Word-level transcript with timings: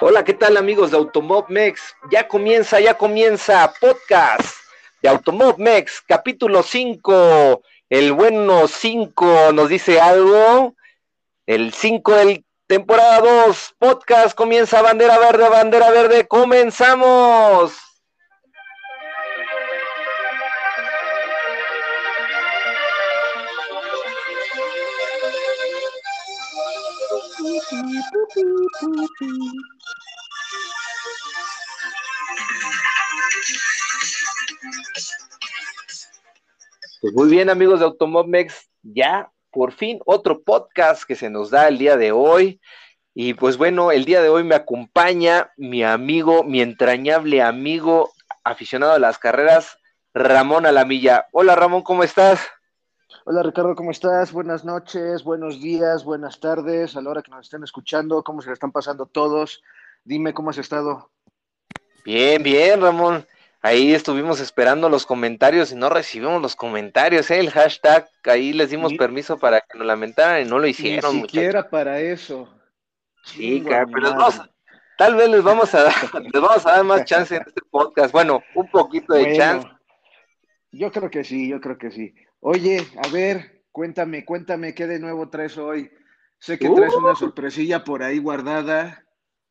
Hola, 0.00 0.24
¿qué 0.24 0.34
tal 0.34 0.56
amigos 0.56 0.90
de 0.90 0.96
Automobmex? 0.96 1.80
Ya 2.10 2.28
comienza, 2.28 2.80
ya 2.80 2.94
comienza 2.94 3.72
podcast 3.80 4.56
de 5.02 5.08
Automobmex, 5.08 6.02
capítulo 6.06 6.62
5. 6.62 7.62
El 7.88 8.12
bueno 8.12 8.68
5 8.68 9.52
nos 9.52 9.68
dice 9.68 10.00
algo. 10.00 10.74
El 11.46 11.72
5 11.72 12.12
del 12.14 12.44
temporada 12.66 13.20
2, 13.20 13.74
podcast 13.78 14.36
comienza 14.36 14.82
bandera 14.82 15.18
verde, 15.18 15.48
bandera 15.48 15.90
verde, 15.90 16.26
comenzamos. 16.26 17.85
Pues 37.00 37.14
muy 37.14 37.30
bien, 37.30 37.50
amigos 37.50 37.78
de 37.78 37.86
Automobmex, 37.86 38.68
ya 38.82 39.30
por 39.50 39.72
fin 39.72 40.00
otro 40.06 40.42
podcast 40.42 41.04
que 41.04 41.14
se 41.14 41.30
nos 41.30 41.50
da 41.50 41.68
el 41.68 41.78
día 41.78 41.96
de 41.96 42.12
hoy. 42.12 42.60
Y 43.14 43.34
pues 43.34 43.56
bueno, 43.56 43.92
el 43.92 44.04
día 44.04 44.20
de 44.20 44.28
hoy 44.28 44.44
me 44.44 44.54
acompaña 44.54 45.52
mi 45.56 45.84
amigo, 45.84 46.42
mi 46.42 46.60
entrañable 46.60 47.42
amigo 47.42 48.12
aficionado 48.44 48.92
a 48.92 48.98
las 48.98 49.18
carreras, 49.18 49.78
Ramón 50.12 50.66
Alamilla. 50.66 51.26
Hola 51.32 51.54
Ramón, 51.54 51.82
¿cómo 51.82 52.02
estás? 52.02 52.40
Hola 53.28 53.42
Ricardo, 53.42 53.74
¿cómo 53.74 53.90
estás? 53.90 54.30
Buenas 54.30 54.64
noches, 54.64 55.24
buenos 55.24 55.60
días, 55.60 56.04
buenas 56.04 56.38
tardes, 56.38 56.94
a 56.94 57.00
la 57.00 57.10
hora 57.10 57.22
que 57.22 57.32
nos 57.32 57.46
estén 57.46 57.64
escuchando, 57.64 58.22
¿cómo 58.22 58.40
se 58.40 58.50
le 58.50 58.52
están 58.52 58.70
pasando 58.70 59.06
todos? 59.06 59.64
Dime 60.04 60.32
cómo 60.32 60.50
has 60.50 60.58
estado. 60.58 61.10
Bien, 62.04 62.40
bien, 62.40 62.80
Ramón. 62.80 63.26
Ahí 63.62 63.92
estuvimos 63.92 64.38
esperando 64.38 64.88
los 64.88 65.06
comentarios 65.06 65.72
y 65.72 65.74
no 65.74 65.88
recibimos 65.88 66.40
los 66.40 66.54
comentarios, 66.54 67.28
¿eh? 67.32 67.40
el 67.40 67.50
hashtag, 67.50 68.08
ahí 68.26 68.52
les 68.52 68.70
dimos 68.70 68.94
permiso 68.94 69.36
para 69.36 69.60
que 69.60 69.76
nos 69.76 69.88
lamentaran 69.88 70.46
y 70.46 70.48
no 70.48 70.60
lo 70.60 70.68
hicieron. 70.68 71.16
Ni 71.16 71.22
siquiera 71.22 71.68
para 71.68 71.98
eso. 71.98 72.48
Sí, 73.24 73.60
pero 73.66 74.14
tal 74.96 75.16
vez 75.16 75.28
les 75.28 75.42
vamos 75.42 75.74
a 75.74 75.82
dar, 75.82 75.94
les 76.22 76.40
vamos 76.40 76.64
a 76.64 76.76
dar 76.76 76.84
más 76.84 77.04
chance 77.04 77.34
en 77.34 77.42
este 77.44 77.62
podcast. 77.72 78.12
Bueno, 78.12 78.40
un 78.54 78.70
poquito 78.70 79.14
de 79.14 79.36
chance. 79.36 79.66
Yo 80.70 80.92
creo 80.92 81.10
que 81.10 81.24
sí, 81.24 81.48
yo 81.48 81.60
creo 81.60 81.76
que 81.76 81.90
sí. 81.90 82.14
Oye, 82.48 82.86
a 83.02 83.08
ver, 83.08 83.64
cuéntame, 83.72 84.24
cuéntame 84.24 84.72
qué 84.72 84.86
de 84.86 85.00
nuevo 85.00 85.28
traes 85.30 85.58
hoy. 85.58 85.90
Sé 86.38 86.56
que 86.60 86.70
traes 86.70 86.94
una 86.94 87.10
uh. 87.10 87.16
sorpresilla 87.16 87.82
por 87.82 88.04
ahí 88.04 88.20
guardada. 88.20 89.04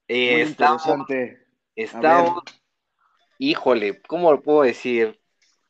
Eh, 0.07 0.45
interesante. 0.47 1.45
Estamos, 1.75 2.41
híjole, 3.37 4.01
¿cómo 4.03 4.31
lo 4.31 4.41
puedo 4.41 4.61
decir? 4.61 5.19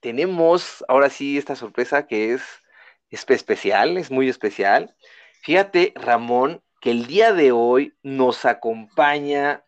Tenemos 0.01 0.85
ahora 0.87 1.09
sí 1.09 1.35
esta 1.39 1.55
sorpresa 1.55 2.05
que 2.05 2.33
es, 2.33 2.43
es 3.09 3.25
especial, 3.27 3.97
es 3.97 4.11
muy 4.11 4.29
especial. 4.29 4.95
Fíjate, 5.41 5.93
Ramón, 5.95 6.61
que 6.79 6.91
el 6.91 7.07
día 7.07 7.33
de 7.33 7.51
hoy 7.51 7.97
nos 8.03 8.45
acompaña 8.45 9.63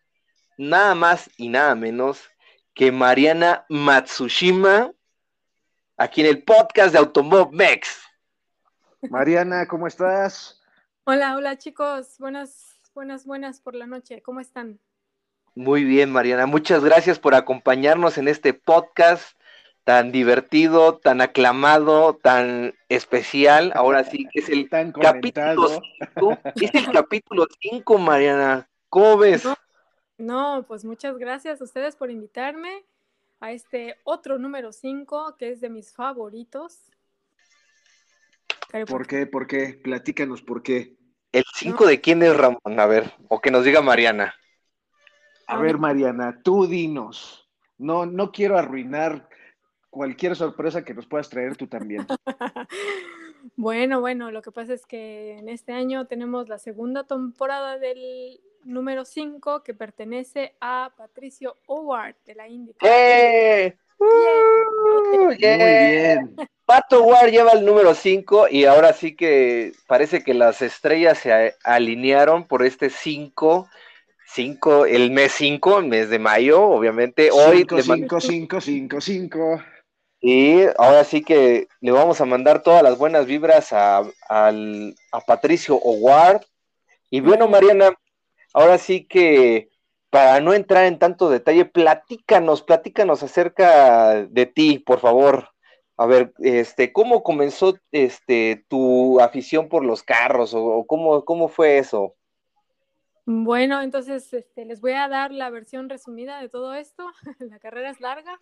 nada 0.56 0.94
más 0.94 1.28
y 1.36 1.48
nada 1.48 1.74
menos 1.74 2.30
que 2.72 2.92
Mariana 2.92 3.66
Matsushima, 3.68 4.92
aquí 5.98 6.20
en 6.20 6.28
el 6.28 6.44
podcast 6.44 6.92
de 6.92 6.98
Automob 6.98 7.52
Mex. 7.52 8.00
Mariana, 9.10 9.66
¿cómo 9.66 9.86
estás? 9.88 10.62
Hola, 11.04 11.36
hola 11.36 11.58
chicos, 11.58 12.16
buenas, 12.18 12.80
buenas, 12.94 13.26
buenas 13.26 13.60
por 13.60 13.74
la 13.74 13.86
noche, 13.86 14.22
¿cómo 14.22 14.40
están? 14.40 14.78
Muy 15.56 15.82
bien, 15.82 16.12
Mariana, 16.12 16.46
muchas 16.46 16.84
gracias 16.84 17.18
por 17.18 17.34
acompañarnos 17.34 18.16
en 18.16 18.28
este 18.28 18.54
podcast 18.54 19.36
tan 19.82 20.12
divertido, 20.12 20.98
tan 20.98 21.20
aclamado, 21.20 22.14
tan 22.14 22.74
especial. 22.88 23.72
Ahora 23.74 24.04
sí 24.04 24.28
que 24.32 24.40
es 24.40 24.48
el 24.50 24.68
capítulo 25.02 25.80
5. 26.14 26.38
Es 26.56 26.74
el 26.74 26.92
capítulo 26.92 27.46
5, 27.60 27.98
Mariana. 27.98 28.68
¿Cómo 28.88 29.16
ves? 29.16 29.48
no, 30.18 30.64
pues 30.68 30.84
muchas 30.84 31.16
gracias 31.16 31.60
a 31.60 31.64
ustedes 31.64 31.96
por 31.96 32.10
invitarme 32.10 32.84
a 33.40 33.52
este 33.52 33.96
otro 34.04 34.38
número 34.38 34.72
5 34.72 35.36
que 35.38 35.50
es 35.50 35.60
de 35.60 35.70
mis 35.70 35.92
favoritos. 35.92 36.90
¿Por 38.86 39.06
qué? 39.06 39.26
¿Por 39.26 39.46
qué? 39.46 39.80
Platícanos 39.82 40.42
por 40.42 40.62
qué. 40.62 40.96
¿El 41.32 41.44
5 41.54 41.86
de 41.86 42.00
quién 42.00 42.22
es 42.22 42.36
Ramón? 42.36 42.78
A 42.78 42.86
ver, 42.86 43.12
o 43.28 43.40
que 43.40 43.50
nos 43.50 43.64
diga 43.64 43.80
Mariana. 43.80 44.34
A 45.46 45.58
ver, 45.58 45.78
Mariana, 45.78 46.40
tú 46.42 46.66
dinos. 46.66 47.48
No, 47.78 48.04
no 48.04 48.32
quiero 48.32 48.58
arruinar 48.58 49.28
cualquier 49.88 50.36
sorpresa 50.36 50.84
que 50.84 50.94
nos 50.94 51.06
puedas 51.06 51.28
traer 51.30 51.56
tú 51.56 51.66
también. 51.66 52.06
bueno, 53.56 54.00
bueno, 54.00 54.30
lo 54.30 54.42
que 54.42 54.52
pasa 54.52 54.74
es 54.74 54.84
que 54.84 55.38
en 55.38 55.48
este 55.48 55.72
año 55.72 56.06
tenemos 56.06 56.48
la 56.48 56.58
segunda 56.58 57.04
temporada 57.04 57.78
del 57.78 58.40
número 58.68 59.04
5 59.04 59.62
que 59.62 59.74
pertenece 59.74 60.54
a 60.60 60.92
Patricio 60.96 61.56
Howard 61.66 62.14
de 62.26 62.34
la 62.34 62.48
IndyCar. 62.48 62.90
¡Eh! 62.90 63.76
Muy 63.98 65.36
bien. 65.36 66.36
Pato 66.64 67.02
Howard 67.02 67.30
lleva 67.30 67.52
el 67.52 67.64
número 67.64 67.94
5 67.94 68.48
y 68.50 68.66
ahora 68.66 68.92
sí 68.92 69.16
que 69.16 69.72
parece 69.86 70.22
que 70.22 70.34
las 70.34 70.62
estrellas 70.62 71.18
se 71.18 71.56
alinearon 71.64 72.44
por 72.44 72.64
este 72.64 72.90
5. 72.90 73.68
5, 74.30 74.84
el 74.84 75.10
mes 75.10 75.32
5, 75.32 75.78
el 75.78 75.86
mes 75.86 76.10
de 76.10 76.18
mayo, 76.18 76.62
obviamente. 76.62 77.30
Hoy 77.30 77.66
5, 77.66 78.20
5, 78.20 78.60
5, 78.60 79.00
5, 79.00 79.62
Y 80.20 80.64
ahora 80.76 81.02
sí 81.04 81.22
que 81.22 81.66
le 81.80 81.90
vamos 81.92 82.20
a 82.20 82.26
mandar 82.26 82.62
todas 82.62 82.82
las 82.82 82.98
buenas 82.98 83.24
vibras 83.24 83.72
a, 83.72 84.02
a 84.28 85.20
Patricio 85.26 85.76
Howard. 85.76 86.42
Y 87.10 87.20
bueno, 87.20 87.48
Mariana, 87.48 87.96
ahora 88.52 88.78
sí 88.78 89.06
que 89.06 89.70
para 90.10 90.40
no 90.40 90.54
entrar 90.54 90.86
en 90.86 90.98
tanto 90.98 91.28
detalle, 91.28 91.64
platícanos, 91.64 92.62
platícanos 92.62 93.22
acerca 93.22 94.24
de 94.24 94.46
ti, 94.46 94.78
por 94.78 95.00
favor. 95.00 95.50
A 95.96 96.06
ver, 96.06 96.32
este, 96.38 96.92
¿cómo 96.92 97.22
comenzó 97.22 97.76
este 97.90 98.64
tu 98.68 99.20
afición 99.20 99.68
por 99.68 99.84
los 99.84 100.02
carros 100.02 100.54
o, 100.54 100.84
cómo, 100.86 101.24
cómo 101.24 101.48
fue 101.48 101.78
eso? 101.78 102.14
Bueno, 103.26 103.82
entonces 103.82 104.32
este, 104.32 104.64
les 104.64 104.80
voy 104.80 104.92
a 104.92 105.08
dar 105.08 105.32
la 105.32 105.50
versión 105.50 105.88
resumida 105.88 106.40
de 106.40 106.48
todo 106.48 106.72
esto. 106.74 107.04
la 107.40 107.58
carrera 107.58 107.90
es 107.90 108.00
larga, 108.00 108.38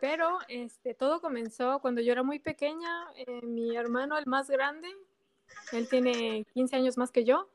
pero 0.00 0.38
este, 0.48 0.94
todo 0.94 1.20
comenzó 1.20 1.80
cuando 1.80 2.00
yo 2.02 2.12
era 2.12 2.22
muy 2.22 2.38
pequeña. 2.38 3.06
Eh, 3.16 3.40
mi 3.42 3.74
hermano, 3.74 4.16
el 4.18 4.26
más 4.26 4.48
grande, 4.48 4.88
él 5.72 5.88
tiene 5.88 6.46
15 6.54 6.76
años 6.76 6.98
más 6.98 7.10
que 7.10 7.24
yo, 7.24 7.48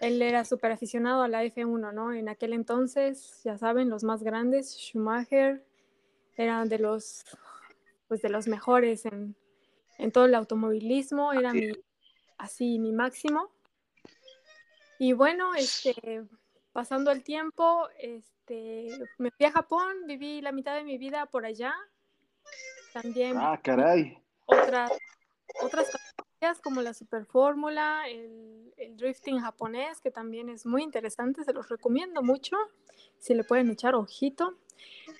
él 0.00 0.20
era 0.22 0.44
súper 0.44 0.72
aficionado 0.72 1.22
a 1.22 1.28
la 1.28 1.44
F1, 1.44 1.92
¿no? 1.92 2.12
En 2.12 2.28
aquel 2.28 2.52
entonces, 2.52 3.40
ya 3.44 3.56
saben, 3.56 3.88
los 3.88 4.04
más 4.04 4.22
grandes, 4.22 4.76
Schumacher, 4.78 5.64
eran 6.36 6.68
de 6.68 6.78
los, 6.78 7.24
pues 8.08 8.22
de 8.22 8.28
los 8.28 8.46
mejores 8.46 9.06
en, 9.06 9.34
todo 10.12 10.26
el 10.26 10.34
automovilismo, 10.34 11.32
era 11.32 11.52
mi, 11.52 11.72
así 12.36 12.78
mi 12.78 12.92
máximo. 12.92 13.50
Y 14.98 15.14
bueno, 15.14 15.54
este, 15.54 16.24
pasando 16.72 17.10
el 17.10 17.22
tiempo, 17.22 17.88
este, 17.98 18.88
me 19.18 19.30
fui 19.30 19.46
a 19.46 19.52
Japón, 19.52 20.06
viví 20.06 20.42
la 20.42 20.52
mitad 20.52 20.74
de 20.74 20.84
mi 20.84 20.98
vida 20.98 21.26
por 21.26 21.46
allá. 21.46 21.74
También. 22.92 23.36
Ah, 23.38 23.58
caray. 23.62 24.22
Otras, 24.46 24.92
otras 25.62 25.90
como 26.62 26.82
la 26.82 26.94
Super 26.94 27.24
Fórmula, 27.24 28.04
el, 28.08 28.72
drifting 28.96 29.40
japonés, 29.40 30.00
que 30.00 30.10
también 30.10 30.48
es 30.48 30.64
muy 30.64 30.82
interesante, 30.82 31.44
se 31.44 31.52
los 31.52 31.68
recomiendo 31.68 32.22
mucho, 32.22 32.56
si 33.18 33.34
le 33.34 33.44
pueden 33.44 33.70
echar 33.70 33.94
ojito. 33.94 34.54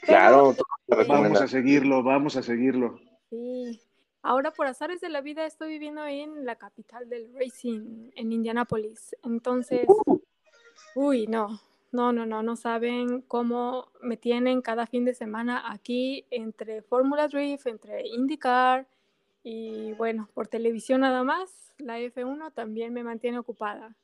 claro, 0.02 0.54
vamos 1.08 1.40
a 1.40 1.48
seguirlo, 1.48 2.02
vamos 2.02 2.36
a 2.36 2.42
seguirlo. 2.42 3.00
Sí, 3.28 3.80
ahora 4.22 4.52
por 4.52 4.66
azares 4.66 5.00
de 5.00 5.08
la 5.08 5.20
vida 5.20 5.46
estoy 5.46 5.70
viviendo 5.70 6.06
en 6.06 6.44
la 6.44 6.56
capital 6.56 7.08
del 7.08 7.34
racing, 7.34 8.10
en 8.14 8.32
Indianápolis, 8.32 9.16
entonces, 9.24 9.86
uy, 10.94 11.26
no, 11.26 11.60
no, 11.92 12.12
no, 12.12 12.24
no, 12.24 12.42
no 12.42 12.56
saben 12.56 13.22
cómo 13.22 13.88
me 14.00 14.16
tienen 14.16 14.62
cada 14.62 14.86
fin 14.86 15.04
de 15.04 15.14
semana 15.14 15.70
aquí 15.72 16.24
entre 16.30 16.82
Fórmula 16.82 17.26
Drift, 17.26 17.66
entre 17.66 18.06
IndyCar, 18.06 18.86
y 19.48 19.92
bueno, 19.92 20.28
por 20.34 20.48
televisión 20.48 21.02
nada 21.02 21.22
más, 21.22 21.72
la 21.78 22.00
F1 22.00 22.52
también 22.52 22.92
me 22.92 23.04
mantiene 23.04 23.38
ocupada. 23.38 23.94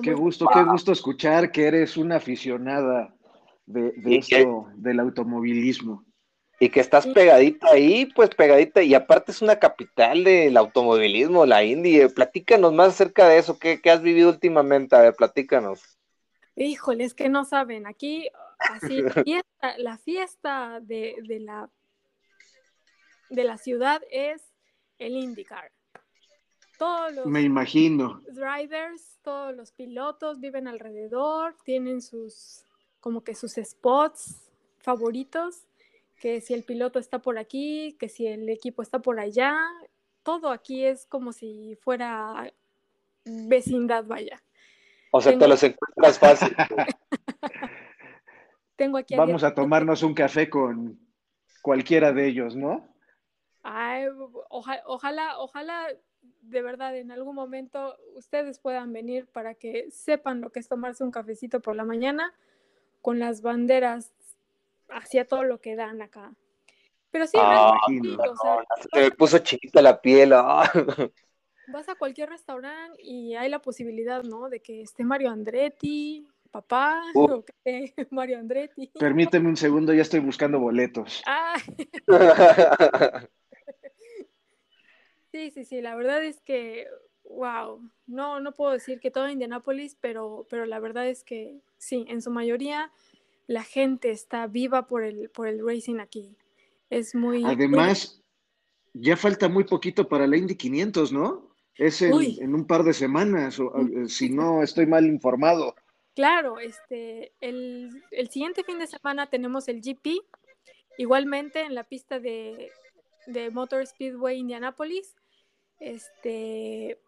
qué 0.00 0.14
gusto, 0.14 0.46
qué 0.46 0.62
gusto 0.62 0.92
escuchar 0.92 1.50
que 1.50 1.66
eres 1.66 1.96
una 1.96 2.16
aficionada 2.16 3.12
de, 3.66 3.92
esto, 4.04 4.68
del 4.76 5.00
automovilismo. 5.00 6.04
Y 6.60 6.68
que 6.68 6.78
estás 6.78 7.04
pegadita 7.04 7.66
ahí, 7.72 8.06
pues 8.06 8.30
pegadita, 8.30 8.80
y 8.80 8.94
aparte 8.94 9.32
es 9.32 9.42
una 9.42 9.56
capital 9.56 10.22
del 10.22 10.56
automovilismo, 10.56 11.46
la 11.46 11.64
Indy. 11.64 12.02
Eh, 12.02 12.08
platícanos 12.08 12.72
más 12.72 12.90
acerca 12.90 13.26
de 13.26 13.38
eso, 13.38 13.58
¿qué, 13.58 13.80
has 13.90 14.02
vivido 14.02 14.28
últimamente? 14.28 14.94
A 14.94 15.00
ver, 15.00 15.16
platícanos. 15.16 15.98
Híjole, 16.54 17.02
es 17.02 17.14
que 17.14 17.28
no 17.28 17.44
saben, 17.44 17.88
aquí, 17.88 18.28
así, 18.58 19.02
la 19.78 19.98
fiesta 19.98 20.78
de, 20.80 21.16
de, 21.26 21.40
la, 21.40 21.68
de 23.34 23.44
la 23.44 23.58
ciudad 23.58 24.02
es 24.10 24.42
el 24.98 25.16
IndyCar. 25.16 25.72
Todos 26.78 27.12
los 27.14 27.26
Me 27.26 27.42
imagino. 27.42 28.20
drivers, 28.32 29.18
todos 29.22 29.54
los 29.54 29.72
pilotos 29.72 30.40
viven 30.40 30.66
alrededor, 30.66 31.56
tienen 31.64 32.02
sus, 32.02 32.64
como 33.00 33.22
que 33.22 33.34
sus 33.34 33.54
spots 33.54 34.50
favoritos, 34.78 35.66
que 36.20 36.40
si 36.40 36.54
el 36.54 36.64
piloto 36.64 36.98
está 36.98 37.20
por 37.20 37.38
aquí, 37.38 37.96
que 37.98 38.08
si 38.08 38.26
el 38.26 38.48
equipo 38.48 38.82
está 38.82 38.98
por 39.00 39.20
allá, 39.20 39.56
todo 40.22 40.50
aquí 40.50 40.84
es 40.84 41.06
como 41.06 41.32
si 41.32 41.76
fuera 41.80 42.52
vecindad, 43.24 44.04
vaya. 44.04 44.42
O 45.10 45.20
sea, 45.20 45.38
te 45.38 45.46
los 45.46 45.62
encuentras 45.62 46.18
fácil. 46.18 46.56
Tengo 48.76 48.98
aquí 48.98 49.14
Vamos 49.14 49.44
a 49.44 49.54
tomarnos 49.54 50.02
un 50.02 50.14
café 50.14 50.50
con 50.50 50.98
cualquiera 51.62 52.12
de 52.12 52.26
ellos, 52.26 52.56
¿no? 52.56 52.93
Ay, 53.64 54.08
ojalá, 54.50 55.38
ojalá 55.38 55.88
de 56.42 56.62
verdad 56.62 56.96
en 56.96 57.10
algún 57.10 57.34
momento 57.34 57.96
ustedes 58.14 58.58
puedan 58.58 58.92
venir 58.92 59.26
para 59.26 59.54
que 59.54 59.90
sepan 59.90 60.42
lo 60.42 60.50
que 60.50 60.60
es 60.60 60.68
tomarse 60.68 61.02
un 61.02 61.10
cafecito 61.10 61.60
por 61.60 61.74
la 61.74 61.84
mañana 61.84 62.34
con 63.00 63.18
las 63.18 63.40
banderas 63.40 64.12
hacia 64.90 65.26
todo 65.26 65.44
lo 65.44 65.62
que 65.62 65.76
dan 65.76 66.02
acá. 66.02 66.34
Pero 67.10 67.26
sí, 67.26 67.38
ah, 67.40 67.78
me 68.92 69.10
puso 69.12 69.38
chiquita 69.38 69.80
la 69.80 70.00
piel. 70.00 70.32
Ah. 70.34 70.70
Vas 71.68 71.88
a 71.88 71.94
cualquier 71.94 72.28
restaurante 72.28 73.00
y 73.02 73.34
hay 73.34 73.48
la 73.48 73.60
posibilidad, 73.60 74.22
¿no? 74.24 74.50
De 74.50 74.60
que 74.60 74.82
esté 74.82 75.04
Mario 75.04 75.30
Andretti, 75.30 76.26
papá, 76.50 77.02
o 77.14 77.44
que 77.44 77.94
Mario 78.10 78.38
Andretti. 78.38 78.90
Permíteme 78.98 79.48
un 79.48 79.56
segundo, 79.56 79.94
ya 79.94 80.02
estoy 80.02 80.20
buscando 80.20 80.58
boletos. 80.58 81.22
Ah. 81.26 81.54
Sí, 85.34 85.50
sí, 85.50 85.64
sí, 85.64 85.80
la 85.80 85.96
verdad 85.96 86.24
es 86.24 86.40
que, 86.42 86.86
wow, 87.24 87.80
no, 88.06 88.38
no 88.38 88.52
puedo 88.52 88.70
decir 88.70 89.00
que 89.00 89.10
todo 89.10 89.28
Indianápolis, 89.28 89.96
pero, 90.00 90.46
pero 90.48 90.64
la 90.64 90.78
verdad 90.78 91.08
es 91.08 91.24
que 91.24 91.58
sí, 91.76 92.04
en 92.06 92.22
su 92.22 92.30
mayoría 92.30 92.92
la 93.48 93.64
gente 93.64 94.12
está 94.12 94.46
viva 94.46 94.86
por 94.86 95.02
el, 95.02 95.30
por 95.30 95.48
el 95.48 95.66
racing 95.66 95.98
aquí. 95.98 96.36
Es 96.88 97.16
muy... 97.16 97.42
Además, 97.44 98.22
ya 98.92 99.16
falta 99.16 99.48
muy 99.48 99.64
poquito 99.64 100.08
para 100.08 100.28
la 100.28 100.36
Indy 100.36 100.54
500, 100.54 101.12
¿no? 101.12 101.50
Es 101.74 102.00
en, 102.00 102.54
un 102.54 102.64
par 102.64 102.84
de 102.84 102.92
semanas, 102.92 103.58
o, 103.58 103.76
eh, 103.76 104.08
si 104.08 104.30
no 104.30 104.62
estoy 104.62 104.86
mal 104.86 105.04
informado. 105.04 105.74
Claro, 106.14 106.60
este, 106.60 107.32
el, 107.40 108.04
el 108.12 108.28
siguiente 108.28 108.62
fin 108.62 108.78
de 108.78 108.86
semana 108.86 109.28
tenemos 109.28 109.66
el 109.66 109.80
GP, 109.80 110.10
igualmente 110.96 111.62
en 111.62 111.74
la 111.74 111.82
pista 111.82 112.20
de, 112.20 112.70
de 113.26 113.50
Motor 113.50 113.84
Speedway 113.84 114.38
Indianapolis. 114.38 115.16
Este, 115.78 116.98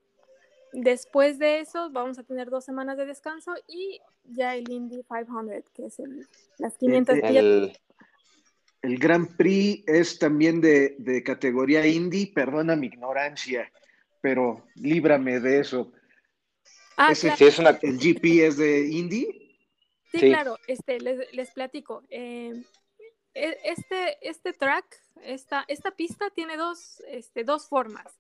después 0.73 1.39
de 1.39 1.61
eso 1.61 1.91
vamos 1.91 2.19
a 2.19 2.23
tener 2.23 2.51
dos 2.51 2.65
semanas 2.65 2.97
de 2.97 3.07
descanso 3.07 3.55
y 3.67 4.01
ya 4.25 4.55
el 4.55 4.71
Indy 4.71 5.03
500, 5.09 5.71
que 5.73 5.87
es 5.87 5.99
el, 5.99 6.27
las 6.59 6.77
500 6.77 7.17
el, 7.23 7.73
el, 8.83 8.99
Grand 8.99 9.37
Prix 9.37 9.85
es 9.87 10.19
también 10.19 10.61
de, 10.61 11.23
categoría 11.25 11.87
Indy, 11.87 12.27
perdona 12.27 12.77
mi 12.77 12.89
ignorancia, 12.89 13.71
pero 14.21 14.67
líbrame 14.75 15.41
de 15.41 15.61
eso. 15.61 15.93
Ah, 16.97 17.13
es 17.13 17.25
¿El 17.25 17.99
GP 17.99 18.25
es 18.47 18.57
de 18.57 18.89
Indy? 18.89 19.59
Sí, 20.11 20.21
claro, 20.21 20.57
este, 20.67 20.99
les, 21.01 21.51
platico. 21.53 22.05
Eh, 22.09 22.53
e, 23.35 23.59
este, 23.65 24.17
este 24.27 24.53
track, 24.55 24.85
esta, 25.23 25.65
esta 25.69 25.91
pista 25.91 26.31
tiene 26.31 26.57
dos, 26.57 27.03
este, 27.09 27.45
dos 27.45 27.69
formas 27.69 28.19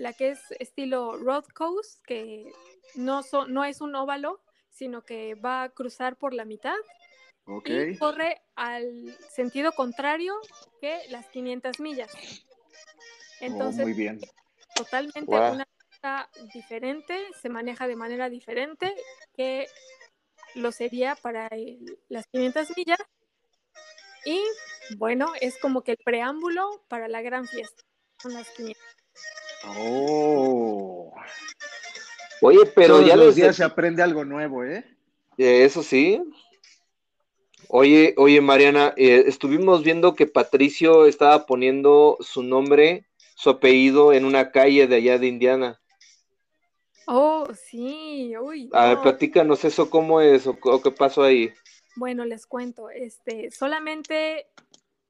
la 0.00 0.14
que 0.14 0.30
es 0.30 0.40
estilo 0.58 1.18
road 1.18 1.44
coast, 1.54 2.02
que 2.06 2.50
no, 2.94 3.20
no 3.48 3.64
es 3.64 3.82
un 3.82 3.94
óvalo, 3.94 4.42
sino 4.70 5.02
que 5.02 5.34
va 5.34 5.62
a 5.62 5.68
cruzar 5.68 6.16
por 6.16 6.32
la 6.32 6.46
mitad 6.46 6.76
y 7.64 7.96
corre 7.98 8.40
al 8.54 9.14
sentido 9.30 9.72
contrario 9.72 10.34
que 10.80 11.02
las 11.10 11.26
500 11.26 11.80
millas. 11.80 12.10
Oh, 12.14 13.44
Entonces, 13.44 13.82
muy 13.82 13.92
bien. 13.92 14.20
totalmente 14.74 15.30
una 15.30 15.68
pista 15.90 16.30
diferente, 16.54 17.18
se 17.40 17.50
maneja 17.50 17.86
de 17.86 17.96
manera 17.96 18.30
diferente 18.30 18.94
que 19.34 19.66
lo 20.54 20.72
sería 20.72 21.14
para 21.14 21.50
las 22.08 22.26
500 22.28 22.74
millas. 22.74 23.00
Y 24.24 24.42
bueno, 24.96 25.32
es 25.42 25.58
como 25.58 25.82
que 25.82 25.92
el 25.92 25.98
preámbulo 26.02 26.84
para 26.88 27.06
la 27.06 27.20
gran 27.20 27.46
fiesta. 27.46 27.82
Son 28.22 28.32
las 28.32 28.48
500. 28.50 28.82
Oh. 29.66 31.14
Oye, 32.42 32.60
pero 32.74 33.02
ya 33.02 33.16
los 33.16 33.34
días 33.34 33.56
se 33.56 33.64
aprende 33.64 34.02
algo 34.02 34.24
nuevo, 34.24 34.64
¿eh? 34.64 34.84
Eso 35.36 35.82
sí. 35.82 36.22
Oye, 37.68 38.14
oye, 38.16 38.40
Mariana, 38.40 38.94
eh, 38.96 39.24
estuvimos 39.26 39.84
viendo 39.84 40.14
que 40.14 40.26
Patricio 40.26 41.06
estaba 41.06 41.46
poniendo 41.46 42.16
su 42.20 42.42
nombre, 42.42 43.06
su 43.36 43.50
apellido 43.50 44.12
en 44.12 44.24
una 44.24 44.50
calle 44.50 44.86
de 44.86 44.96
allá 44.96 45.18
de 45.18 45.26
Indiana. 45.28 45.80
Oh, 47.06 47.46
sí, 47.54 48.34
uy. 48.36 48.70
A 48.72 48.88
ver, 48.88 49.00
platícanos 49.00 49.64
eso, 49.64 49.88
¿cómo 49.88 50.20
es 50.20 50.46
o, 50.46 50.58
o 50.62 50.82
qué 50.82 50.90
pasó 50.90 51.22
ahí? 51.22 51.52
Bueno, 51.96 52.24
les 52.24 52.46
cuento, 52.46 52.90
este, 52.90 53.50
solamente 53.50 54.46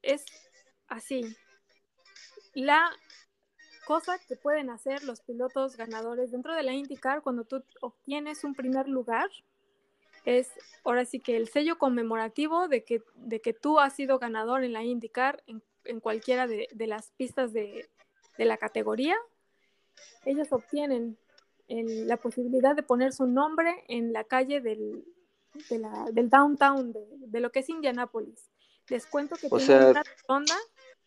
es 0.02 0.24
así. 0.88 1.36
La 2.54 2.90
cosa 3.90 4.20
que 4.20 4.36
pueden 4.36 4.70
hacer 4.70 5.02
los 5.02 5.20
pilotos 5.20 5.76
ganadores 5.76 6.30
dentro 6.30 6.54
de 6.54 6.62
la 6.62 6.72
IndyCar 6.72 7.22
cuando 7.22 7.42
tú 7.42 7.64
obtienes 7.80 8.44
un 8.44 8.54
primer 8.54 8.88
lugar 8.88 9.28
es 10.24 10.48
ahora 10.84 11.04
sí 11.04 11.18
que 11.18 11.36
el 11.36 11.48
sello 11.48 11.76
conmemorativo 11.76 12.68
de 12.68 12.84
que, 12.84 13.02
de 13.16 13.40
que 13.40 13.52
tú 13.52 13.80
has 13.80 13.96
sido 13.96 14.20
ganador 14.20 14.62
en 14.62 14.74
la 14.74 14.84
IndyCar 14.84 15.42
en, 15.48 15.60
en 15.82 15.98
cualquiera 15.98 16.46
de, 16.46 16.68
de, 16.70 16.86
las 16.86 17.10
pistas 17.16 17.52
de, 17.52 17.90
de, 18.38 18.44
la 18.44 18.58
categoría. 18.58 19.16
Ellos 20.24 20.52
obtienen 20.52 21.18
la 21.66 22.16
posibilidad 22.16 22.76
de 22.76 22.84
poner 22.84 23.12
su 23.12 23.26
nombre 23.26 23.74
en 23.88 24.12
la 24.12 24.22
calle 24.22 24.60
del, 24.60 25.04
la, 25.68 26.06
del 26.12 26.30
downtown 26.30 26.92
de, 26.92 27.40
lo 27.40 27.50
que 27.50 27.58
es 27.58 27.68
Indianápolis. 27.68 28.52
Les 28.88 29.04
cuento 29.04 29.34
que 29.34 29.48
tiene 29.48 29.90
una 29.90 30.04
rotonda 30.04 30.54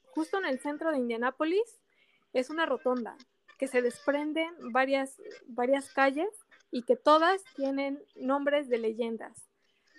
justo 0.08 0.38
en 0.38 0.48
el 0.48 0.60
centro 0.60 0.92
de 0.92 0.98
Indianápolis 0.98 1.80
es 2.34 2.50
una 2.50 2.66
rotonda 2.66 3.16
que 3.58 3.68
se 3.68 3.82
desprenden 3.82 4.50
varias, 4.72 5.22
varias 5.48 5.92
calles 5.94 6.30
y 6.72 6.84
que 6.84 6.96
todas 6.96 7.44
tienen 7.56 8.04
nombres 8.16 8.68
de 8.68 8.80
leyendas, 8.80 9.48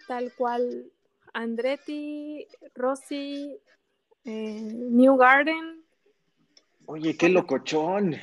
tal 0.08 0.32
cual 0.34 0.90
Andretti, 1.32 2.46
Rossi, 2.74 3.56
eh, 4.24 4.60
New 4.62 5.16
Garden. 5.16 5.84
Oye, 6.86 7.16
qué 7.16 7.28
locochón. 7.28 8.16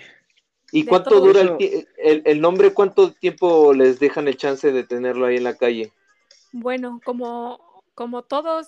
¿Y 0.74 0.86
cuánto 0.86 1.20
dura 1.20 1.42
el, 1.42 1.88
el, 2.26 2.42
nombre? 2.42 2.74
¿Cuánto 2.74 3.12
tiempo 3.14 3.74
les 3.74 4.00
dejan 4.00 4.28
el 4.30 4.38
chance 4.38 4.72
de 4.72 4.84
tenerlo 4.84 5.26
ahí 5.26 5.38
en 5.38 5.44
la 5.44 5.58
calle? 5.58 5.92
Bueno, 6.54 7.02
como, 7.04 7.82
como 7.94 8.24
todos 8.24 8.68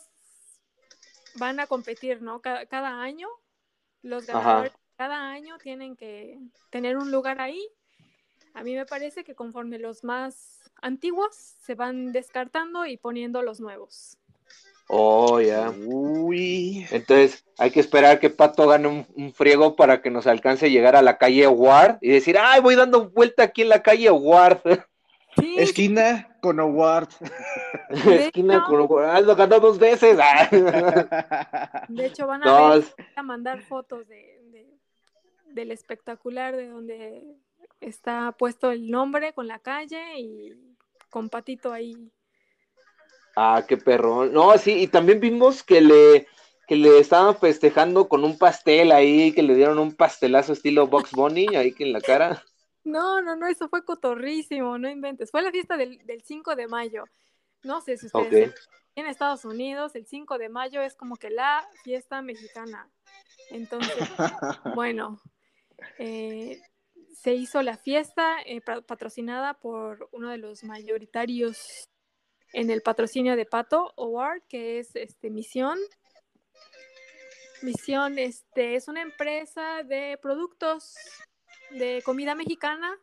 van 1.36 1.62
a 1.62 1.68
competir, 1.68 2.22
¿no? 2.22 2.42
Cada, 2.42 2.66
cada 2.66 3.02
año, 3.02 3.30
los 4.02 4.26
ganadores 4.26 4.74
cada 4.98 5.32
año 5.32 5.58
tienen 5.58 5.96
que 5.96 6.40
tener 6.70 6.98
un 6.98 7.12
lugar 7.12 7.42
ahí. 7.42 7.62
A 8.54 8.64
mí 8.64 8.76
me 8.76 8.86
parece 8.86 9.24
que 9.24 9.36
conforme 9.36 9.80
los 9.80 10.04
más 10.04 10.60
antiguos 10.82 11.36
se 11.36 11.76
van 11.76 12.12
descartando 12.12 12.86
y 12.86 12.98
poniendo 12.98 13.42
los 13.42 13.60
nuevos. 13.60 14.18
Oh, 14.88 15.40
ya. 15.40 15.72
Uy. 15.72 16.86
Entonces 16.92 17.46
hay 17.58 17.72
que 17.72 17.80
esperar 17.80 18.20
que 18.20 18.30
Pato 18.30 18.68
gane 18.68 19.06
un, 19.16 19.34
friego 19.34 19.76
para 19.76 20.02
que 20.02 20.12
nos 20.12 20.28
alcance 20.28 20.66
a 20.66 20.70
llegar 20.70 20.96
a 20.96 21.02
la 21.02 21.18
calle 21.18 21.48
Ward 21.48 21.98
y 22.02 22.10
decir, 22.10 22.38
ay, 22.40 22.62
voy 22.62 22.76
dando 22.76 23.10
vuelta 23.10 23.44
aquí 23.44 23.64
en 23.64 23.70
la 23.70 23.82
calle 23.82 24.12
Ward. 24.12 24.60
Esquina 25.58 26.38
con 26.42 26.60
Award. 26.60 27.08
Esquina 27.90 28.66
con 28.66 28.82
Award. 28.82 29.06
Ah, 29.06 29.22
lo 29.22 29.36
ganó 29.36 29.60
dos 29.60 29.80
veces. 29.80 30.18
De 31.88 32.06
hecho, 32.06 32.28
van 32.28 32.48
a, 32.48 32.82
a 33.16 33.24
mandar 33.24 33.62
fotos 33.62 34.08
de, 34.08 34.43
del 35.54 35.72
espectacular 35.72 36.56
de 36.56 36.70
donde 36.70 37.36
está 37.80 38.32
puesto 38.38 38.72
el 38.72 38.90
nombre 38.90 39.34
con 39.34 39.48
la 39.48 39.60
calle 39.60 40.20
y 40.20 40.54
con 41.10 41.30
Patito 41.30 41.72
ahí. 41.72 42.12
Ah, 43.36 43.64
qué 43.68 43.78
perro. 43.78 44.26
No, 44.26 44.58
sí, 44.58 44.84
y 44.84 44.88
también 44.88 45.20
vimos 45.20 45.64
que 45.64 45.82
le 45.82 46.28
que 46.68 46.76
le 46.78 47.00
estaban 47.00 47.36
festejando 47.36 48.08
con 48.08 48.24
un 48.24 48.38
pastel 48.38 48.92
ahí, 48.94 49.34
que 49.34 49.44
le 49.44 49.56
dieron 49.56 49.80
un 49.80 49.94
pastelazo 49.94 50.54
estilo 50.54 50.88
Box 50.88 51.12
Bunny 51.12 51.56
ahí 51.56 51.74
que 51.74 51.84
en 51.84 51.92
la 51.94 52.00
cara. 52.00 52.42
No, 52.86 53.22
no, 53.22 53.36
no, 53.36 53.48
eso 53.48 53.70
fue 53.70 53.84
cotorrísimo, 53.84 54.78
no 54.78 54.90
inventes. 54.90 55.32
Fue 55.32 55.42
la 55.42 55.52
fiesta 55.52 55.78
del, 55.78 56.00
5 56.24 56.56
de 56.56 56.68
mayo. 56.68 57.06
No 57.64 57.82
sé 57.82 57.98
si 57.98 58.08
ustedes 58.08 58.54
en 58.96 59.08
Estados 59.08 59.46
Unidos, 59.46 59.96
el 59.96 60.06
5 60.06 60.38
de 60.38 60.50
mayo 60.50 60.82
es 60.82 60.96
como 60.96 61.16
que 61.16 61.30
la 61.30 61.68
fiesta 61.84 62.22
mexicana. 62.22 62.90
Entonces, 63.50 63.96
bueno, 64.76 65.22
eh, 66.00 66.62
se 67.14 67.34
hizo 67.34 67.62
la 67.62 67.78
fiesta 67.78 68.38
eh, 68.46 68.62
patrocinada 68.62 69.54
por 69.56 70.10
uno 70.12 70.30
de 70.30 70.38
los 70.38 70.64
mayoritarios 70.64 71.88
en 72.54 72.70
el 72.70 72.82
patrocinio 72.82 73.36
de 73.36 73.46
Pato 73.46 73.94
Award, 73.98 74.44
que 74.48 74.80
es 74.80 74.96
este 74.96 75.30
Misión. 75.30 75.80
Misión 77.62 78.20
este, 78.20 78.76
es 78.76 78.88
una 78.88 79.02
empresa 79.02 79.84
de 79.84 80.20
productos 80.22 80.96
de 81.72 82.02
comida 82.04 82.36
mexicana, 82.36 82.96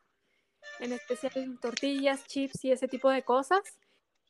en 0.79 0.93
especial 0.93 1.59
tortillas, 1.61 2.27
chips 2.27 2.65
y 2.65 2.73
ese 2.73 2.89
tipo 2.89 3.11
de 3.11 3.23
cosas. 3.23 3.63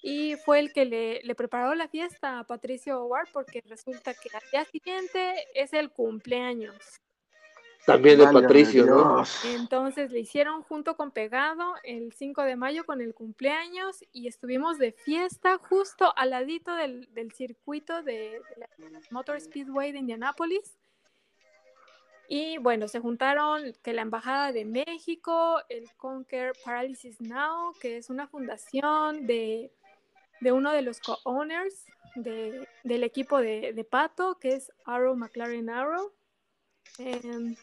Y 0.02 0.36
fue 0.36 0.60
el 0.60 0.72
que 0.72 0.86
le, 0.86 1.34
preparó 1.34 1.74
la 1.74 1.88
fiesta 1.88 2.38
a 2.38 2.44
Patricio 2.44 2.94
Award 2.96 3.28
porque 3.32 3.62
resulta 3.66 4.14
que 4.14 4.30
al 4.32 4.50
día 4.50 4.64
siguiente 4.64 5.44
es 5.54 5.72
el 5.74 5.90
cumpleaños. 5.90 7.00
También 7.86 8.18
de 8.18 8.26
Patricio, 8.26 8.84
¿no? 8.84 9.24
Entonces 9.44 10.12
le 10.12 10.20
hicieron 10.20 10.62
junto 10.62 10.96
con 10.96 11.10
Pegado 11.10 11.74
el 11.82 12.12
5 12.12 12.42
de 12.42 12.56
mayo 12.56 12.84
con 12.84 13.00
el 13.00 13.14
cumpleaños 13.14 14.04
y 14.12 14.28
estuvimos 14.28 14.78
de 14.78 14.92
fiesta 14.92 15.58
justo 15.58 16.12
al 16.16 16.30
ladito 16.30 16.74
del, 16.74 17.08
circuito 17.34 18.02
de, 18.02 18.42
la 18.56 18.68
Motor 19.10 19.40
Speedway 19.40 19.92
de 19.92 19.98
Indianápolis. 19.98 20.76
Y 22.28 22.58
bueno, 22.58 22.86
se 22.86 23.00
juntaron 23.00 23.72
que 23.82 23.92
la 23.92 24.02
Embajada 24.02 24.52
de 24.52 24.64
México, 24.64 25.60
el 25.68 25.90
Conquer 25.96 26.52
Paralysis 26.64 27.20
Now, 27.20 27.74
que 27.80 27.96
es 27.96 28.08
una 28.08 28.28
fundación 28.28 29.26
de, 29.26 29.72
uno 30.42 30.70
de 30.72 30.82
los 30.82 31.00
co-owners 31.00 31.86
del 32.14 33.02
equipo 33.02 33.38
de, 33.38 33.86
Pato, 33.90 34.38
que 34.38 34.50
es 34.50 34.70
Arrow 34.84 35.16
McLaren 35.16 35.70
Arrow. 35.70 36.12
Em, 36.98 37.56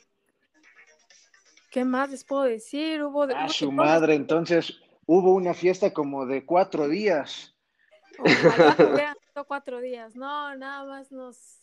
¿Qué 1.78 1.86
más 1.86 2.10
les 2.10 2.24
puedo 2.24 2.42
decir? 2.42 3.04
Hubo 3.04 3.28
de, 3.28 3.36
a 3.36 3.48
su 3.50 3.72
madre, 3.72 4.16
entonces 4.16 4.80
hubo 5.06 5.36
una 5.36 5.54
fiesta 5.54 5.94
como 5.94 6.26
de 6.26 6.44
cuatro 6.44 6.88
días. 6.88 7.56
cuatro 9.48 9.80
días. 9.80 10.16
No, 10.16 10.56
nada 10.56 10.86
más 10.86 11.12
nos, 11.12 11.60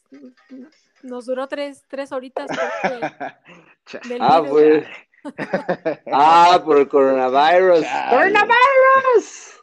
nos 1.02 1.26
duró 1.26 1.48
tres, 1.48 1.82
tres 1.88 2.12
horitas. 2.12 2.46
ah, 4.20 4.44
pues. 4.48 4.86
ah, 6.12 6.62
por 6.64 6.78
el 6.78 6.86
coronavirus. 6.86 7.84
¡Coronavirus! 8.08 9.60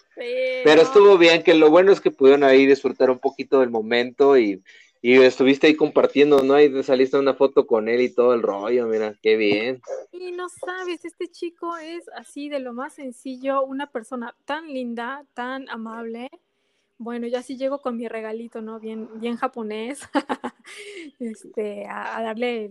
Pero 0.66 0.82
estuvo 0.82 1.18
bien, 1.18 1.44
que 1.44 1.54
lo 1.54 1.70
bueno 1.70 1.94
es 1.94 2.02
que 2.02 2.12
pudieron 2.12 2.44
ahí 2.44 2.66
disfrutar 2.66 3.10
un 3.10 3.20
poquito 3.20 3.62
del 3.62 3.70
momento 3.70 4.38
y 4.38 4.62
y 5.02 5.16
estuviste 5.16 5.68
ahí 5.68 5.76
compartiendo, 5.76 6.44
¿no? 6.44 6.54
Ahí 6.54 6.84
saliste 6.84 7.18
una 7.18 7.34
foto 7.34 7.66
con 7.66 7.90
él 7.90 8.02
y 8.02 8.14
todo 8.14 8.36
el 8.36 8.44
rollo, 8.44 8.86
mira, 8.88 9.16
qué 9.22 9.36
bien. 9.36 9.82
Y 10.12 10.32
no 10.32 10.48
sabes, 10.48 11.04
este 11.06 11.28
chico 11.28 11.76
es 11.78 12.08
así 12.10 12.50
de 12.50 12.60
lo 12.60 12.74
más 12.74 12.94
sencillo, 12.94 13.64
una 13.64 13.88
persona 13.88 14.36
tan 14.46 14.68
linda, 14.68 15.26
tan 15.34 15.68
amable. 15.70 16.30
Bueno, 17.00 17.26
ya 17.26 17.42
sí 17.42 17.58
llego 17.58 17.82
con 17.82 17.98
mi 17.98 18.08
regalito, 18.08 18.62
¿no? 18.62 18.80
Bien, 18.80 19.10
bien 19.20 19.38
japonés, 19.38 20.02
este, 21.20 21.88
a, 21.88 22.22
darle 22.22 22.70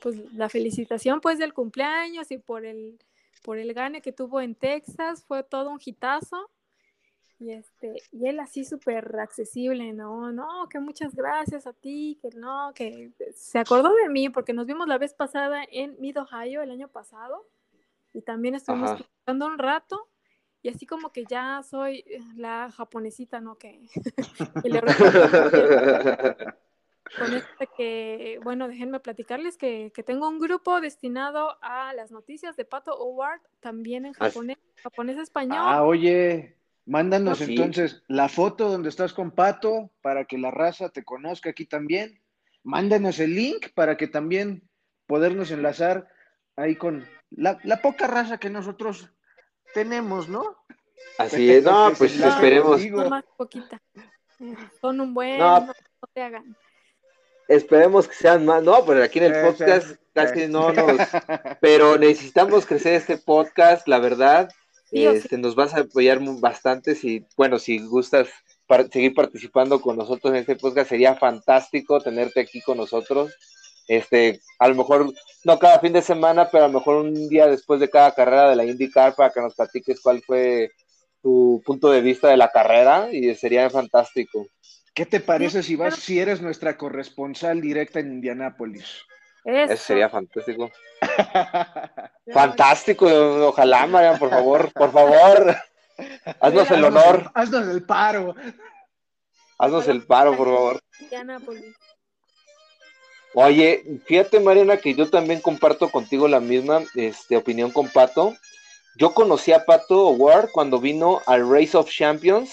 pues, 0.00 0.16
la 0.32 0.48
felicitación 0.48 1.20
pues 1.20 1.38
del 1.38 1.52
cumpleaños 1.52 2.30
y 2.30 2.38
por 2.38 2.64
el, 2.64 2.98
por 3.42 3.58
el 3.58 3.74
gane 3.74 4.00
que 4.00 4.12
tuvo 4.12 4.40
en 4.40 4.54
Texas, 4.54 5.24
fue 5.24 5.42
todo 5.42 5.68
un 5.68 5.80
hitazo. 5.84 6.48
Y, 7.40 7.52
este, 7.52 8.02
y 8.12 8.26
él 8.26 8.38
así 8.38 8.66
súper 8.66 9.18
accesible, 9.18 9.94
no, 9.94 10.30
no, 10.30 10.68
que 10.68 10.78
muchas 10.78 11.14
gracias 11.14 11.66
a 11.66 11.72
ti, 11.72 12.18
que 12.20 12.28
no, 12.36 12.72
que 12.74 13.12
se 13.34 13.58
acordó 13.58 13.94
de 13.94 14.10
mí 14.10 14.28
porque 14.28 14.52
nos 14.52 14.66
vimos 14.66 14.86
la 14.86 14.98
vez 14.98 15.14
pasada 15.14 15.64
en 15.70 15.96
Mid 16.00 16.18
Ohio 16.20 16.60
el 16.60 16.70
año 16.70 16.88
pasado 16.88 17.48
y 18.12 18.20
también 18.20 18.56
estuvimos 18.56 18.90
platicando 18.92 19.46
un 19.46 19.58
rato 19.58 20.06
y 20.60 20.68
así 20.68 20.84
como 20.84 21.12
que 21.12 21.24
ya 21.24 21.62
soy 21.62 22.04
la 22.36 22.70
japonesita, 22.70 23.40
¿no? 23.40 23.56
Que, 23.56 23.88
le 24.64 24.82
con 27.18 27.32
este 27.32 27.68
que, 27.74 28.38
bueno, 28.42 28.68
déjenme 28.68 29.00
platicarles 29.00 29.56
que, 29.56 29.92
que, 29.94 30.02
tengo 30.02 30.28
un 30.28 30.38
grupo 30.38 30.82
destinado 30.82 31.56
a 31.62 31.94
las 31.94 32.10
noticias 32.10 32.54
de 32.56 32.66
Pato 32.66 32.92
Howard, 32.98 33.40
también 33.60 34.04
en 34.04 34.12
japonés, 34.12 34.58
japonés 34.76 35.16
español. 35.16 35.56
Ah, 35.58 35.82
oye, 35.82 36.59
Mándanos 36.90 37.40
entonces 37.40 38.02
la 38.08 38.28
foto 38.28 38.68
donde 38.68 38.88
estás 38.88 39.12
con 39.12 39.30
Pato 39.30 39.92
para 40.02 40.24
que 40.24 40.36
la 40.38 40.50
raza 40.50 40.88
te 40.88 41.04
conozca 41.04 41.50
aquí 41.50 41.64
también. 41.64 42.20
Mándanos 42.64 43.20
el 43.20 43.32
link 43.36 43.68
para 43.76 43.96
que 43.96 44.08
también 44.08 44.68
podernos 45.06 45.52
enlazar 45.52 46.08
ahí 46.56 46.74
con 46.74 47.06
la, 47.30 47.60
poca 47.80 48.08
raza 48.08 48.38
que 48.38 48.50
nosotros 48.50 49.08
tenemos, 49.72 50.28
¿no? 50.28 50.56
Así 51.16 51.52
es, 51.52 51.62
no, 51.62 51.92
pues 51.96 52.18
esperemos. 52.18 52.84
Más 53.08 53.24
poquita. 53.36 53.80
Son 54.80 55.00
un 55.00 55.14
buen, 55.14 55.38
no, 55.38 55.66
no, 55.66 55.72
te 56.12 56.22
hagan. 56.22 56.56
Esperemos 57.46 58.08
que 58.08 58.16
sean 58.16 58.44
más, 58.44 58.64
no, 58.64 58.84
pero 58.84 59.04
aquí 59.04 59.20
en 59.20 59.32
el 59.32 59.46
podcast 59.46 59.94
casi 60.12 60.48
no 60.48 60.72
nos, 60.72 60.98
pero 61.60 61.96
necesitamos 61.96 62.66
crecer 62.66 62.94
este 62.94 63.16
podcast, 63.16 63.86
la 63.86 64.00
verdad 64.00 64.50
este, 64.92 65.38
nos 65.38 65.54
vas 65.54 65.74
a 65.74 65.80
apoyar 65.80 66.20
bastante 66.40 66.94
si, 66.94 67.24
bueno, 67.36 67.58
si 67.58 67.78
gustas 67.78 68.28
seguir 68.92 69.14
participando 69.14 69.80
con 69.80 69.96
nosotros 69.96 70.32
en 70.32 70.40
este 70.40 70.56
podcast, 70.56 70.90
sería 70.90 71.16
fantástico 71.16 72.00
tenerte 72.00 72.40
aquí 72.40 72.60
con 72.60 72.76
nosotros. 72.78 73.32
Este, 73.88 74.40
a 74.58 74.68
lo 74.68 74.76
mejor, 74.76 75.12
no 75.44 75.58
cada 75.58 75.80
fin 75.80 75.92
de 75.92 76.02
semana, 76.02 76.48
pero 76.50 76.64
a 76.64 76.68
lo 76.68 76.78
mejor 76.78 76.96
un 76.96 77.28
día 77.28 77.48
después 77.48 77.80
de 77.80 77.90
cada 77.90 78.14
carrera 78.14 78.48
de 78.48 78.56
la 78.56 78.64
IndyCar 78.64 79.14
para 79.14 79.30
que 79.30 79.40
nos 79.40 79.54
platiques 79.54 80.00
cuál 80.00 80.22
fue 80.22 80.70
tu 81.22 81.60
punto 81.64 81.90
de 81.90 82.00
vista 82.00 82.28
de 82.28 82.36
la 82.36 82.50
carrera 82.50 83.08
y 83.12 83.34
sería 83.34 83.68
fantástico. 83.68 84.46
¿Qué 84.94 85.06
te 85.06 85.20
parece 85.20 85.62
si 85.62 85.76
vas, 85.76 85.96
si 85.96 86.18
eres 86.18 86.40
nuestra 86.40 86.76
corresponsal 86.76 87.60
directa 87.60 88.00
en 88.00 88.12
Indianápolis? 88.12 89.02
Eso. 89.44 89.76
sería 89.76 90.08
fantástico. 90.08 90.70
fantástico, 92.32 93.06
ojalá, 93.48 93.86
Marian, 93.86 94.18
por 94.18 94.30
favor, 94.30 94.72
por 94.72 94.92
favor. 94.92 95.56
Haznos 96.40 96.70
el 96.70 96.84
honor. 96.84 97.30
Haznos 97.34 97.68
el 97.68 97.82
paro. 97.82 98.34
Haznos 99.58 99.88
el 99.88 100.02
paro, 100.06 100.36
por 100.36 100.48
favor. 100.48 100.80
Oye, 103.34 104.00
fíjate, 104.06 104.40
Mariana, 104.40 104.78
que 104.78 104.94
yo 104.94 105.08
también 105.08 105.40
comparto 105.40 105.88
contigo 105.90 106.26
la 106.26 106.40
misma 106.40 106.82
este, 106.94 107.36
opinión 107.36 107.70
con 107.70 107.88
Pato. 107.88 108.34
Yo 108.96 109.14
conocí 109.14 109.52
a 109.52 109.64
Pato 109.64 110.08
Ward 110.10 110.50
cuando 110.52 110.80
vino 110.80 111.20
al 111.26 111.48
Race 111.48 111.76
of 111.76 111.90
Champions. 111.90 112.52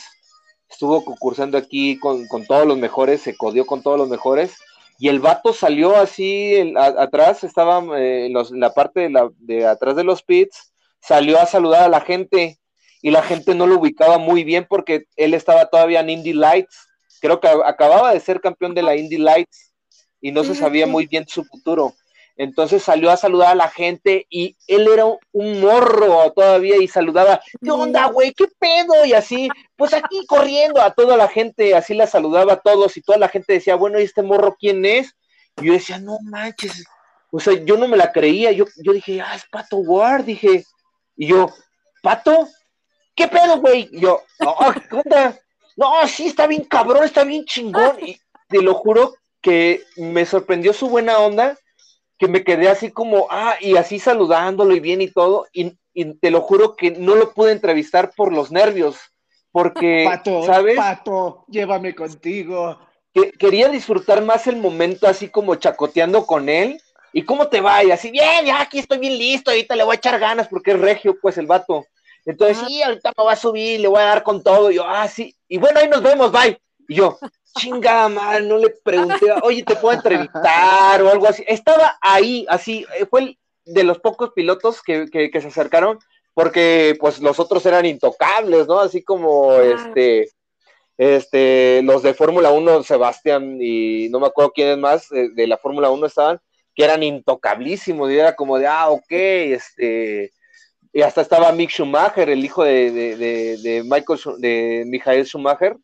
Estuvo 0.70 1.04
concursando 1.04 1.58
aquí 1.58 1.98
con, 1.98 2.28
con 2.28 2.46
todos 2.46 2.68
los 2.68 2.78
mejores, 2.78 3.22
se 3.22 3.36
codió 3.36 3.66
con 3.66 3.82
todos 3.82 3.98
los 3.98 4.10
mejores 4.10 4.58
y 4.98 5.10
el 5.10 5.20
vato 5.20 5.54
salió 5.54 5.96
así 5.96 6.74
atrás, 6.76 7.44
estaba 7.44 7.80
en 7.80 8.36
eh, 8.36 8.44
la 8.52 8.74
parte 8.74 9.02
de, 9.02 9.10
la, 9.10 9.30
de 9.38 9.66
atrás 9.66 9.96
de 9.96 10.04
los 10.04 10.24
pits, 10.24 10.74
salió 11.00 11.40
a 11.40 11.46
saludar 11.46 11.84
a 11.84 11.90
la 11.90 12.02
gente 12.02 12.60
y 13.02 13.12
la 13.12 13.22
gente 13.22 13.54
no 13.54 13.68
lo 13.68 13.80
ubicaba 13.80 14.18
muy 14.18 14.44
bien 14.44 14.66
porque 14.68 15.06
él 15.16 15.34
estaba 15.34 15.68
todavía 15.68 16.00
en 16.00 16.10
Indy 16.10 16.34
Lights, 16.34 16.88
creo 17.22 17.40
que 17.40 17.48
acababa 17.48 18.14
de 18.14 18.20
ser 18.20 18.42
campeón 18.42 18.74
de 18.74 18.82
la 18.82 18.96
Indy 18.96 19.18
Lights 19.18 19.72
y 20.20 20.32
no 20.32 20.44
se 20.44 20.56
sabía 20.56 20.88
muy 20.88 21.06
bien 21.06 21.28
su 21.28 21.44
futuro. 21.44 21.94
Entonces 22.38 22.84
salió 22.84 23.10
a 23.10 23.18
saludar 23.18 23.50
a 23.50 23.56
la 23.56 23.70
gente 23.70 24.28
y 24.30 24.56
él 24.68 24.88
era 24.88 25.06
un 25.06 25.60
morro 25.60 26.32
todavía 26.34 26.78
y 26.78 26.88
saludaba, 26.88 27.42
¿qué 27.62 27.72
onda, 27.72 28.06
güey? 28.08 28.32
¿Qué 28.34 28.46
pedo? 28.60 29.06
Y 29.06 29.14
así, 29.14 29.50
pues 29.76 29.94
aquí 29.94 30.26
corriendo 30.28 30.82
a 30.82 30.94
toda 30.94 31.18
la 31.18 31.28
gente, 31.28 31.76
así 31.76 31.96
la 31.96 32.06
saludaba 32.06 32.54
a 32.54 32.60
todos 32.60 32.96
y 32.96 33.02
toda 33.02 33.18
la 33.18 33.28
gente 33.28 33.54
decía, 33.54 33.76
bueno, 33.76 34.00
¿y 34.00 34.04
este 34.04 34.22
morro 34.22 34.56
quién 34.60 34.86
es? 34.86 35.16
Y 35.60 35.66
yo 35.66 35.74
decía, 35.74 35.98
no 35.98 36.20
manches, 36.22 36.86
o 37.32 37.40
sea, 37.40 37.54
yo 37.54 37.76
no 37.76 37.88
me 37.88 37.98
la 37.98 38.12
creía, 38.12 38.52
yo, 38.52 38.66
yo 38.84 38.94
dije, 38.94 39.20
ah, 39.20 39.36
es 39.36 39.44
Pato 39.50 39.78
Ward, 39.78 40.24
dije, 40.24 40.64
y 41.16 41.28
yo, 41.28 41.50
¿Pato? 42.04 42.48
¿Qué 43.16 43.28
pedo, 43.28 43.60
güey? 43.60 43.90
Y 43.92 44.02
yo, 44.02 44.22
no, 44.40 44.56
¿qué 44.90 44.96
onda? 44.96 45.40
No, 45.76 46.08
sí, 46.08 46.28
está 46.28 46.48
bien 46.48 46.64
cabrón, 46.64 47.04
está 47.04 47.24
bien 47.24 47.46
chingón. 47.46 47.98
Y 48.00 48.20
te 48.48 48.62
lo 48.62 48.76
juro 48.76 49.16
que 49.42 49.84
me 49.96 50.26
sorprendió 50.26 50.72
su 50.74 50.88
buena 50.88 51.18
onda 51.20 51.58
que 52.18 52.28
me 52.28 52.44
quedé 52.44 52.70
así 52.70 52.92
como, 52.92 53.28
ah, 53.30 53.56
y 53.62 53.78
así 53.78 54.00
saludándolo 54.00 54.76
y 54.76 54.80
bien 54.80 55.02
y 55.02 55.10
todo, 55.10 55.46
y, 55.54 55.78
te 56.22 56.30
lo 56.30 56.42
juro 56.42 56.76
que 56.76 56.92
no 56.92 57.16
lo 57.16 57.34
pude 57.34 57.52
entrevistar 57.52 58.12
por 58.16 58.32
los 58.32 58.52
nervios, 58.52 58.98
porque, 59.52 60.06
Pato, 60.10 60.44
¿sabes? 60.44 60.76
Pato, 60.76 61.46
llévame 61.48 61.96
contigo. 61.96 62.80
que 63.14 63.32
quería 63.32 63.68
disfrutar 63.70 64.24
más 64.24 64.46
el 64.46 64.58
momento 64.58 65.08
así 65.08 65.30
como 65.30 65.56
chacoteando 65.56 66.26
con 66.26 66.50
él. 66.50 66.80
¿Y 67.14 67.24
cómo 67.24 67.48
te 67.48 67.62
va? 67.62 67.84
Y 67.84 67.90
así, 67.90 68.12
bien, 68.12 68.46
ya 68.46 68.62
aquí 68.62 68.78
estoy 68.78 69.00
bien 69.00 69.18
listo, 69.18 69.50
ahorita 69.50 69.76
le 69.76 69.84
voy 69.84 69.96
a 69.96 69.98
echar 69.98 70.20
ganas 70.20 70.48
porque 70.50 70.72
es 70.72 70.80
regio, 70.80 71.18
pues 71.20 71.38
el 71.40 71.48
vato. 71.48 71.86
Entonces, 72.28 72.58
sí, 72.68 72.84
ahorita 72.84 73.14
me 73.18 73.24
va 73.24 73.32
a 73.32 73.38
subir, 73.38 73.80
le 73.80 73.88
voy 73.88 74.02
a 74.02 74.08
dar 74.08 74.22
con 74.22 74.44
todo. 74.44 74.70
Y 74.70 74.76
yo, 74.76 74.86
ah, 74.86 75.08
sí. 75.08 75.36
Y 75.48 75.58
bueno, 75.58 75.80
ahí 75.80 75.88
nos 75.88 76.04
vemos, 76.04 76.32
bye. 76.32 76.60
Y 76.90 76.96
yo, 76.96 77.18
chingada 77.54 78.10
madre, 78.10 78.46
no 78.46 78.58
le 78.58 78.70
pregunté, 78.70 79.26
oye, 79.44 79.64
¿te 79.64 79.76
puedo 79.76 79.96
entrevistar 79.96 81.02
o 81.02 81.12
algo 81.12 81.28
así? 81.28 81.44
Estaba 81.48 81.98
ahí, 82.02 82.46
así, 82.50 82.86
eh, 82.98 83.06
fue 83.06 83.22
el 83.22 83.40
de 83.66 83.84
los 83.84 84.00
pocos 84.00 84.32
pilotos 84.34 84.82
que, 84.82 85.08
que, 85.10 85.42
se 85.42 85.48
acercaron, 85.48 86.00
porque 86.34 86.96
pues 87.00 87.20
los 87.20 87.40
otros 87.40 87.66
eran 87.66 87.86
intocables, 87.86 88.68
¿no? 88.68 88.80
Así 88.80 89.04
como 89.04 89.54
este, 89.56 90.30
este, 90.98 91.82
los 91.84 92.04
de 92.04 92.14
Fórmula 92.14 92.52
1, 92.52 92.84
Sebastián 92.84 93.58
y 93.60 94.08
no 94.10 94.20
me 94.20 94.28
acuerdo 94.28 94.54
quiénes 94.54 94.78
más 94.78 95.10
de, 95.10 95.30
de 95.32 95.48
la 95.48 95.58
Fórmula 95.58 95.90
1 95.90 96.06
estaban, 96.06 96.40
que 96.74 96.84
eran 96.84 97.04
intocablísimos, 97.04 98.10
y 98.12 98.20
era 98.20 98.36
como 98.36 98.58
de, 98.58 98.68
ah, 98.68 98.90
ok, 98.90 99.12
este, 99.12 100.32
y 100.98 101.04
hasta 101.04 101.22
estaba 101.22 101.52
Mick 101.52 101.70
Schumacher, 101.70 102.28
el 102.28 102.44
hijo 102.44 102.64
de, 102.64 102.92
de, 102.92 103.84
Michael, 103.84 104.20
de 104.40 104.84
Michael 104.88 105.28
Schumacher. 105.28 105.78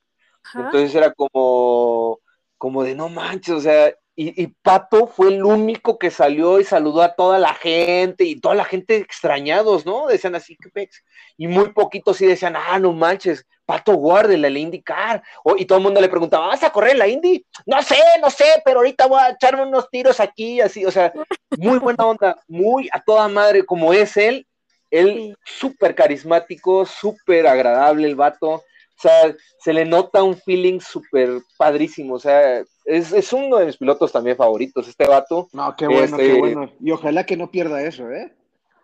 Entonces 0.56 0.94
era 0.96 1.12
como, 1.14 2.20
como 2.58 2.84
de 2.84 2.96
no 2.96 3.10
manches, 3.10 3.56
o 3.56 3.62
sea, 3.62 3.94
y, 4.16 4.46
Pato 4.62 5.08
fue 5.08 5.30
el 5.30 5.44
único 5.44 5.98
que 5.98 6.12
salió 6.12 6.60
y 6.60 6.64
saludó 6.64 7.02
a 7.02 7.16
toda 7.16 7.40
la 7.40 7.56
gente 7.56 8.26
y 8.26 8.40
toda 8.40 8.54
la 8.54 8.64
gente 8.64 8.98
extrañados, 8.98 9.88
¿no? 9.88 10.06
Decían 10.06 10.36
así, 10.36 10.56
¿qué 10.56 10.88
Y 11.36 11.48
muy 11.48 11.70
poquitos 11.70 12.18
sí 12.18 12.28
decían, 12.28 12.56
ah, 12.56 12.78
no 12.78 12.94
manches, 12.94 13.44
Pato 13.66 13.94
guárdela, 13.94 14.52
la 14.52 14.60
indicar. 14.60 15.24
y 15.58 15.66
todo 15.66 15.80
el 15.80 15.84
mundo 15.84 16.00
le 16.00 16.10
preguntaba, 16.10 16.48
¿vas 16.48 16.64
a 16.64 16.70
correr 16.70 16.96
la 16.96 17.08
Indy? 17.08 17.44
No 17.66 17.82
sé, 17.82 17.98
no 18.22 18.30
sé, 18.30 18.62
pero 18.64 18.80
ahorita 18.80 19.08
voy 19.08 19.20
a 19.20 19.32
echarme 19.32 19.64
unos 19.64 19.90
tiros 19.90 20.20
aquí, 20.20 20.62
así, 20.62 20.86
o 20.86 20.92
sea, 20.92 21.12
muy 21.58 21.80
buena 21.80 22.06
onda, 22.06 22.38
muy 22.48 22.90
a 22.92 23.02
toda 23.02 23.28
madre 23.30 23.66
como 23.66 23.94
es 23.94 24.16
él, 24.16 24.46
él 24.92 25.36
súper 25.44 25.96
carismático, 25.96 26.86
súper 26.86 27.48
agradable 27.48 28.08
el 28.08 28.16
vato. 28.16 28.64
O 28.98 29.02
sea, 29.02 29.36
se 29.60 29.74
le 29.74 29.86
nota 29.86 30.24
un 30.24 30.38
feeling 30.38 30.80
súper 30.80 31.42
padrísimo. 31.58 32.16
O 32.16 32.20
sea, 32.20 32.64
es, 32.86 33.34
uno 33.34 33.58
de 33.58 33.66
mis 33.66 33.78
pilotos 33.78 34.12
también 34.12 34.38
favoritos, 34.38 34.88
este 34.88 35.08
vato. 35.08 35.50
No, 35.52 35.76
qué 35.76 35.88
bueno, 35.88 36.18
qué 36.18 36.28
este, 36.28 36.40
bueno. 36.40 36.72
Y 36.80 36.92
ojalá 36.92 37.26
que 37.26 37.38
no 37.38 37.52
pierda 37.52 37.84
eso, 37.84 38.10
¿eh? 38.12 38.34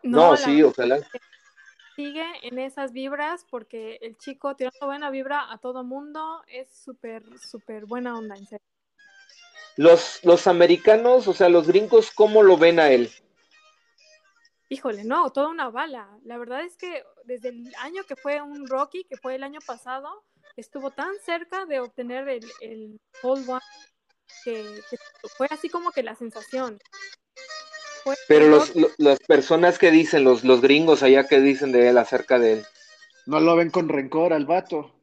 No, 0.04 0.36
sí, 0.36 0.64
ojalá. 0.64 1.00
Sigue 1.96 2.26
en 2.44 2.60
esas 2.60 2.94
vibras 2.94 3.46
porque 3.50 4.00
el 4.02 4.18
chico 4.18 4.56
tirando 4.56 4.86
buena 4.86 5.10
vibra 5.10 5.52
a 5.52 5.58
todo 5.58 5.84
mundo 5.84 6.42
es 6.48 6.70
súper, 6.70 7.24
súper 7.40 7.86
buena 7.86 8.18
onda, 8.18 8.36
en 8.36 8.48
serio. 8.48 8.66
Los, 9.76 10.20
los 10.24 10.48
americanos, 10.48 11.28
o 11.28 11.34
sea, 11.34 11.50
los 11.50 11.68
gringos, 11.68 12.12
¿cómo 12.12 12.44
lo 12.44 12.58
ven 12.58 12.80
a 12.80 12.90
él? 12.90 13.10
Híjole, 14.70 15.04
no, 15.04 15.32
toda 15.32 15.50
una 15.50 15.70
bala. 15.70 16.08
La 16.24 16.38
verdad 16.38 16.62
es 16.62 16.78
que 16.78 17.04
desde 17.26 17.50
el 17.50 17.74
año 17.80 18.04
que 18.04 18.16
fue 18.16 18.40
un 18.40 18.68
Rocky, 18.68 19.04
que 19.04 19.18
fue 19.18 19.34
el 19.34 19.44
año 19.44 19.60
pasado, 19.66 20.24
estuvo 20.56 20.92
tan 20.92 21.12
cerca 21.26 21.66
de 21.66 21.80
obtener 21.80 22.30
el, 22.30 22.46
el 22.62 23.00
One 23.24 23.46
que, 24.44 24.82
fue 25.38 25.48
así 25.50 25.70
como 25.70 25.92
que 25.92 26.04
la 26.04 26.16
sensación. 26.16 26.80
Pero 28.28 28.64
las 28.98 29.20
personas 29.20 29.80
que 29.80 29.90
dicen, 29.90 30.24
los, 30.24 30.44
los 30.44 30.62
gringos 30.62 31.02
allá 31.02 31.28
que 31.28 31.40
dicen 31.40 31.72
de 31.72 31.90
él 31.90 31.98
acerca 31.98 32.38
de 32.38 32.54
él. 32.54 32.66
No 33.26 33.40
lo 33.40 33.56
ven 33.56 33.72
con 33.72 33.90
rencor 33.90 34.34
al 34.34 34.46
vato. 34.46 34.94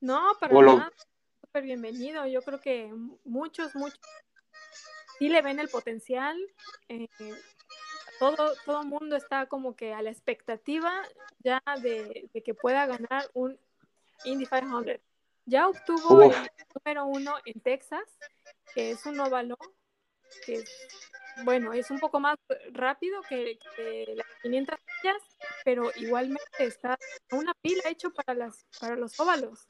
No, 0.00 0.32
para 0.40 0.54
nada. 0.54 0.92
Súper 1.40 1.64
bienvenido. 1.64 2.24
Yo 2.26 2.42
creo 2.42 2.60
que 2.60 2.92
muchos, 3.24 3.74
muchos 3.74 3.98
sí 5.18 5.28
le 5.28 5.42
ven 5.42 5.58
el 5.58 5.68
potencial. 5.68 6.36
Eh, 6.88 7.08
todo, 8.18 8.54
todo 8.64 8.84
mundo 8.84 9.16
está 9.16 9.46
como 9.46 9.76
que 9.76 9.94
a 9.94 10.02
la 10.02 10.10
expectativa 10.10 11.02
ya 11.40 11.62
de, 11.82 12.28
que 12.44 12.54
pueda 12.54 12.86
ganar 12.86 13.28
un 13.34 13.58
Indy 14.24 14.46
500. 14.46 15.00
Ya 15.46 15.68
obtuvo 15.68 16.22
el 16.22 16.32
número 16.74 17.06
uno 17.06 17.36
en 17.46 17.60
Texas, 17.60 18.04
que 18.74 18.90
es 18.90 19.06
un 19.06 19.18
óvalo, 19.18 19.56
que 20.44 20.54
es, 20.56 20.88
bueno, 21.44 21.72
es 21.72 21.90
un 21.90 21.98
poco 21.98 22.20
más 22.20 22.36
rápido 22.72 23.22
que, 23.22 23.58
las 24.14 24.26
500 24.42 24.78
millas, 24.78 25.22
pero 25.64 25.90
igualmente 25.96 26.42
está 26.58 26.98
una 27.32 27.54
pila 27.62 27.82
hecho 27.88 28.12
para, 28.12 28.34
las, 28.34 28.66
para 28.78 28.96
los 28.96 29.18
óvalos. 29.18 29.66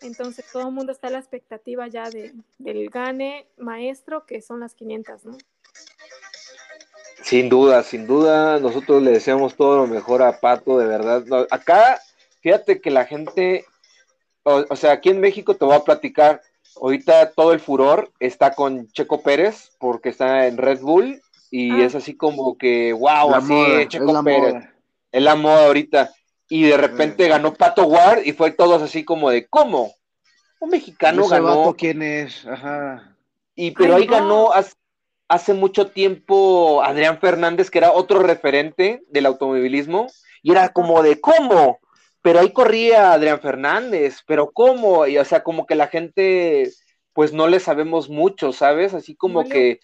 Entonces 0.00 0.44
todo 0.50 0.66
el 0.68 0.74
mundo 0.74 0.90
está 0.90 1.06
a 1.06 1.10
la 1.10 1.18
expectativa 1.18 1.86
ya 1.86 2.10
de, 2.10 2.34
del 2.58 2.90
gane 2.90 3.46
maestro, 3.56 4.26
que 4.26 4.42
son 4.42 4.58
las 4.58 4.74
500, 4.74 5.24
¿no? 5.24 5.38
Sin 7.22 7.48
duda, 7.48 7.82
sin 7.82 8.06
duda, 8.06 8.58
nosotros 8.58 9.02
le 9.02 9.12
deseamos 9.12 9.54
todo 9.56 9.76
lo 9.76 9.86
mejor 9.86 10.22
a 10.22 10.40
Pato, 10.40 10.78
de 10.78 10.86
verdad. 10.86 11.24
acá, 11.50 12.00
fíjate 12.40 12.80
que 12.80 12.90
la 12.90 13.04
gente, 13.04 13.64
o, 14.42 14.76
sea, 14.76 14.92
aquí 14.92 15.10
en 15.10 15.20
México 15.20 15.54
te 15.54 15.64
voy 15.64 15.76
a 15.76 15.84
platicar, 15.84 16.42
ahorita 16.80 17.32
todo 17.32 17.52
el 17.52 17.60
furor 17.60 18.10
está 18.18 18.54
con 18.54 18.88
Checo 18.92 19.22
Pérez, 19.22 19.70
porque 19.78 20.08
está 20.08 20.46
en 20.46 20.56
Red 20.56 20.80
Bull, 20.80 21.20
y 21.50 21.70
ah. 21.82 21.84
es 21.84 21.94
así 21.94 22.16
como 22.16 22.56
que, 22.56 22.92
wow, 22.92 23.34
así, 23.34 23.54
Checo 23.88 24.24
Pérez. 24.24 24.64
Es 25.12 25.22
la 25.22 25.36
moda 25.36 25.66
ahorita. 25.66 26.10
Y 26.48 26.64
de 26.64 26.76
repente 26.76 27.28
ganó 27.28 27.54
Pato 27.54 27.86
Ward 27.86 28.22
y 28.24 28.32
fue 28.32 28.50
todos 28.50 28.82
así 28.82 29.04
como 29.04 29.30
de, 29.30 29.46
¿cómo? 29.46 29.94
Un 30.60 30.70
mexicano 30.70 31.26
ganó. 31.28 31.74
¿Quién 31.76 32.02
es? 32.02 32.46
Ajá. 32.46 33.16
Y 33.54 33.72
pero 33.72 33.96
ahí 33.96 34.06
ganó, 34.06 34.50
hace 35.32 35.54
mucho 35.54 35.86
tiempo 35.86 36.82
Adrián 36.82 37.18
Fernández, 37.18 37.70
que 37.70 37.78
era 37.78 37.90
otro 37.92 38.20
referente 38.20 39.02
del 39.08 39.24
automovilismo, 39.24 40.08
y 40.42 40.52
era 40.52 40.68
como 40.68 41.02
de 41.02 41.22
¿cómo? 41.22 41.80
Pero 42.20 42.40
ahí 42.40 42.52
corría 42.52 43.14
Adrián 43.14 43.40
Fernández, 43.40 44.18
pero 44.26 44.50
¿cómo? 44.52 45.06
Y 45.06 45.16
o 45.16 45.24
sea, 45.24 45.42
como 45.42 45.64
que 45.64 45.74
la 45.74 45.88
gente, 45.88 46.70
pues 47.14 47.32
no 47.32 47.48
le 47.48 47.60
sabemos 47.60 48.10
mucho, 48.10 48.52
¿sabes? 48.52 48.92
Así 48.92 49.16
como 49.16 49.48
que, 49.48 49.80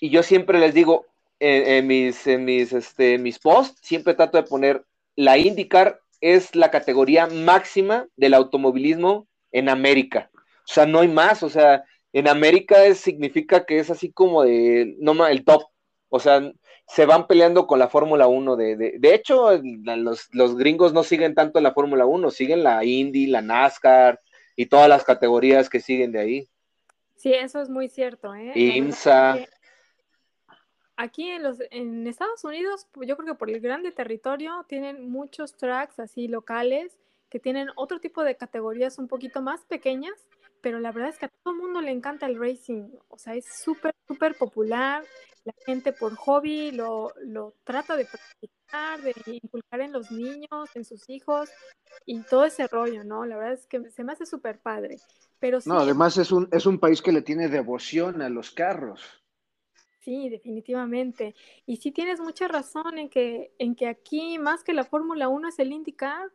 y 0.00 0.10
yo 0.10 0.22
siempre 0.22 0.60
les 0.60 0.72
digo, 0.72 1.04
en, 1.40 1.88
mis, 1.88 2.24
en 2.28 2.44
mis, 2.44 2.72
este, 2.72 3.18
mis 3.18 3.40
posts, 3.40 3.80
siempre 3.82 4.14
trato 4.14 4.36
de 4.36 4.44
poner, 4.44 4.84
la 5.16 5.36
IndyCar 5.36 5.98
es 6.20 6.54
la 6.54 6.70
categoría 6.70 7.26
máxima 7.26 8.06
del 8.14 8.34
automovilismo 8.34 9.26
en 9.50 9.68
América. 9.68 10.30
O 10.34 10.72
sea, 10.72 10.86
no 10.86 11.00
hay 11.00 11.08
más, 11.08 11.42
o 11.42 11.50
sea, 11.50 11.82
en 12.12 12.28
América 12.28 12.94
significa 12.94 13.64
que 13.64 13.78
es 13.78 13.90
así 13.90 14.10
como 14.10 14.42
de, 14.42 14.96
no 14.98 15.26
el 15.26 15.44
top, 15.44 15.64
o 16.08 16.18
sea, 16.18 16.52
se 16.86 17.06
van 17.06 17.28
peleando 17.28 17.66
con 17.68 17.78
la 17.78 17.88
Fórmula 17.88 18.26
1. 18.26 18.56
De, 18.56 18.76
de, 18.76 18.94
de 18.98 19.14
hecho, 19.14 19.50
los, 19.62 20.28
los, 20.32 20.56
gringos 20.56 20.92
no 20.92 21.04
siguen 21.04 21.34
tanto 21.34 21.60
la 21.60 21.72
Fórmula 21.72 22.04
1, 22.04 22.30
siguen 22.30 22.64
la 22.64 22.84
Indy, 22.84 23.26
la 23.26 23.42
NASCAR 23.42 24.20
y 24.56 24.66
todas 24.66 24.88
las 24.88 25.04
categorías 25.04 25.70
que 25.70 25.78
siguen 25.78 26.10
de 26.10 26.18
ahí. 26.18 26.48
Sí, 27.14 27.32
eso 27.32 27.60
es 27.60 27.68
muy 27.68 27.88
cierto. 27.88 28.34
¿eh? 28.34 28.52
IMSA. 28.56 29.38
Aquí 30.96 31.28
en, 31.28 31.42
los, 31.42 31.58
en 31.70 32.06
Estados 32.06 32.42
Unidos, 32.44 32.86
yo 32.94 33.16
creo 33.16 33.26
que 33.26 33.38
por 33.38 33.50
el 33.50 33.60
grande 33.60 33.92
territorio, 33.92 34.64
tienen 34.68 35.08
muchos 35.08 35.56
tracks 35.56 36.00
así 36.00 36.28
locales 36.28 36.98
que 37.30 37.38
tienen 37.38 37.68
otro 37.76 38.00
tipo 38.00 38.24
de 38.24 38.36
categorías 38.36 38.98
un 38.98 39.06
poquito 39.06 39.40
más 39.40 39.64
pequeñas 39.64 40.14
pero 40.60 40.80
la 40.80 40.92
verdad 40.92 41.10
es 41.10 41.18
que 41.18 41.26
a 41.26 41.30
todo 41.42 41.54
el 41.54 41.60
mundo 41.60 41.80
le 41.80 41.90
encanta 41.90 42.26
el 42.26 42.38
racing, 42.38 42.90
o 43.08 43.18
sea, 43.18 43.34
es 43.34 43.46
súper, 43.46 43.94
súper 44.06 44.36
popular, 44.36 45.04
la 45.44 45.54
gente 45.64 45.92
por 45.92 46.14
hobby 46.16 46.70
lo, 46.70 47.12
lo 47.24 47.54
trata 47.64 47.96
de 47.96 48.04
practicar, 48.04 49.00
de 49.00 49.14
inculcar 49.42 49.80
en 49.80 49.92
los 49.92 50.10
niños, 50.10 50.68
en 50.74 50.84
sus 50.84 51.08
hijos 51.08 51.50
y 52.06 52.20
todo 52.22 52.44
ese 52.44 52.66
rollo, 52.66 53.04
¿no? 53.04 53.24
La 53.24 53.36
verdad 53.36 53.54
es 53.54 53.66
que 53.66 53.90
se 53.90 54.04
me 54.04 54.12
hace 54.12 54.26
súper 54.26 54.60
padre. 54.60 54.98
Pero 55.38 55.58
No, 55.64 55.78
además 55.78 56.18
es 56.18 56.32
un, 56.32 56.48
es 56.52 56.66
un 56.66 56.78
país 56.78 57.00
que 57.00 57.12
le 57.12 57.22
tiene 57.22 57.48
devoción 57.48 58.20
a 58.20 58.28
los 58.28 58.50
carros. 58.50 59.19
Sí, 60.00 60.30
definitivamente. 60.30 61.34
Y 61.66 61.76
sí 61.76 61.92
tienes 61.92 62.20
mucha 62.20 62.48
razón 62.48 62.98
en 62.98 63.10
que, 63.10 63.52
en 63.58 63.74
que 63.74 63.86
aquí 63.86 64.38
más 64.38 64.64
que 64.64 64.72
la 64.72 64.84
Fórmula 64.84 65.28
1 65.28 65.48
es 65.48 65.58
el 65.58 65.72
IndyCar, 65.72 66.32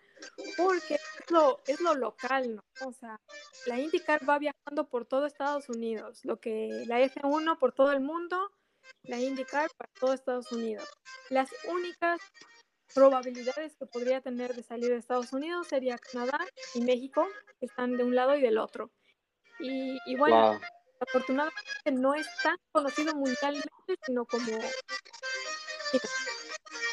porque 0.56 0.96
es 0.96 1.32
lo, 1.32 1.62
es 1.66 1.82
lo 1.82 1.96
local, 1.96 2.56
¿no? 2.56 2.64
O 2.86 2.92
sea, 2.94 3.20
la 3.66 3.80
IndyCar 3.80 4.28
va 4.30 4.38
viajando 4.38 4.88
por 4.88 5.06
todo 5.06 5.26
Estados 5.26 5.68
Unidos, 5.70 6.24
lo 6.24 6.40
que 6.40 6.84
la 6.86 7.02
F1 7.02 7.58
por 7.58 7.74
todo 7.74 7.92
el 7.92 8.02
mundo, 8.02 8.52
la 9.02 9.20
IndyCar 9.20 9.70
para 9.76 9.92
todo 10.00 10.14
Estados 10.14 10.52
Unidos. 10.52 10.88
Las 11.32 11.50
únicas 11.68 12.22
probabilidades 12.94 13.76
que 13.78 13.88
podría 13.88 14.22
tener 14.22 14.54
de 14.54 14.62
salir 14.62 14.90
de 14.90 14.98
Estados 14.98 15.34
Unidos 15.34 15.68
sería 15.68 15.98
Canadá 15.98 16.40
y 16.76 16.82
México, 16.82 17.28
que 17.60 17.66
están 17.66 17.98
de 17.98 18.04
un 18.04 18.14
lado 18.14 18.36
y 18.36 18.42
del 18.42 18.60
otro. 18.60 18.92
Y, 19.60 19.98
y 20.06 20.16
bueno, 20.18 20.60
afortunadamente 21.00 21.92
no 21.92 22.14
es 22.14 22.28
tan 22.42 22.58
conocido 22.72 23.14
mundialmente, 23.16 23.72
sino 24.06 24.26
como 24.26 24.46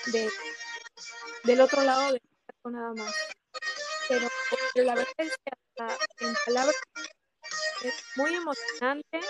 de, 0.07 0.31
del 1.45 1.61
otro 1.61 1.83
lado 1.83 2.13
de 2.13 2.21
nada 2.65 2.95
más. 2.95 3.15
Pero, 4.09 4.29
la 4.75 4.95
verdad 4.95 5.15
es 5.19 5.33
que 5.45 6.27
en 6.27 6.35
palabras 6.47 6.77
es 7.83 7.95
muy 8.17 8.35
emocionante. 8.35 9.21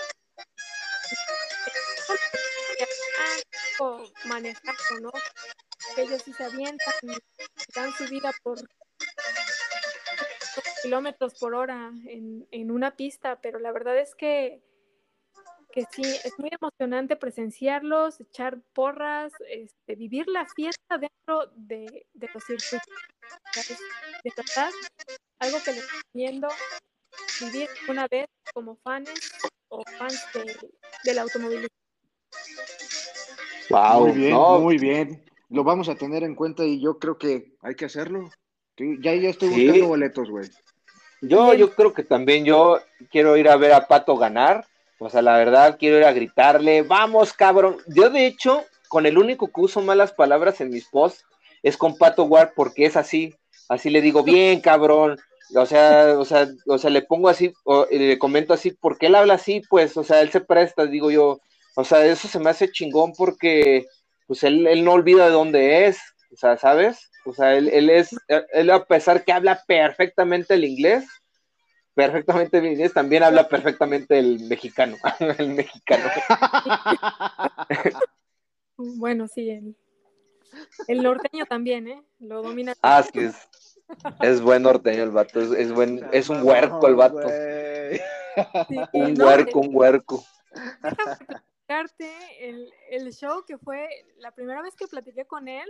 Manejando, 4.25 4.99
¿no? 5.01 5.11
Ellos 5.97 6.21
sí 6.23 6.33
se 6.33 6.45
avientan 6.45 6.93
y 7.01 7.17
dan 7.75 7.93
su 7.93 8.05
vida 8.05 8.31
por 8.43 8.57
kilómetros 10.83 11.33
por 11.39 11.55
hora 11.55 11.91
en, 12.05 12.47
en 12.51 12.69
una 12.69 12.95
pista, 12.95 13.39
pero 13.41 13.57
la 13.57 13.71
verdad 13.71 13.97
es 13.97 14.13
que 14.13 14.61
que 15.73 15.87
sí, 15.89 16.03
es 16.03 16.33
muy 16.37 16.51
emocionante 16.51 17.15
presenciarlos, 17.15 18.19
echar 18.19 18.61
porras, 18.73 19.33
este, 19.49 19.95
vivir 19.95 20.27
la 20.27 20.45
fiesta 20.45 20.99
dentro 20.99 21.47
de, 21.55 22.05
de 22.13 22.29
los 22.31 22.43
circuitos. 22.43 22.87
De 24.23 24.31
verdad, 24.37 24.69
algo 25.39 25.57
que 25.65 25.71
les 25.71 25.91
recomiendo 25.91 26.47
vivir 27.41 27.69
una 27.89 28.07
vez 28.07 28.27
como 28.53 28.75
fans 28.83 29.09
o 29.69 29.83
fans 29.97 30.23
de, 30.35 30.55
del 31.05 31.17
automovilismo. 31.17 31.67
Wow, 33.71 34.01
muy 34.01 34.11
bien, 34.11 34.35
muy 34.35 34.77
bien. 34.77 35.25
Lo 35.49 35.63
vamos 35.63 35.89
a 35.89 35.95
tener 35.95 36.21
en 36.21 36.35
cuenta 36.35 36.63
y 36.63 36.79
yo 36.79 36.99
creo 36.99 37.17
que 37.17 37.57
hay 37.61 37.73
que 37.73 37.85
hacerlo. 37.85 38.29
Ya, 38.77 39.15
ya 39.15 39.29
estoy 39.29 39.49
buscando 39.49 39.87
boletos, 39.87 40.29
güey. 40.29 40.47
Yo, 41.23 41.53
yo 41.53 41.73
creo 41.73 41.93
que 41.93 42.03
también 42.03 42.45
yo 42.45 42.79
quiero 43.11 43.37
ir 43.37 43.49
a 43.49 43.55
ver 43.55 43.73
a 43.73 43.87
Pato 43.87 44.15
ganar 44.15 44.65
o 45.05 45.09
sea, 45.09 45.21
la 45.21 45.37
verdad, 45.37 45.75
quiero 45.77 45.97
ir 45.97 46.05
a 46.05 46.13
gritarle, 46.13 46.81
vamos, 46.81 47.33
cabrón. 47.33 47.77
Yo, 47.87 48.09
de 48.09 48.25
hecho, 48.25 48.63
con 48.87 49.05
el 49.05 49.17
único 49.17 49.47
que 49.47 49.59
uso 49.59 49.81
malas 49.81 50.13
palabras 50.13 50.61
en 50.61 50.69
mis 50.69 50.85
posts 50.85 51.25
es 51.61 51.75
con 51.75 51.97
Pato 51.97 52.23
Ward, 52.23 52.51
porque 52.55 52.85
es 52.85 52.95
así. 52.95 53.35
Así 53.67 53.89
le 53.89 54.01
digo, 54.01 54.23
bien, 54.23 54.61
cabrón. 54.61 55.19
O 55.55 55.65
sea, 55.65 56.15
o 56.17 56.23
sea, 56.23 56.47
o 56.67 56.77
sea, 56.77 56.89
le 56.89 57.01
pongo 57.01 57.27
así, 57.27 57.53
o, 57.65 57.85
le 57.91 58.17
comento 58.17 58.53
así, 58.53 58.71
porque 58.71 59.07
él 59.07 59.15
habla 59.15 59.33
así, 59.33 59.61
pues, 59.69 59.97
o 59.97 60.03
sea, 60.05 60.21
él 60.21 60.31
se 60.31 60.39
presta, 60.39 60.85
digo 60.85 61.11
yo. 61.11 61.41
O 61.75 61.83
sea, 61.83 62.05
eso 62.05 62.29
se 62.29 62.39
me 62.39 62.49
hace 62.49 62.71
chingón 62.71 63.11
porque, 63.11 63.85
pues, 64.25 64.43
él, 64.43 64.67
él 64.67 64.85
no 64.85 64.93
olvida 64.93 65.25
de 65.25 65.31
dónde 65.31 65.87
es. 65.87 65.97
O 66.31 66.37
sea, 66.37 66.57
¿sabes? 66.57 67.09
O 67.25 67.33
sea, 67.33 67.55
él, 67.55 67.69
él 67.69 67.89
es, 67.89 68.15
él 68.27 68.69
a 68.69 68.83
pesar 68.85 69.23
que 69.23 69.31
habla 69.31 69.63
perfectamente 69.65 70.55
el 70.55 70.65
inglés, 70.65 71.05
perfectamente 71.93 72.59
bien 72.59 72.91
también 72.91 73.23
habla 73.23 73.47
perfectamente 73.47 74.17
el 74.17 74.39
mexicano, 74.41 74.97
el 75.37 75.49
mexicano. 75.49 76.09
bueno, 78.77 79.27
sí, 79.27 79.49
el, 79.49 79.75
el, 80.87 81.03
norteño 81.03 81.45
también, 81.45 81.87
¿eh? 81.87 82.03
Lo 82.19 82.41
domina. 82.41 82.73
Ah, 82.81 83.03
sí, 83.03 83.19
es, 83.19 83.49
es 84.21 84.41
buen 84.41 84.63
norteño 84.63 85.03
el 85.03 85.11
vato, 85.11 85.39
es, 85.39 85.51
es 85.51 85.71
buen, 85.71 86.05
es 86.11 86.29
un 86.29 86.43
huerco 86.43 86.87
el 86.87 86.95
vato. 86.95 87.27
un 88.93 89.21
huerco, 89.21 89.59
un 89.59 89.75
huerco. 89.75 90.25
El, 92.39 92.71
el 92.89 93.13
show 93.13 93.43
que 93.45 93.57
fue 93.57 93.87
la 94.17 94.31
primera 94.31 94.61
vez 94.61 94.75
que 94.75 94.87
platiqué 94.87 95.25
con 95.25 95.47
él, 95.47 95.67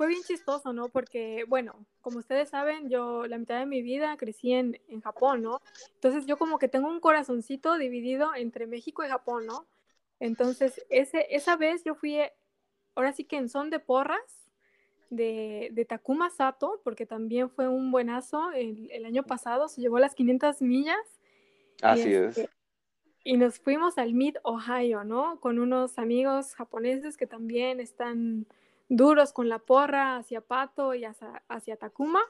fue 0.00 0.08
bien 0.08 0.22
chistoso, 0.22 0.72
¿no? 0.72 0.88
Porque, 0.88 1.44
bueno, 1.46 1.74
como 2.00 2.20
ustedes 2.20 2.48
saben, 2.48 2.88
yo 2.88 3.26
la 3.26 3.36
mitad 3.36 3.58
de 3.58 3.66
mi 3.66 3.82
vida 3.82 4.16
crecí 4.16 4.54
en, 4.54 4.80
en, 4.88 5.02
Japón, 5.02 5.42
¿no? 5.42 5.60
Entonces 5.92 6.24
yo 6.24 6.38
como 6.38 6.58
que 6.58 6.68
tengo 6.68 6.88
un 6.88 7.00
corazoncito 7.00 7.76
dividido 7.76 8.34
entre 8.34 8.66
México 8.66 9.04
y 9.04 9.08
Japón, 9.08 9.44
¿no? 9.44 9.66
Entonces, 10.18 10.82
ese, 10.88 11.26
esa 11.28 11.54
vez 11.56 11.84
yo 11.84 11.94
fui, 11.94 12.16
ahora 12.94 13.12
sí 13.12 13.24
que 13.24 13.36
en 13.36 13.50
son 13.50 13.68
de 13.68 13.78
porras, 13.78 14.50
de, 15.10 15.68
de 15.72 15.84
Takuma 15.84 16.30
Sato, 16.30 16.80
porque 16.82 17.04
también 17.04 17.50
fue 17.50 17.68
un 17.68 17.90
buenazo 17.90 18.52
el, 18.52 18.90
el 18.92 19.04
año 19.04 19.24
pasado, 19.24 19.68
se 19.68 19.82
llevó 19.82 19.98
las 19.98 20.14
500 20.14 20.62
millas. 20.62 21.20
Así 21.82 22.14
es. 22.14 22.38
Este, 22.38 22.48
y 23.22 23.36
nos 23.36 23.58
fuimos 23.58 23.98
al 23.98 24.14
Mid 24.14 24.36
Ohio, 24.44 25.04
¿no? 25.04 25.38
Con 25.40 25.58
unos 25.58 25.98
amigos 25.98 26.54
japoneses 26.54 27.18
que 27.18 27.26
también 27.26 27.80
están 27.80 28.46
duros 28.90 29.32
con 29.32 29.48
la 29.48 29.60
porra 29.60 30.16
hacia 30.16 30.42
Pato 30.42 30.94
y 30.94 31.04
hacia, 31.04 31.42
hacia 31.48 31.76
Takuma. 31.76 32.20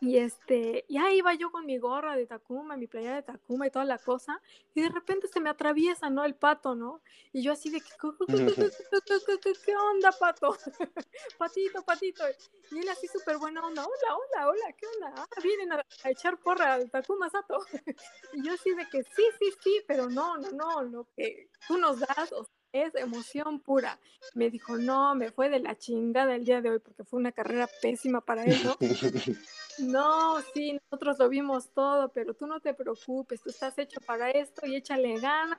Y 0.00 0.18
este, 0.18 0.84
y 0.88 0.98
ahí 0.98 1.18
iba 1.18 1.32
yo 1.34 1.50
con 1.50 1.64
mi 1.64 1.78
gorra 1.78 2.16
de 2.16 2.26
Takuma, 2.26 2.76
mi 2.76 2.86
playa 2.86 3.14
de 3.14 3.22
Takuma 3.22 3.66
y 3.66 3.70
toda 3.70 3.86
la 3.86 3.96
cosa, 3.98 4.42
y 4.74 4.82
de 4.82 4.90
repente 4.90 5.26
se 5.26 5.40
me 5.40 5.48
atraviesa, 5.48 6.10
¿no? 6.10 6.24
El 6.26 6.34
pato, 6.34 6.74
¿no? 6.74 7.00
Y 7.32 7.42
yo 7.42 7.52
así 7.52 7.70
de, 7.70 7.80
¿qué 7.80 9.76
onda, 9.76 10.12
pato? 10.12 10.54
patito, 11.38 11.82
patito. 11.82 12.24
Y 12.72 12.78
él 12.78 12.88
así 12.90 13.08
súper 13.08 13.38
buena 13.38 13.66
onda, 13.66 13.86
hola, 13.86 14.16
hola, 14.16 14.48
hola, 14.48 14.72
¿qué 14.76 14.86
onda? 14.86 15.14
Ah, 15.16 15.26
vienen 15.42 15.72
a, 15.72 15.82
echar 16.04 16.38
porra 16.38 16.74
al 16.74 16.90
Takuma 16.90 17.30
Sato. 17.30 17.58
y 18.34 18.44
yo 18.44 18.52
así 18.52 18.74
de 18.74 18.86
que 18.90 19.02
sí, 19.02 19.24
sí, 19.38 19.50
sí, 19.62 19.82
pero 19.88 20.10
no, 20.10 20.36
no, 20.36 20.52
no, 20.52 20.82
lo 20.82 21.06
que 21.16 21.48
tú 21.66 21.78
nos 21.78 22.00
das, 22.00 22.32
o 22.32 22.46
es 22.72 22.94
emoción 22.94 23.60
pura. 23.60 23.98
Me 24.34 24.50
dijo, 24.50 24.76
no, 24.76 25.14
me 25.14 25.30
fue 25.30 25.48
de 25.48 25.60
la 25.60 25.76
chingada 25.76 26.34
el 26.34 26.44
día 26.44 26.60
de 26.60 26.70
hoy 26.70 26.78
porque 26.78 27.04
fue 27.04 27.20
una 27.20 27.32
carrera 27.32 27.68
pésima 27.80 28.20
para 28.20 28.44
él, 28.44 28.58
¿no? 28.64 28.76
no, 29.78 30.42
sí, 30.52 30.78
nosotros 30.82 31.18
lo 31.18 31.28
vimos 31.28 31.70
todo, 31.72 32.12
pero 32.12 32.34
tú 32.34 32.46
no 32.46 32.60
te 32.60 32.74
preocupes, 32.74 33.40
tú 33.42 33.50
estás 33.50 33.78
hecho 33.78 34.00
para 34.06 34.30
esto 34.30 34.66
y 34.66 34.76
échale 34.76 35.18
ganas. 35.18 35.58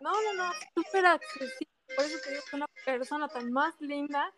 No, 0.00 0.10
no, 0.10 0.34
no, 0.34 0.52
súper 0.74 1.06
accesible. 1.06 1.68
Por 1.94 2.04
eso 2.04 2.18
te 2.24 2.30
digo 2.30 2.42
que 2.50 2.56
una 2.56 2.66
persona 2.84 3.28
tan 3.28 3.52
más 3.52 3.74
linda. 3.80 4.32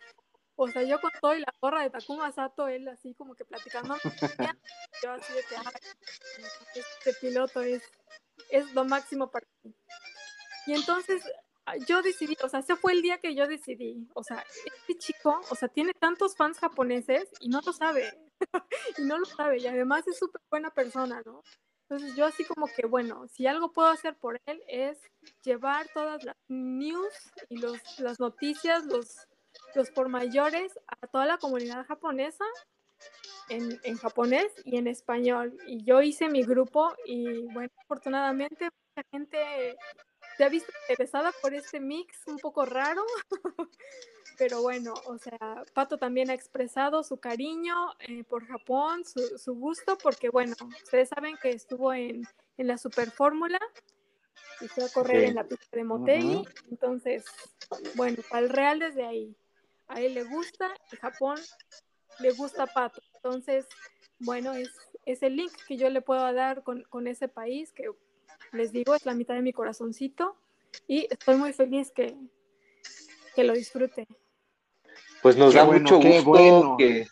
O 0.57 0.69
sea, 0.69 0.83
yo 0.83 1.01
con 1.01 1.11
todo 1.21 1.35
y 1.35 1.41
la 1.41 1.53
gorra 1.61 1.83
de 1.83 1.91
Takuma 1.91 2.31
Sato, 2.31 2.69
él 2.69 2.87
así 2.89 3.15
como 3.15 3.35
que 3.35 3.45
platicando. 3.45 3.97
yo 5.03 5.13
así 5.13 5.33
de 5.33 5.41
que, 5.43 6.81
este 6.81 7.13
piloto 7.21 7.61
es, 7.63 7.83
es 8.51 8.73
lo 8.73 8.85
máximo 8.85 9.31
para 9.31 9.47
mí. 9.63 9.75
Y 10.67 10.75
entonces 10.75 11.23
yo 11.87 12.03
decidí, 12.03 12.37
o 12.43 12.49
sea, 12.49 12.61
ese 12.61 12.77
fue 12.77 12.93
el 12.93 13.03
día 13.03 13.19
que 13.19 13.35
yo 13.35 13.47
decidí, 13.47 14.07
o 14.15 14.23
sea, 14.23 14.45
este 14.65 14.99
chico, 14.99 15.41
o 15.51 15.55
sea, 15.55 15.69
tiene 15.69 15.93
tantos 15.95 16.37
fans 16.37 16.59
japoneses 16.59 17.29
y 17.41 17.49
no 17.49 17.61
lo 17.65 17.73
sabe, 17.73 18.13
y 18.99 19.03
no 19.03 19.19
lo 19.19 19.25
sabe, 19.25 19.59
y 19.59 19.67
además 19.67 20.07
es 20.07 20.19
súper 20.19 20.43
buena 20.51 20.71
persona, 20.71 21.23
¿no? 21.25 21.43
Entonces 21.89 22.17
yo 22.17 22.25
así 22.25 22.45
como 22.45 22.67
que, 22.67 22.87
bueno, 22.87 23.27
si 23.29 23.47
algo 23.47 23.73
puedo 23.73 23.89
hacer 23.89 24.17
por 24.17 24.41
él 24.47 24.63
es 24.69 24.99
llevar 25.43 25.87
todas 25.93 26.25
las 26.25 26.37
news 26.49 27.13
y 27.49 27.59
los, 27.59 27.79
las 27.99 28.19
noticias, 28.21 28.85
los, 28.87 29.27
los 29.75 29.91
por 29.91 30.09
mayores 30.09 30.73
a 30.87 31.07
toda 31.07 31.27
la 31.27 31.37
comunidad 31.37 31.87
japonesa 31.87 32.45
en, 33.51 33.79
en, 33.83 33.97
japonés 33.97 34.51
y 34.65 34.79
en 34.79 34.87
español. 34.87 35.57
Y 35.67 35.85
yo 35.85 36.01
hice 36.01 36.31
mi 36.31 36.43
grupo 36.43 36.95
y 37.05 37.43
bueno, 37.53 37.71
afortunadamente 37.85 38.71
mucha 38.97 39.09
gente 39.11 39.77
se 40.37 40.45
ha 40.45 40.49
visto 40.49 40.73
interesada 40.89 41.33
por 41.41 41.55
este 41.55 41.81
mix 41.81 42.27
un 42.27 42.39
poco 42.39 42.65
raro, 42.65 43.05
pero 44.39 44.63
bueno, 44.63 44.95
o 45.07 45.19
sea, 45.19 45.65
Pato 45.73 45.99
también 45.99 46.31
ha 46.31 46.35
expresado 46.35 47.03
su 47.03 47.19
cariño 47.19 47.75
eh, 48.01 48.25
por 48.25 48.47
Japón, 48.47 49.05
su, 49.05 49.55
gusto, 49.55 49.97
porque 49.99 50.31
bueno, 50.31 50.55
ustedes 50.83 51.09
saben 51.09 51.37
que 51.41 51.51
estuvo 51.51 51.93
en, 51.93 52.27
en 52.57 52.67
la 52.67 52.79
Super 52.79 53.11
Fórmula 53.11 53.61
y 54.61 54.69
fue 54.69 54.85
a 54.85 54.89
correr 54.89 55.25
en 55.25 55.35
la 55.35 55.45
pista 55.45 55.77
de 55.77 55.85
Motegi, 55.85 56.45
entonces, 56.71 57.25
bueno, 57.95 58.23
para 58.31 58.45
el 58.45 58.51
Real 58.51 58.79
desde 58.79 59.05
ahí, 59.05 59.37
a 59.87 60.01
él 60.01 60.15
le 60.15 60.25
gusta 60.25 60.73
y 60.93 60.97
Japón 60.97 61.39
le 62.21 62.33
gusta 62.33 62.67
Pato, 62.67 63.01
entonces, 63.17 63.67
bueno, 64.19 64.53
es, 64.53 64.71
es 65.05 65.23
el 65.23 65.37
link 65.37 65.53
que 65.67 65.77
yo 65.77 65.91
le 65.91 66.01
puedo 66.01 66.33
dar 66.33 66.63
con, 66.63 66.83
con 66.85 67.07
ese 67.07 67.29
país 67.29 67.73
que 67.73 67.91
les 68.53 68.73
digo, 68.73 68.95
es 68.95 69.05
la 69.07 69.15
mitad 69.15 69.35
de 69.35 69.43
mi 69.43 69.53
corazoncito 69.53 70.37
y 70.87 71.07
estoy 71.11 71.37
muy 71.37 71.53
feliz 71.53 71.91
que, 71.91 72.17
que 73.35 73.45
lo 73.45 73.53
disfrute. 73.53 74.07
Pues 75.23 75.37
nos 75.37 75.55
da 75.55 75.65
mucho 75.65 75.99
gusto 76.01 76.77
que 76.79 77.07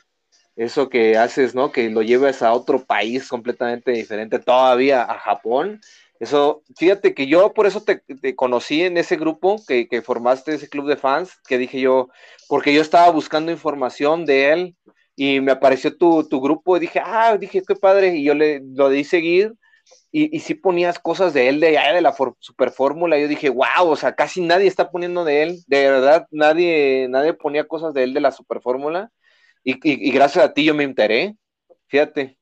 eso 0.57 0.89
que 0.89 1.17
haces, 1.17 1.55
¿no? 1.55 1.73
Que 1.73 1.89
lo 1.91 2.03
lleves 2.03 2.43
a 2.43 2.53
otro 2.53 2.85
país 2.85 3.29
completamente 3.29 3.91
diferente, 3.93 4.39
todavía 4.39 5.03
a 5.03 5.19
Japón. 5.19 5.81
Eso, 6.21 6.63
fíjate 6.77 7.15
que 7.15 7.27
yo 7.27 7.53
por 7.53 7.67
eso 7.67 7.83
te, 7.83 8.03
conocí 8.37 8.83
en 8.83 8.97
ese 8.97 9.17
grupo 9.17 9.61
que, 9.67 9.89
que, 9.89 10.03
formaste, 10.03 10.55
ese 10.55 10.69
club 10.69 10.87
de 10.89 10.97
fans, 10.97 11.37
que 11.49 11.59
dije 11.59 11.81
yo, 11.81 12.11
porque 12.49 12.73
yo 12.73 12.83
estaba 12.83 13.11
buscando 13.11 13.51
información 13.51 14.25
de 14.25 14.53
él 14.53 14.77
y 15.17 15.41
me 15.41 15.53
apareció 15.53 15.97
tu, 15.97 16.29
tu 16.29 16.41
grupo 16.41 16.77
y 16.77 16.81
dije, 16.81 17.01
ah, 17.05 17.37
dije, 17.37 17.63
qué 17.67 17.75
padre, 17.75 18.15
y 18.15 18.25
yo 18.25 18.35
le 18.35 18.61
lo 18.61 18.89
di 18.89 19.05
seguir 19.05 19.55
y, 20.11 20.35
y 20.37 20.41
sí 20.41 20.55
ponías 20.55 20.99
cosas 20.99 21.33
de 21.35 21.49
él 21.49 21.61
de 21.61 21.79
allá 21.79 21.95
de 21.95 22.03
la 22.03 22.15
super 22.39 22.71
fórmula. 22.71 23.19
Yo 23.19 23.29
dije, 23.29 23.49
wow, 23.49 23.87
o 23.87 23.97
sea, 23.97 24.15
casi 24.15 24.41
nadie 24.41 24.67
está 24.67 24.91
poniendo 24.91 25.25
de 25.25 25.43
él. 25.43 25.59
De 25.67 25.91
verdad, 25.91 26.27
nadie, 26.31 27.07
nadie 27.09 27.35
ponía 27.35 27.67
cosas 27.67 27.95
de 27.95 28.05
él 28.05 28.15
de 28.15 28.21
la 28.21 28.31
super 28.31 28.61
fórmula. 28.61 29.11
Y, 29.65 29.79
y, 29.83 30.11
gracias 30.13 30.45
a 30.45 30.53
ti 30.53 30.65
yo 30.65 30.75
me 30.75 30.85
enteré. 30.85 31.37
Fíjate. 31.87 32.39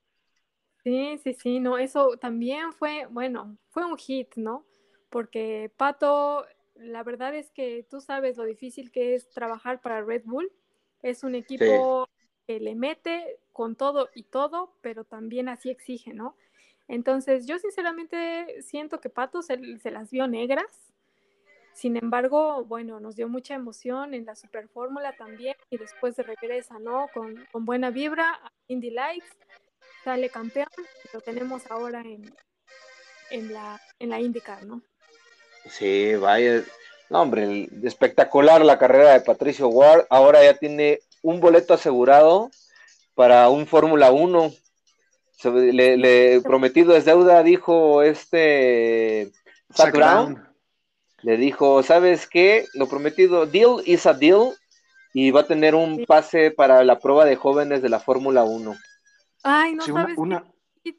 Sí, 0.82 1.18
sí, 1.22 1.34
sí, 1.34 1.60
no, 1.60 1.76
eso 1.76 2.16
también 2.16 2.72
fue, 2.72 3.06
bueno, 3.10 3.58
fue 3.68 3.84
un 3.84 3.98
hit, 3.98 4.34
¿no? 4.36 4.64
Porque 5.10 5.70
Pato, 5.76 6.46
la 6.74 7.02
verdad 7.02 7.34
es 7.34 7.50
que 7.50 7.86
tú 7.90 8.00
sabes 8.00 8.36
lo 8.38 8.44
difícil 8.44 8.90
que 8.90 9.14
es 9.14 9.28
trabajar 9.30 9.80
para 9.80 10.02
Red 10.02 10.22
Bull. 10.24 10.50
Es 11.02 11.22
un 11.22 11.34
equipo 11.34 12.08
que 12.46 12.60
le 12.60 12.74
mete 12.74 13.38
con 13.52 13.76
todo 13.76 14.08
y 14.14 14.22
todo, 14.22 14.74
pero 14.80 15.04
también 15.04 15.48
así 15.48 15.70
exige, 15.70 16.14
¿no? 16.14 16.36
Entonces, 16.90 17.46
yo 17.46 17.56
sinceramente 17.60 18.62
siento 18.62 19.00
que 19.00 19.10
Pato 19.10 19.42
se, 19.42 19.56
las 19.84 20.10
vio 20.10 20.26
negras. 20.26 20.66
Sin 21.72 21.96
embargo, 21.96 22.64
bueno, 22.64 22.98
nos 22.98 23.14
dio 23.14 23.28
mucha 23.28 23.54
emoción 23.54 24.12
en 24.12 24.24
la 24.24 24.34
Super 24.34 24.66
Fórmula 24.66 25.14
también 25.16 25.54
y 25.70 25.78
después 25.78 26.16
de 26.16 26.24
regresa, 26.24 26.80
¿no? 26.80 27.06
Con, 27.14 27.46
buena 27.64 27.90
vibra, 27.90 28.40
Indy 28.66 28.90
Lights, 28.90 29.36
sale 30.02 30.30
campeón, 30.30 30.66
lo 31.12 31.20
tenemos 31.20 31.62
ahora 31.70 32.00
en, 32.00 32.34
en, 33.30 33.52
la, 33.52 33.80
en 34.00 34.10
la 34.10 34.20
IndyCar, 34.20 34.66
¿no? 34.66 34.82
Sí, 35.66 36.16
vaya, 36.16 36.64
no, 37.08 37.22
hombre, 37.22 37.68
espectacular 37.84 38.64
la 38.64 38.80
carrera 38.80 39.12
de 39.12 39.20
Patricio 39.20 39.68
Ward. 39.68 40.06
Ahora 40.10 40.42
ya 40.42 40.54
tiene 40.54 40.98
un 41.22 41.38
boleto 41.38 41.72
asegurado 41.72 42.50
para 43.14 43.48
un 43.48 43.68
Fórmula 43.68 44.10
1. 44.10 44.52
Le, 45.44 46.40
prometido 46.42 46.96
es 46.96 47.04
deuda, 47.04 47.42
dijo 47.42 48.02
este 48.02 49.30
Zach 49.72 49.94
Brown. 49.94 50.46
Le 51.22 51.36
dijo, 51.36 51.82
¿sabes 51.82 52.26
qué? 52.26 52.66
Lo 52.74 52.88
prometido, 52.88 53.46
deal 53.46 53.82
is 53.84 54.06
a 54.06 54.14
deal. 54.14 54.52
Y 55.12 55.30
va 55.32 55.40
a 55.40 55.46
tener 55.46 55.74
un 55.74 56.04
pase 56.06 56.50
para 56.50 56.84
la 56.84 56.98
prueba 56.98 57.24
de 57.24 57.36
jóvenes 57.36 57.82
de 57.82 57.88
la 57.88 57.98
Fórmula 57.98 58.44
1. 58.44 58.76
Ay, 59.42 59.74
no 59.74 59.84
sabes 59.84 60.16
una, 60.16 60.44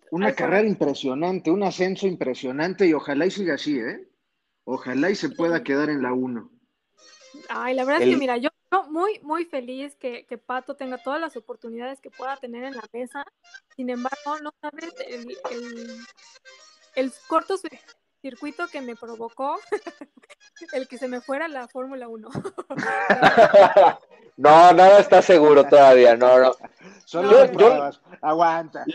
una, 0.09 0.33
carrera 0.33 0.67
impresionante, 0.67 1.49
un 1.49 1.63
ascenso 1.63 2.07
impresionante 2.07 2.87
y 2.87 2.93
ojalá 2.93 3.25
y 3.25 3.31
siga 3.31 3.53
así, 3.53 3.79
¿eh? 3.79 4.09
Ojalá 4.65 5.09
y 5.09 5.15
se 5.15 5.29
pueda 5.29 5.63
quedar 5.63 5.89
en 5.89 6.01
la 6.01 6.11
1. 6.13 6.51
Ay, 7.49 7.73
la 7.73 7.85
verdad 7.85 8.01
es 8.01 8.09
que 8.09 8.17
mira, 8.17 8.37
yo 8.37 8.49
muy, 8.89 9.19
muy 9.21 9.45
feliz 9.45 9.95
que, 9.95 10.25
Pato 10.45 10.75
tenga 10.75 10.97
todas 10.97 11.19
las 11.19 11.35
oportunidades 11.35 11.99
que 11.99 12.09
pueda 12.09 12.37
tener 12.37 12.63
en 12.63 12.75
la 12.75 12.87
mesa. 12.93 13.25
Sin 13.75 13.89
embargo, 13.89 14.39
no 14.41 14.53
sabes 14.61 14.93
el, 15.07 15.37
el, 16.95 17.11
corto 17.27 17.55
circuito 18.21 18.67
que 18.67 18.81
me 18.81 18.95
provocó 18.95 19.57
el 20.73 20.87
que 20.87 20.97
se 20.97 21.07
me 21.07 21.21
fuera 21.21 21.47
la 21.47 21.67
Fórmula 21.67 22.07
1. 22.07 22.29
no, 24.37 24.73
nada 24.73 24.99
está 24.99 25.21
seguro 25.21 25.65
todavía, 25.65 26.15
no, 26.15 26.39
no. 26.39 26.51
Solo 27.05 27.39
aguanta. 28.21 28.85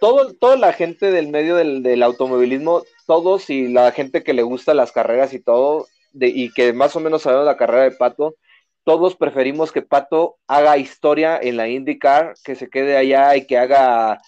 todo, 0.00 0.32
toda 0.34 0.56
la 0.56 0.72
gente 0.72 1.10
del 1.10 1.28
medio 1.28 1.56
del, 1.56 1.82
del 1.82 2.02
automovilismo 2.02 2.82
todos 3.06 3.48
y 3.50 3.68
la 3.68 3.90
gente 3.92 4.22
que 4.22 4.34
le 4.34 4.42
gusta 4.42 4.74
las 4.74 4.92
carreras 4.92 5.32
y 5.32 5.40
todo, 5.40 5.86
de, 6.12 6.28
y 6.28 6.52
que 6.52 6.72
más 6.72 6.94
o 6.94 7.00
menos 7.00 7.22
sabemos 7.22 7.46
la 7.46 7.56
carrera 7.56 7.84
de 7.84 7.92
Pato, 7.92 8.36
todos 8.88 9.16
preferimos 9.16 9.70
que 9.70 9.82
Pato 9.82 10.38
haga 10.46 10.78
historia 10.78 11.38
en 11.42 11.58
la 11.58 11.68
IndyCar, 11.68 12.32
que 12.42 12.54
se 12.54 12.70
quede 12.70 12.96
allá 12.96 13.36
y 13.36 13.46
que 13.46 13.58
haga, 13.58 14.18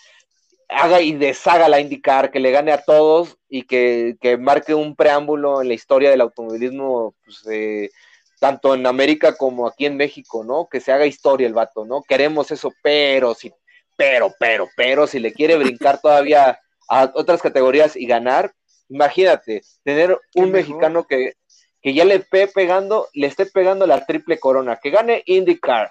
haga 0.68 1.00
y 1.00 1.12
deshaga 1.12 1.66
la 1.70 1.80
IndyCar, 1.80 2.30
que 2.30 2.40
le 2.40 2.50
gane 2.50 2.70
a 2.70 2.84
todos 2.84 3.38
y 3.48 3.62
que, 3.62 4.18
que 4.20 4.36
marque 4.36 4.74
un 4.74 4.96
preámbulo 4.96 5.62
en 5.62 5.68
la 5.68 5.72
historia 5.72 6.10
del 6.10 6.20
automovilismo, 6.20 7.14
pues, 7.24 7.90
tanto 8.38 8.74
en 8.74 8.86
América 8.86 9.34
como 9.34 9.66
aquí 9.66 9.86
en 9.86 9.96
México, 9.96 10.44
¿no? 10.44 10.68
Que 10.70 10.80
se 10.80 10.92
haga 10.92 11.06
historia 11.06 11.46
el 11.46 11.54
vato, 11.54 11.86
¿no? 11.86 12.02
Queremos 12.02 12.50
eso, 12.50 12.70
pero 12.82 13.32
si, 13.32 13.50
pero, 13.96 14.30
pero, 14.38 14.68
pero, 14.76 15.06
si 15.06 15.20
le 15.20 15.32
quiere 15.32 15.56
brincar 15.56 16.02
todavía 16.02 16.60
a 16.86 17.10
otras 17.14 17.40
categorías 17.40 17.96
y 17.96 18.04
ganar, 18.04 18.52
Imagínate, 18.90 19.62
tener 19.84 20.18
un 20.34 20.50
mexicano 20.50 21.06
que, 21.06 21.34
ya 21.82 22.04
le 22.04 22.16
esté 22.16 22.46
pegando, 22.46 23.08
le 23.14 23.26
esté 23.26 23.46
pegando 23.46 23.86
la 23.86 24.04
triple 24.04 24.38
corona, 24.38 24.76
que 24.76 24.90
gane 24.90 25.22
IndyCar, 25.26 25.90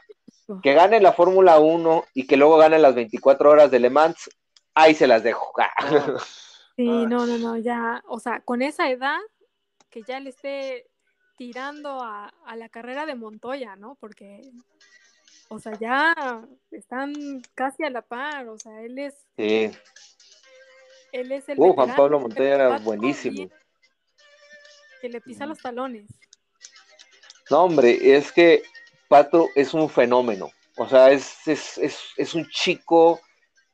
que 0.62 0.74
gane 0.74 1.00
la 1.00 1.14
Fórmula 1.14 1.60
1 1.60 2.06
y 2.14 2.28
que 2.28 2.38
luego 2.38 2.58
gane 2.58 2.80
las 2.80 2.96
24 2.96 3.50
horas 3.50 3.72
de 3.72 3.80
Le 3.80 3.90
Mans, 3.90 4.30
ahí 4.74 4.94
se 4.94 5.08
las 5.08 5.24
dejo. 5.24 5.52
sí, 6.76 6.88
no, 6.88 7.26
no, 7.26 7.38
no, 7.38 7.58
ya, 7.58 8.04
o 8.08 8.20
sea, 8.20 8.42
con 8.42 8.62
esa 8.62 8.90
edad, 8.90 9.20
que 9.90 10.04
ya 10.04 10.20
le 10.20 10.30
esté 10.30 10.86
tirando 11.38 12.02
a, 12.02 12.34
a 12.46 12.56
la 12.56 12.70
carrera 12.70 13.06
de 13.06 13.16
Montoya, 13.16 13.76
¿no? 13.76 13.98
Porque, 14.00 14.42
o 15.50 15.60
sea, 15.60 15.74
ya 15.80 16.46
están 16.72 17.42
casi 17.56 17.84
a 17.84 17.90
la 17.90 18.02
par, 18.02 18.48
o 18.50 18.58
sea, 18.58 18.82
él 18.82 19.00
es... 19.00 19.16
Sí 19.38 19.72
él 21.12 21.32
es 21.32 21.50
el. 21.50 21.60
Uh, 21.60 21.74
Juan 21.74 21.96
Pablo 21.96 22.20
Montoya 22.20 22.56
era 22.56 22.78
buenísimo. 22.80 23.50
Que 25.02 25.10
le 25.10 25.22
pisa 25.22 25.46
los 25.46 25.60
talones. 25.60 26.08
No, 27.50 27.64
hombre, 27.64 28.16
es 28.16 28.32
que 28.32 28.64
Pato 29.08 29.50
es 29.56 29.74
un 29.74 29.90
fenómeno. 29.90 30.52
O 30.78 30.88
sea, 30.88 31.12
es, 31.12 31.48
es, 31.48 32.36
un 32.36 32.48
chico 32.48 33.20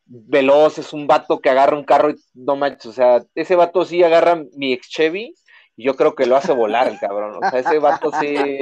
veloz, 0.06 0.80
es 0.80 0.92
un 0.94 1.06
vato 1.06 1.40
que 1.40 1.50
agarra 1.50 1.78
un 1.78 1.84
carro 1.84 2.10
y 2.12 2.16
no 2.34 2.56
manches. 2.56 2.86
O 2.88 2.94
sea, 2.94 3.24
ese 3.36 3.56
vato 3.56 3.86
sí 3.86 4.02
agarra 4.02 4.44
mi 4.54 4.74
ex 4.74 4.90
Chevy 4.90 5.36
y 5.76 5.86
yo 5.86 5.96
creo 5.96 6.16
que 6.16 6.26
lo 6.26 6.36
hace 6.36 6.54
volar 6.54 6.88
el 6.88 7.00
cabrón. 7.00 7.44
O 7.44 7.50
sea, 7.50 7.60
ese 7.60 7.80
vato 7.80 8.12
sí 8.20 8.58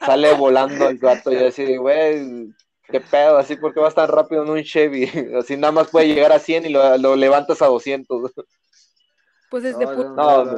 sale 0.00 0.34
volando 0.34 0.88
el 0.88 0.98
vato 0.98 1.32
y 1.32 1.36
así, 1.36 1.76
güey, 1.76 2.52
qué 2.88 3.00
pedo, 3.00 3.38
así 3.38 3.56
porque 3.56 3.80
vas 3.80 3.94
tan 3.94 4.08
rápido 4.08 4.42
en 4.42 4.50
un 4.50 4.62
Chevy, 4.62 5.04
así 5.38 5.56
nada 5.56 5.72
más 5.72 5.88
puede 5.88 6.08
llegar 6.08 6.32
a 6.32 6.38
100 6.38 6.66
y 6.66 6.68
lo, 6.70 7.16
levantas 7.16 7.62
a 7.62 7.66
200. 7.66 8.32
Pues 9.50 9.64
es 9.64 9.78
de, 9.78 9.86
no, 9.86 10.56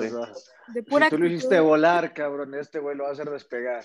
de 0.68 0.82
pura 0.82 1.06
si 1.06 1.10
tú 1.10 1.18
lo 1.18 1.26
hiciste 1.26 1.60
volar, 1.60 2.12
cabrón, 2.12 2.54
este 2.54 2.78
güey 2.78 2.96
lo 2.96 3.04
va 3.04 3.10
a 3.10 3.12
hacer 3.12 3.30
despegar. 3.30 3.84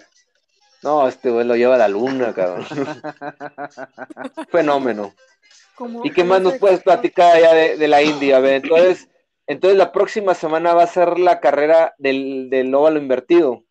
No, 0.84 1.08
este 1.08 1.30
güey 1.30 1.46
lo 1.46 1.56
lleva 1.56 1.76
a 1.76 1.80
la 1.80 1.88
luna, 1.88 2.34
cabrón. 2.34 2.65
Fenómeno. 4.50 5.13
¿Y 6.04 6.12
qué 6.12 6.24
más 6.24 6.41
nos 6.41 6.58
puedes 6.58 6.82
platicar 6.82 7.36
allá 7.36 7.54
de, 7.54 7.88
la 7.88 8.02
India? 8.02 8.38
A 8.38 8.39
ver, 8.39 8.63
entonces, 8.63 9.10
entonces 9.48 9.78
la 9.78 9.91
próxima 9.91 10.34
semana 10.34 10.74
va 10.74 10.84
a 10.84 10.88
ser 10.88 11.20
la 11.20 11.39
carrera 11.39 11.94
del, 11.98 12.50
del 12.50 12.74
óvalo 12.74 13.00
invertido. 13.00 13.63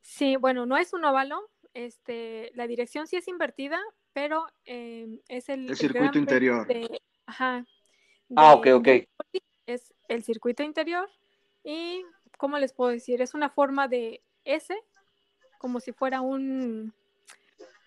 Sí, 0.00 0.36
bueno, 0.36 0.66
no 0.66 0.76
es 0.76 0.92
un 0.92 1.04
óvalo, 1.04 1.48
este, 1.74 2.50
la 2.54 2.66
dirección 2.66 3.06
sí 3.06 3.16
es 3.16 3.28
invertida, 3.28 3.80
pero 4.12 4.46
es 4.64 5.48
el, 5.48 5.74
circuito 5.76 6.18
interior. 6.18 6.66
ajá. 7.26 7.64
ah, 8.36 8.54
ok, 8.54 8.66
ok. 8.74 8.88
Es 9.66 9.94
el 10.08 10.22
circuito 10.22 10.62
interior 10.62 11.08
y, 11.64 12.04
¿cómo 12.38 12.58
les 12.58 12.72
puedo 12.72 12.90
decir? 12.90 13.22
Es 13.22 13.34
una 13.34 13.50
forma 13.50 13.88
de 13.88 14.22
S, 14.44 14.74
como 15.58 15.80
si 15.80 15.92
fuera 15.92 16.20
un... 16.20 16.92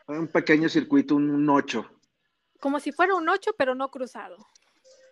Un 0.07 0.27
pequeño 0.27 0.69
circuito, 0.69 1.15
un 1.15 1.49
8. 1.49 1.89
Como 2.59 2.79
si 2.79 2.91
fuera 2.91 3.15
un 3.15 3.27
8, 3.27 3.51
pero 3.57 3.75
no 3.75 3.89
cruzado. 3.89 4.38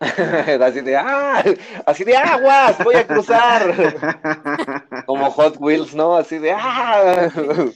así 0.00 0.80
de, 0.80 0.96
¡ah! 0.96 1.44
Así 1.86 2.04
de 2.04 2.16
aguas, 2.16 2.82
voy 2.82 2.96
a 2.96 3.06
cruzar. 3.06 4.84
Como 5.06 5.30
Hot 5.30 5.56
Wheels, 5.58 5.94
¿no? 5.94 6.16
Así 6.16 6.38
de, 6.38 6.52
¡ah! 6.52 7.30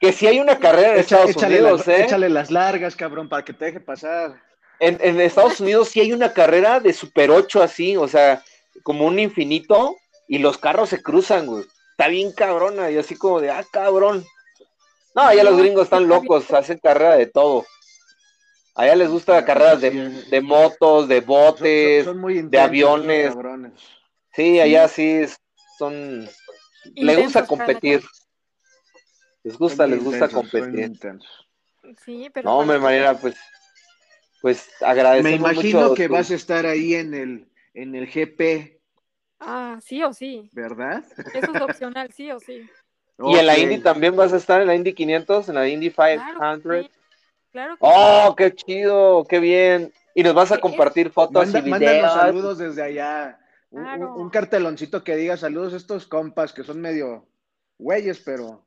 Que 0.00 0.12
si 0.12 0.26
hay 0.26 0.40
una 0.40 0.58
carrera 0.58 0.92
en 0.92 0.98
Estados 1.00 1.34
Unidos, 1.36 1.88
¿eh? 1.88 2.02
Échale 2.04 2.28
las 2.28 2.50
largas, 2.50 2.94
cabrón, 2.94 3.30
para 3.30 3.42
que 3.42 3.54
te 3.54 3.66
deje 3.66 3.80
pasar. 3.80 4.42
En, 4.78 5.20
Estados 5.20 5.58
Unidos 5.58 5.88
sí 5.88 6.00
hay 6.00 6.12
una 6.12 6.34
carrera 6.34 6.80
de 6.80 6.92
Super 6.92 7.30
8 7.30 7.62
así, 7.62 7.96
o 7.96 8.06
sea, 8.06 8.42
como 8.82 9.06
un 9.06 9.18
infinito, 9.18 9.96
y 10.28 10.38
los 10.38 10.58
carros 10.58 10.88
se 10.88 11.02
cruzan, 11.02 11.46
güey. 11.46 11.64
Está 11.92 12.08
bien 12.08 12.32
cabrona, 12.32 12.90
y 12.90 12.98
así 12.98 13.16
como 13.16 13.40
de, 13.40 13.50
ah, 13.50 13.64
cabrón. 13.70 14.24
No, 15.14 15.22
allá 15.22 15.44
los 15.44 15.56
gringos 15.56 15.84
están 15.84 16.08
locos, 16.08 16.50
hacen 16.50 16.78
carrera 16.78 17.16
de 17.16 17.26
todo. 17.26 17.64
Allá 18.74 18.94
les 18.94 19.08
gusta 19.08 19.42
carreras 19.46 19.80
de, 19.80 19.90
de 19.90 20.40
motos, 20.42 21.08
de 21.08 21.22
botes, 21.22 22.06
de 22.50 22.60
aviones. 22.60 23.34
Sí, 24.34 24.60
allá 24.60 24.86
sí 24.88 25.22
son... 25.78 26.28
Le 26.94 27.16
gusta 27.16 27.46
competir. 27.46 28.02
Les 29.42 29.56
gusta, 29.56 29.86
les 29.86 30.02
gusta 30.02 30.28
competir. 30.28 30.92
Sí, 32.04 32.28
pero. 32.34 32.50
No, 32.50 32.64
me 32.64 32.78
manera, 32.78 33.16
pues, 33.16 33.36
pues 34.42 34.68
agradecemos 34.80 35.40
Me 35.40 35.52
imagino 35.52 35.94
que 35.94 36.08
vas 36.08 36.30
a 36.30 36.34
estar 36.34 36.66
ahí 36.66 36.94
en 36.94 37.14
el, 37.14 37.48
en 37.76 37.94
el 37.94 38.06
GP. 38.06 38.80
Ah, 39.38 39.78
sí 39.82 40.02
o 40.02 40.12
sí. 40.12 40.48
¿Verdad? 40.52 41.04
Eso 41.34 41.52
es 41.54 41.60
opcional, 41.62 42.10
sí 42.12 42.30
o 42.30 42.40
sí. 42.40 42.68
¿Y 43.18 43.36
en 43.36 43.46
la 43.46 43.58
Indy 43.58 43.78
también 43.78 44.16
vas 44.16 44.32
a 44.32 44.36
estar 44.36 44.60
en 44.60 44.66
la 44.66 44.74
Indy 44.74 44.92
500, 44.92 45.48
en 45.48 45.54
la 45.54 45.68
Indy 45.68 45.90
500? 45.90 46.90
Claro, 47.52 47.76
oh, 47.80 48.34
qué 48.36 48.54
chido, 48.54 49.24
qué 49.24 49.38
bien. 49.40 49.92
Y 50.14 50.22
nos 50.22 50.34
vas 50.34 50.52
a 50.52 50.58
compartir 50.58 51.10
fotos 51.10 51.48
y 51.48 51.60
videos. 51.60 51.68
Mándanos 51.68 52.12
saludos 52.12 52.58
desde 52.58 52.82
allá. 52.82 53.38
Un, 53.70 54.02
un, 54.02 54.30
carteloncito 54.30 55.02
que 55.02 55.16
diga 55.16 55.36
saludos 55.36 55.72
a 55.72 55.76
estos 55.76 56.06
compas 56.06 56.52
que 56.52 56.62
son 56.62 56.80
medio 56.80 57.26
güeyes, 57.78 58.20
pero 58.20 58.66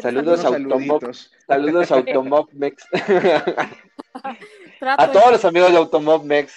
Saludos 0.00 0.44
a 0.44 0.48
Automob. 0.48 1.14
Saludos 1.46 1.92
a 1.92 1.94
Automob 1.96 2.48
Mex. 2.52 2.84
a 4.80 5.10
todos 5.10 5.32
los 5.32 5.44
amigos 5.44 5.70
de 5.70 5.78
Automob 5.78 6.24
Mex. 6.24 6.54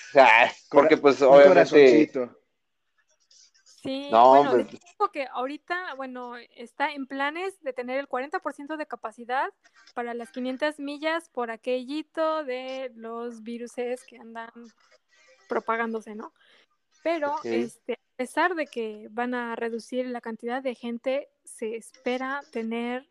porque 0.70 0.98
pues 0.98 1.22
obviamente. 1.22 2.12
Sí, 3.82 4.10
bueno, 4.12 4.58
digo 4.58 5.12
que 5.12 5.26
ahorita, 5.32 5.94
bueno, 5.96 6.36
está 6.56 6.92
en 6.92 7.08
planes 7.08 7.62
de 7.62 7.72
tener 7.72 7.98
el 7.98 8.10
40% 8.10 8.76
de 8.76 8.86
capacidad 8.86 9.50
para 9.94 10.14
las 10.14 10.32
500 10.32 10.80
millas 10.80 11.30
por 11.30 11.50
aquellito 11.50 12.44
de 12.44 12.92
los 12.96 13.42
viruses 13.42 14.04
que 14.04 14.18
andan 14.18 14.52
propagándose, 15.48 16.14
¿no? 16.14 16.34
Pero 17.04 17.36
este, 17.44 17.94
a 17.94 18.18
pesar 18.18 18.54
de 18.56 18.68
que 18.68 19.08
van 19.12 19.34
a 19.34 19.56
reducir 19.56 20.06
la 20.08 20.20
cantidad 20.20 20.62
de 20.62 20.76
gente, 20.76 21.30
se 21.46 21.78
espera 21.78 22.42
tener 22.52 23.10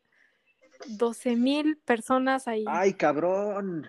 12 0.87 1.37
mil 1.37 1.79
personas 1.79 2.47
ahí. 2.47 2.67
¡Ay, 2.69 2.93
cabrón! 2.93 3.89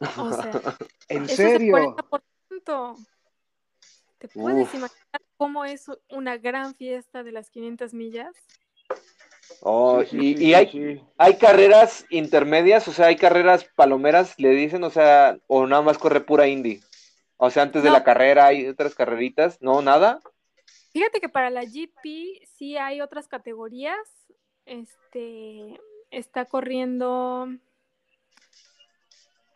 O 0.00 0.32
sea, 0.32 0.50
¿en 1.08 1.28
serio? 1.28 1.96
¿Te 4.18 4.28
puedes 4.28 4.74
imaginar 4.74 5.22
cómo 5.36 5.64
es 5.64 5.86
una 6.10 6.36
gran 6.38 6.74
fiesta 6.74 7.22
de 7.22 7.32
las 7.32 7.50
500 7.50 7.94
millas? 7.94 8.34
Oh, 9.60 10.02
y, 10.10 10.54
hay, 10.54 11.02
hay 11.18 11.36
carreras 11.38 12.04
intermedias, 12.10 12.88
o 12.88 12.92
sea, 12.92 13.06
hay 13.06 13.16
carreras 13.16 13.64
palomeras, 13.76 14.38
le 14.38 14.50
dicen, 14.50 14.82
o 14.84 14.90
sea, 14.90 15.38
o 15.46 15.66
nada 15.66 15.82
más 15.82 15.98
corre 15.98 16.20
pura 16.20 16.46
indie. 16.48 16.80
O 17.36 17.50
sea, 17.50 17.62
antes 17.62 17.82
de 17.82 17.90
la 17.90 18.02
carrera 18.02 18.46
hay 18.46 18.66
otras 18.66 18.94
carreritas, 18.94 19.60
¿no? 19.60 19.82
¿Nada? 19.82 20.20
Fíjate 20.92 21.20
que 21.20 21.28
para 21.28 21.50
la 21.50 21.64
GP 21.64 22.42
sí 22.56 22.76
hay 22.78 23.02
otras 23.02 23.28
categorías. 23.28 23.98
Este 24.64 25.78
está 26.10 26.46
corriendo. 26.46 27.48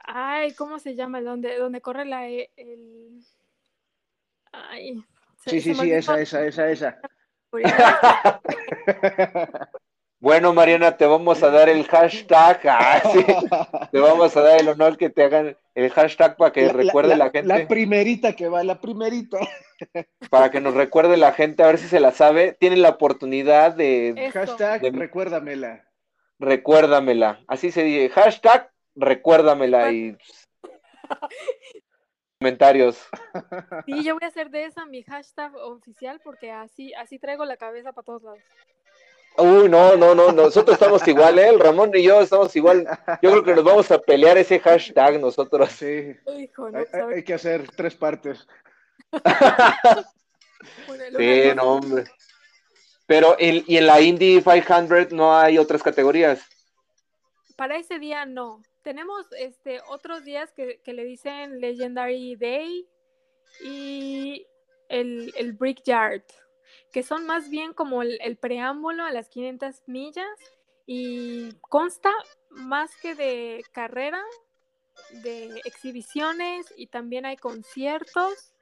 Ay, 0.04 0.54
¿cómo 0.54 0.78
se 0.78 0.94
llama? 0.94 1.20
Donde, 1.20 1.58
donde 1.58 1.80
corre 1.80 2.04
la 2.04 2.28
e, 2.28 2.50
el. 2.56 3.20
Ay. 4.52 5.04
sí, 5.46 5.60
sí, 5.60 5.74
sí, 5.74 5.92
esa, 5.92 6.20
esa, 6.20 6.44
esa, 6.44 6.70
esa. 6.70 7.00
Bueno, 10.20 10.52
Mariana, 10.52 10.98
te 10.98 11.06
vamos 11.06 11.42
a 11.42 11.50
dar 11.50 11.70
el 11.70 11.86
hashtag. 11.86 12.60
Ah, 12.64 13.88
te 13.90 13.98
vamos 13.98 14.36
a 14.36 14.42
dar 14.42 14.60
el 14.60 14.68
honor 14.68 14.98
que 14.98 15.08
te 15.08 15.24
hagan 15.24 15.56
el 15.74 15.90
hashtag 15.90 16.36
para 16.36 16.52
que 16.52 16.68
recuerde 16.68 17.16
la, 17.16 17.30
gente. 17.30 17.48
La 17.48 17.66
primerita 17.66 18.34
que 18.34 18.48
va, 18.48 18.62
la 18.62 18.80
primerita. 18.80 19.38
Para 20.30 20.50
que 20.50 20.60
nos 20.60 20.74
recuerde 20.74 21.16
la 21.16 21.32
gente, 21.32 21.62
a 21.62 21.68
ver 21.68 21.78
si 21.78 21.88
se 21.88 22.00
la 22.00 22.12
sabe. 22.12 22.54
Tienen 22.60 22.82
la 22.82 22.90
oportunidad 22.90 23.74
de. 23.74 24.30
Hashtag 24.32 24.82
recuérdamela. 24.94 25.86
Recuérdamela. 26.38 27.40
Así 27.48 27.70
se 27.70 27.82
dice. 27.82 28.10
Hashtag 28.10 28.69
recuérdamela 28.94 29.92
y. 29.92 30.16
comentarios. 32.40 32.98
Sí, 33.86 34.04
yo 34.04 34.14
voy 34.14 34.24
a 34.24 34.28
hacer 34.28 34.50
de 34.50 34.64
esa 34.64 34.86
mi 34.86 35.02
hashtag 35.02 35.54
oficial 35.56 36.20
porque 36.22 36.50
así, 36.50 36.92
así 36.94 37.18
traigo 37.18 37.44
la 37.44 37.56
cabeza 37.56 37.92
para 37.92 38.04
todos 38.04 38.22
lados. 38.22 38.40
Uy, 39.36 39.68
no, 39.68 39.96
no, 39.96 40.14
no, 40.14 40.32
nosotros 40.32 40.74
estamos 40.74 41.06
igual, 41.06 41.38
¿eh? 41.38 41.48
El 41.48 41.60
Ramón 41.60 41.92
y 41.94 42.02
yo 42.02 42.20
estamos 42.20 42.54
igual. 42.56 42.86
Yo 43.22 43.30
creo 43.30 43.44
que 43.44 43.54
nos 43.54 43.64
vamos 43.64 43.90
a 43.90 43.98
pelear 43.98 44.36
ese 44.38 44.58
hashtag 44.58 45.20
nosotros. 45.20 45.70
Sí. 45.70 46.14
hay, 46.26 47.24
que 47.24 47.34
hacer 47.34 47.68
tres 47.76 47.94
partes. 47.94 48.46
sí, 51.16 51.42
no, 51.54 51.74
hombre. 51.74 52.04
Pero, 53.06 53.36
¿y 53.38 53.76
en 53.76 53.86
la 53.86 54.00
Indy 54.00 54.42
500 54.42 55.12
no 55.12 55.36
hay 55.36 55.58
otras 55.58 55.82
categorías? 55.82 56.42
Para 57.56 57.76
ese 57.76 57.98
día 57.98 58.26
no. 58.26 58.62
Tenemos 58.82 59.26
este 59.38 59.80
otros 59.88 60.24
días 60.24 60.52
que, 60.52 60.80
le 60.84 61.04
dicen 61.04 61.60
Legendary 61.60 62.36
Day 62.36 62.88
y 63.62 64.46
el, 64.88 65.32
el 65.36 65.52
Brickyard 65.52 66.24
que 66.92 67.02
son 67.02 67.26
más 67.26 67.48
bien 67.48 67.72
como 67.72 68.02
el, 68.02 68.36
preámbulo 68.36 69.04
a 69.04 69.12
las 69.12 69.28
500 69.28 69.82
millas 69.86 70.26
y 70.86 71.52
consta 71.60 72.10
más 72.50 72.90
que 72.96 73.14
de 73.14 73.64
carrera, 73.72 74.22
de 75.22 75.60
exhibiciones 75.64 76.72
y 76.76 76.88
también 76.88 77.26
hay 77.26 77.36
conciertos, 77.36 78.54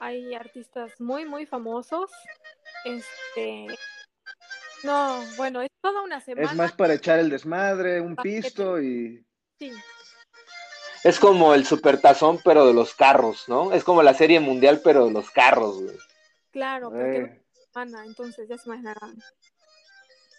hay 0.00 0.34
artistas 0.34 0.92
muy, 1.00 1.24
muy 1.24 1.46
famosos. 1.46 2.10
Este, 2.84 3.66
no, 4.84 5.20
bueno, 5.36 5.62
es 5.62 5.70
toda 5.80 6.02
una 6.02 6.20
semana. 6.20 6.48
Es 6.48 6.56
más 6.56 6.72
para 6.72 6.94
echar 6.94 7.18
el 7.18 7.30
desmadre, 7.30 8.00
un 8.00 8.14
pisto 8.14 8.80
y... 8.80 9.24
Sí. 9.58 9.72
Es 11.04 11.18
como 11.18 11.54
el 11.54 11.64
supertazón, 11.64 12.40
pero 12.44 12.66
de 12.66 12.74
los 12.74 12.94
carros, 12.94 13.48
¿no? 13.48 13.72
Es 13.72 13.84
como 13.84 14.02
la 14.02 14.14
serie 14.14 14.40
mundial, 14.40 14.80
pero 14.82 15.06
de 15.06 15.12
los 15.12 15.30
carros, 15.30 15.82
güey. 15.82 15.96
Claro, 16.50 16.90
porque 16.90 17.18
eh 17.18 17.42
entonces 18.06 18.48
ya 18.48 18.58
se 18.58 18.68
imaginarán. 18.68 19.16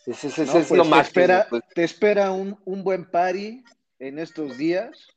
Ese, 0.06 0.28
es 0.28 0.34
pues, 0.50 0.72
lo 0.72 0.86
más. 0.86 1.04
Te 1.04 1.08
espera, 1.08 1.48
pues. 1.50 1.64
te 1.74 1.84
espera 1.84 2.32
un, 2.32 2.58
buen 2.66 3.10
party 3.10 3.64
en 4.00 4.20
estos 4.20 4.58
días. 4.58 5.08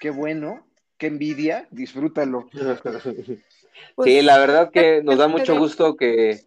Qué 0.00 0.10
bueno, 0.10 0.66
qué 0.96 1.08
envidia, 1.08 1.68
disfrútalo. 1.70 2.48
Pues, 3.94 4.10
sí, 4.10 4.20
la 4.20 4.36
verdad 4.36 4.70
que 4.70 5.02
nos 5.02 5.16
da 5.16 5.26
mucho 5.26 5.56
gusto 5.58 5.96
que, 5.96 6.44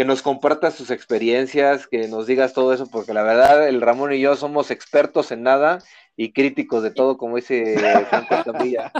que 0.00 0.06
nos 0.06 0.22
compartas 0.22 0.78
tus 0.78 0.90
experiencias, 0.90 1.86
que 1.86 2.08
nos 2.08 2.26
digas 2.26 2.54
todo 2.54 2.72
eso, 2.72 2.86
porque 2.86 3.12
la 3.12 3.22
verdad 3.22 3.68
el 3.68 3.82
Ramón 3.82 4.14
y 4.14 4.18
yo 4.18 4.34
somos 4.34 4.70
expertos 4.70 5.30
en 5.30 5.42
nada 5.42 5.80
y 6.16 6.32
críticos 6.32 6.82
de 6.82 6.90
todo, 6.90 7.18
como 7.18 7.36
dice 7.36 7.76
Franco 8.08 8.50
Camilla. 8.50 8.90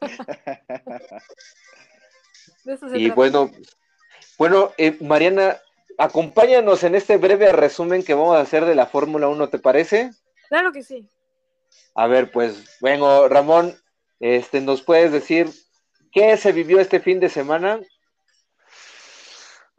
y 2.94 3.10
bueno, 3.10 3.50
bueno, 4.38 4.72
eh, 4.78 4.96
Mariana, 5.02 5.58
acompáñanos 5.98 6.82
en 6.82 6.94
este 6.94 7.18
breve 7.18 7.52
resumen 7.52 8.02
que 8.02 8.14
vamos 8.14 8.38
a 8.38 8.40
hacer 8.40 8.64
de 8.64 8.76
la 8.76 8.86
Fórmula 8.86 9.28
1, 9.28 9.50
¿te 9.50 9.58
parece? 9.58 10.12
Claro 10.48 10.72
que 10.72 10.82
sí. 10.82 11.10
A 11.94 12.06
ver, 12.06 12.30
pues, 12.30 12.78
bueno, 12.80 13.28
Ramón, 13.28 13.76
este, 14.18 14.62
¿nos 14.62 14.80
puedes 14.80 15.12
decir 15.12 15.50
qué 16.10 16.38
se 16.38 16.52
vivió 16.52 16.80
este 16.80 17.00
fin 17.00 17.20
de 17.20 17.28
semana? 17.28 17.80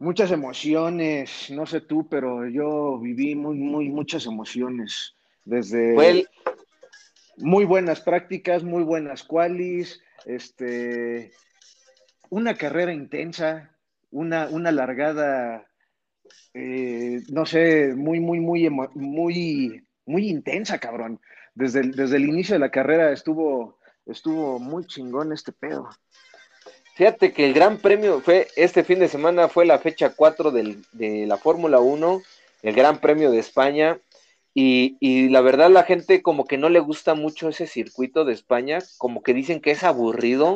Muchas 0.02 0.32
emociones, 0.32 1.52
no 1.52 1.68
sé 1.68 1.80
tú, 1.80 2.10
pero 2.10 2.48
yo 2.48 2.98
viví 2.98 3.36
muy, 3.36 3.56
muy, 3.56 3.88
muchas 3.88 4.26
emociones. 4.26 5.14
Desde 5.46 6.26
muy 7.38 7.66
buenas 7.66 8.02
prácticas, 8.02 8.64
muy 8.64 8.82
buenas 8.82 9.24
qualis, 9.24 10.02
este, 10.26 11.34
una 12.32 12.56
carrera 12.56 12.92
intensa, 12.92 13.78
una, 14.10 14.50
una 14.50 14.72
largada, 14.72 15.68
eh, 16.56 17.22
no 17.32 17.46
sé, 17.46 17.94
muy, 17.96 18.20
muy, 18.20 18.40
muy, 18.40 18.72
muy, 18.96 19.86
muy 20.08 20.30
intensa, 20.30 20.80
cabrón. 20.80 21.22
Desde 21.54 21.82
el, 21.82 21.92
desde 21.92 22.16
el 22.18 22.26
inicio 22.26 22.56
de 22.56 22.60
la 22.60 22.72
carrera 22.72 23.12
estuvo, 23.12 23.78
estuvo 24.08 24.58
muy 24.58 24.84
chingón 24.88 25.32
este 25.32 25.52
pedo. 25.52 25.88
Fíjate 27.02 27.34
que 27.34 27.48
el 27.48 27.54
gran 27.54 27.80
premio 27.80 28.22
fue 28.22 28.48
este 28.56 28.84
fin 28.84 29.00
de 29.00 29.08
semana, 29.08 29.48
fue 29.48 29.66
la 29.66 29.80
fecha 29.80 30.12
4 30.16 30.52
de 30.52 31.26
la 31.26 31.38
Fórmula 31.38 31.80
1, 31.80 32.22
el 32.62 32.76
gran 32.76 33.00
premio 33.00 33.32
de 33.32 33.40
España. 33.40 33.98
Y, 34.54 34.98
y, 35.00 35.30
la 35.30 35.42
verdad 35.42 35.72
la 35.72 35.82
gente 35.82 36.22
como 36.22 36.46
que 36.46 36.60
no 36.60 36.70
le 36.70 36.80
gusta 36.80 37.16
mucho 37.16 37.50
ese 37.50 37.66
circuito 37.66 38.24
de 38.24 38.34
España, 38.34 38.84
como 39.00 39.24
que 39.24 39.34
dicen 39.34 39.62
que 39.62 39.72
es 39.72 39.84
aburrido, 39.84 40.54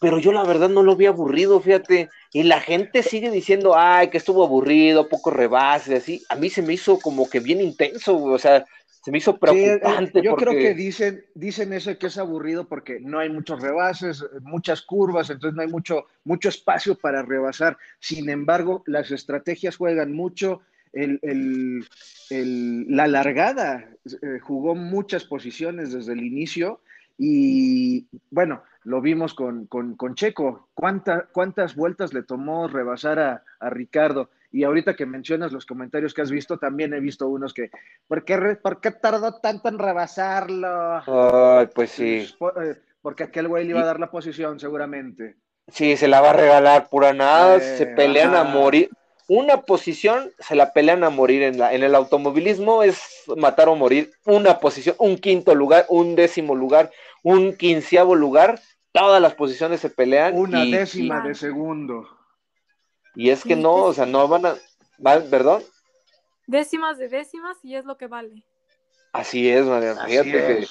pero 0.00 0.18
yo 0.18 0.32
la 0.32 0.44
verdad 0.44 0.70
no 0.70 0.82
lo 0.82 0.96
vi 0.96 1.04
aburrido, 1.04 1.60
fíjate. 1.60 2.08
Y 2.32 2.44
la 2.44 2.60
gente 2.60 3.02
sigue 3.02 3.30
diciendo, 3.30 3.74
ay, 3.76 4.08
que 4.08 4.16
estuvo 4.16 4.42
aburrido, 4.42 5.10
poco 5.10 5.32
rebase, 5.32 5.96
así. 5.96 6.22
A 6.30 6.34
mí 6.36 6.48
se 6.48 6.62
me 6.62 6.72
hizo 6.72 6.98
como 6.98 7.28
que 7.28 7.40
bien 7.40 7.60
intenso, 7.60 8.16
o 8.16 8.38
sea, 8.38 8.64
se 9.04 9.10
me 9.10 9.18
hizo 9.18 9.36
preocupante. 9.38 10.22
yo 10.22 10.34
creo 10.34 10.52
que 10.52 10.72
dicen, 10.72 11.26
dicen 11.34 11.74
eso 11.74 11.98
que 11.98 12.06
es 12.06 12.16
aburrido 12.16 12.66
porque 12.66 13.00
no 13.00 13.18
hay 13.18 13.28
muchos 13.28 13.60
rebases, 13.60 14.24
muchas 14.40 14.80
curvas, 14.80 15.28
entonces 15.28 15.54
no 15.54 15.60
hay 15.60 15.68
mucho, 15.68 16.06
mucho 16.24 16.48
espacio 16.48 16.94
para 16.94 17.22
rebasar. 17.22 17.76
Sin 17.98 18.30
embargo, 18.30 18.82
las 18.86 19.10
estrategias 19.10 19.76
juegan 19.76 20.12
mucho. 20.12 20.62
El, 20.94 21.18
el, 21.20 22.86
la 22.88 23.06
largada 23.06 23.90
eh, 24.06 24.38
jugó 24.40 24.74
muchas 24.74 25.24
posiciones 25.24 25.92
desde 25.92 26.14
el 26.14 26.24
inicio 26.24 26.80
y 27.18 28.06
bueno, 28.30 28.62
lo 28.84 29.00
vimos 29.00 29.34
con, 29.34 29.68
Checo. 30.14 30.68
¿Cuántas 30.74 31.76
vueltas 31.76 32.14
le 32.14 32.22
tomó 32.22 32.68
rebasar 32.68 33.18
a, 33.18 33.70
Ricardo? 33.70 34.30
Y 34.54 34.62
ahorita 34.62 34.94
que 34.94 35.04
mencionas 35.04 35.50
los 35.50 35.66
comentarios 35.66 36.14
que 36.14 36.22
has 36.22 36.30
visto, 36.30 36.58
también 36.58 36.94
he 36.94 37.00
visto 37.00 37.28
unos 37.28 37.52
que, 37.52 37.72
¿por 38.06 38.24
qué, 38.24 38.56
por 38.62 38.80
qué 38.80 38.92
tardó 38.92 39.40
tanto 39.40 39.68
en 39.68 39.80
rebasarlo? 39.80 41.02
Ay, 41.04 41.68
pues 41.74 41.90
sí. 41.90 42.24
Eh, 42.62 42.76
porque 43.02 43.24
aquel 43.24 43.48
güey 43.48 43.64
le 43.64 43.70
iba 43.70 43.80
a 43.80 43.84
dar 43.84 43.98
la 43.98 44.12
posición, 44.12 44.60
seguramente. 44.60 45.34
Sí, 45.66 45.96
se 45.96 46.06
la 46.06 46.20
va 46.20 46.30
a 46.30 46.34
regalar 46.34 46.88
pura 46.88 47.12
nada, 47.12 47.58
se 47.58 47.82
eh, 47.82 47.86
pelean 47.96 48.36
a 48.36 48.44
morir. 48.44 48.90
Una 49.26 49.62
posición 49.62 50.30
se 50.38 50.54
la 50.54 50.72
pelean 50.72 51.02
a 51.02 51.10
morir 51.10 51.42
en, 51.42 51.58
la, 51.58 51.74
en 51.74 51.82
el 51.82 51.96
automovilismo, 51.96 52.84
es 52.84 53.24
matar 53.36 53.68
o 53.68 53.74
morir. 53.74 54.12
Una 54.24 54.60
posición, 54.60 54.94
un 55.00 55.18
quinto 55.18 55.56
lugar, 55.56 55.86
un 55.88 56.14
décimo 56.14 56.54
lugar, 56.54 56.92
un 57.24 57.56
quinceavo 57.56 58.14
lugar 58.14 58.60
todas 58.94 59.20
las 59.20 59.34
posiciones 59.34 59.80
se 59.80 59.90
pelean. 59.90 60.38
Una 60.38 60.64
décima 60.64 61.20
de 61.26 61.34
segundo. 61.34 62.06
Y 63.14 63.30
es 63.30 63.44
que 63.44 63.56
no, 63.56 63.74
o 63.74 63.92
sea, 63.92 64.06
no 64.06 64.26
van 64.28 64.46
a. 64.46 64.56
¿Perdón? 65.30 65.62
Décimas 66.46 66.98
de 66.98 67.08
décimas 67.08 67.56
y 67.62 67.74
es 67.74 67.84
lo 67.84 67.96
que 67.96 68.06
vale. 68.06 68.44
Así 69.12 69.48
es, 69.48 69.64
María. 69.64 69.96
Fíjate 69.96 70.30
que. 70.30 70.66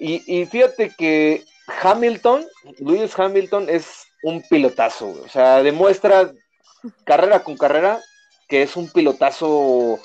Y, 0.00 0.46
fíjate 0.46 0.90
que 0.96 1.44
Hamilton, 1.82 2.46
Lewis 2.78 3.16
Hamilton 3.16 3.68
es 3.68 4.04
un 4.22 4.42
pilotazo, 4.48 5.10
o 5.24 5.28
sea, 5.28 5.62
demuestra 5.62 6.32
carrera 7.04 7.44
con 7.44 7.56
carrera 7.56 8.00
que 8.48 8.62
es 8.62 8.76
un 8.76 8.90
pilotazo, 8.90 9.98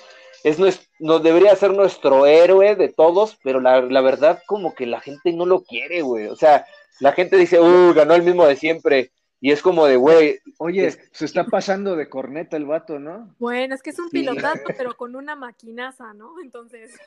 es 0.43 0.57
no 0.99 1.19
debería 1.19 1.55
ser 1.55 1.71
nuestro 1.71 2.25
héroe 2.25 2.75
de 2.75 2.89
todos, 2.89 3.37
pero 3.43 3.59
la, 3.59 3.81
la 3.81 4.01
verdad 4.01 4.41
como 4.45 4.75
que 4.75 4.85
la 4.85 4.99
gente 4.99 5.31
no 5.33 5.45
lo 5.45 5.61
quiere, 5.61 6.01
güey, 6.01 6.27
o 6.27 6.35
sea, 6.35 6.65
la 6.99 7.11
gente 7.13 7.37
dice, 7.37 7.59
uh, 7.59 7.93
ganó 7.93 8.13
el 8.13 8.23
mismo 8.23 8.45
de 8.45 8.55
siempre, 8.55 9.11
y 9.39 9.51
es 9.51 9.61
como 9.61 9.85
de, 9.85 9.97
güey. 9.97 10.39
Oye, 10.57 10.91
se 11.11 11.25
está 11.25 11.45
pasando 11.45 11.95
de 11.95 12.09
corneta 12.09 12.57
el 12.57 12.65
vato, 12.65 12.99
¿no? 12.99 13.35
Bueno, 13.37 13.75
es 13.75 13.83
que 13.83 13.91
es 13.91 13.99
un 13.99 14.09
pilotazo, 14.09 14.63
pero 14.77 14.95
con 14.97 15.15
una 15.15 15.35
maquinaza, 15.35 16.13
¿no? 16.13 16.33
Entonces. 16.41 16.97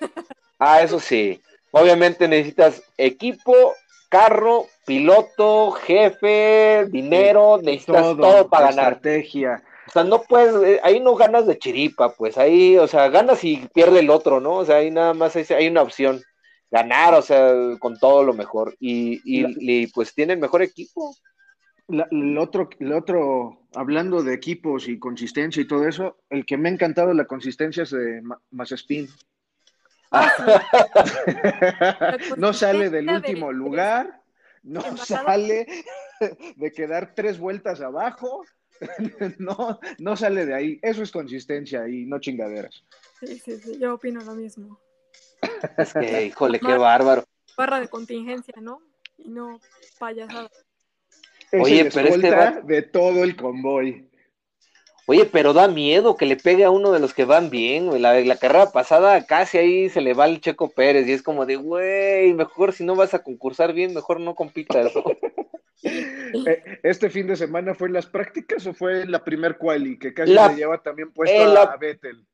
ah, 0.59 0.83
eso 0.83 1.01
sí. 1.01 1.41
Obviamente 1.73 2.29
necesitas 2.29 2.83
equipo, 2.97 3.55
carro, 4.09 4.67
piloto, 4.87 5.73
jefe, 5.73 6.87
dinero, 6.89 7.59
necesitas 7.63 8.17
todo, 8.17 8.49
para 8.49 8.69
ganar. 8.69 8.93
Estrategia. 8.95 9.65
O 9.89 9.91
sea, 9.93 10.05
no 10.05 10.23
puedes, 10.23 10.55
eh, 10.63 10.81
ahí 10.85 11.01
no 11.01 11.17
ganas 11.17 11.49
de 11.49 11.59
chiripa, 11.59 12.15
pues 12.15 12.39
ahí, 12.39 12.79
o 12.79 12.87
sea, 12.87 13.09
ganas 13.09 13.43
y 13.43 13.69
pierde 13.75 14.01
el 14.01 14.11
otro, 14.11 14.39
¿no? 14.39 14.55
O 14.59 14.65
sea, 14.65 14.77
ahí 14.77 14.93
nada 14.93 15.15
más 15.15 15.35
hay, 15.35 15.45
hay 15.51 15.67
una 15.67 15.83
opción. 15.83 16.23
Ganar, 16.71 17.15
o 17.15 17.23
sea, 17.23 17.53
con 17.81 17.99
todo 17.99 18.23
lo 18.23 18.33
mejor. 18.33 18.77
Y, 18.79 19.21
y, 19.25 19.45
y 19.59 19.87
pues 19.89 20.15
tiene 20.15 20.35
el 20.35 20.39
mejor 20.39 20.63
equipo 20.63 21.17
el, 21.91 22.39
otro, 22.39 22.71
el 22.79 22.93
otro, 22.93 23.67
hablando 23.75 24.23
de 24.23 24.35
equipos 24.35 24.89
y 24.89 24.99
consistencia 24.99 25.61
y 25.61 25.67
todo 25.67 25.87
eso, 25.87 26.19
el 26.31 26.47
que 26.47 26.57
me 26.57 26.69
ha 26.69 26.73
encantado 26.73 27.13
la 27.15 27.27
consistencia 27.27 27.85
es 27.85 27.91
de 27.91 28.23
Mazespin. 28.51 29.09
no 32.37 32.53
sale 32.53 32.91
del 32.91 33.09
último 33.09 33.53
lugar, 33.53 34.23
no 34.63 34.97
sale 34.97 35.67
de 36.57 36.73
quedar 36.73 37.15
tres 37.15 37.39
vueltas 37.39 37.81
abajo, 37.81 38.45
no, 39.39 39.79
no 39.99 40.17
sale 40.17 40.47
de 40.47 40.55
ahí. 40.55 40.79
Eso 40.83 41.03
es 41.03 41.11
consistencia 41.11 41.89
y 41.89 42.07
no 42.07 42.19
chingaderas. 42.19 42.85
Sí, 43.21 43.39
sí, 43.39 43.59
sí, 43.59 43.79
yo 43.79 43.95
opino 43.95 44.21
lo 44.23 44.35
mismo. 44.35 44.81
Es 45.77 45.93
que, 45.93 46.27
híjole, 46.27 46.59
qué 46.59 46.77
bárbaro. 46.77 47.25
Barra 47.57 47.81
de 47.81 47.89
contingencia, 47.89 48.55
¿no? 48.61 48.81
Y 49.19 49.29
no 49.29 49.61
payasada. 49.99 50.51
Oye, 51.53 51.91
pero 51.93 52.09
es 52.09 52.19
que 52.19 52.63
de 52.65 52.83
todo 52.83 53.25
el 53.25 53.37
convoy. 53.37 54.07
Oye, 55.07 55.25
pero 55.25 55.53
da 55.53 55.67
miedo 55.67 56.17
que 56.17 56.27
le 56.27 56.37
pegue 56.37 56.65
a 56.65 56.71
uno 56.71 56.93
de 56.93 57.01
los 57.01 57.15
que 57.15 57.25
van 57.25 57.51
bien. 57.51 58.01
La, 58.01 58.21
la 58.21 58.37
carrera 58.37 58.71
pasada 58.71 59.27
casi 59.27 59.59
ahí 59.59 59.89
se 59.89 60.01
le 60.01 60.15
va 60.15 60.27
el 60.27 60.41
Checo 60.41 60.71
Pérez 60.71 61.09
y 61.09 61.13
es 61.13 61.23
como 61.23 61.47
de, 61.47 61.57
güey, 61.57 62.33
mejor 62.35 62.73
si 62.73 62.85
no 62.85 62.95
vas 62.95 63.13
a 63.13 63.23
concursar 63.25 63.73
bien, 63.73 63.93
mejor 63.93 64.21
no 64.21 64.35
compitas. 64.35 64.93
Eh, 65.83 66.63
¿Este 66.83 67.09
fin 67.09 67.27
de 67.27 67.37
semana 67.37 67.75
fue 67.75 67.89
en 67.89 67.95
las 67.95 68.05
prácticas 68.05 68.67
o 68.67 68.75
fue 68.75 69.01
en 69.01 69.11
la 69.11 69.25
primer 69.25 69.57
quali 69.57 69.99
que 69.99 70.13
casi 70.13 70.35
se 70.35 70.55
lleva 70.55 70.83
también 70.83 71.11
puesto 71.11 71.59
a 71.59 71.77
Vettel? 71.79 72.27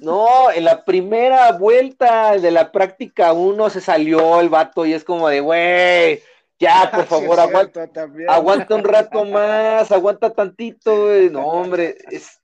No, 0.00 0.50
en 0.50 0.64
la 0.64 0.84
primera 0.84 1.52
vuelta 1.52 2.38
de 2.38 2.50
la 2.50 2.72
práctica 2.72 3.32
uno 3.32 3.68
se 3.70 3.80
salió 3.80 4.40
el 4.40 4.48
vato 4.48 4.86
y 4.86 4.92
es 4.92 5.04
como 5.04 5.28
de, 5.28 5.40
güey, 5.40 6.22
ya, 6.58 6.90
por 6.94 7.06
favor, 7.06 7.40
aguanta, 7.40 7.88
aguanta 8.28 8.74
un 8.74 8.84
rato 8.84 9.24
más, 9.24 9.90
aguanta 9.92 10.32
tantito, 10.32 11.08
No, 11.30 11.46
hombre, 11.46 11.96
es, 12.10 12.40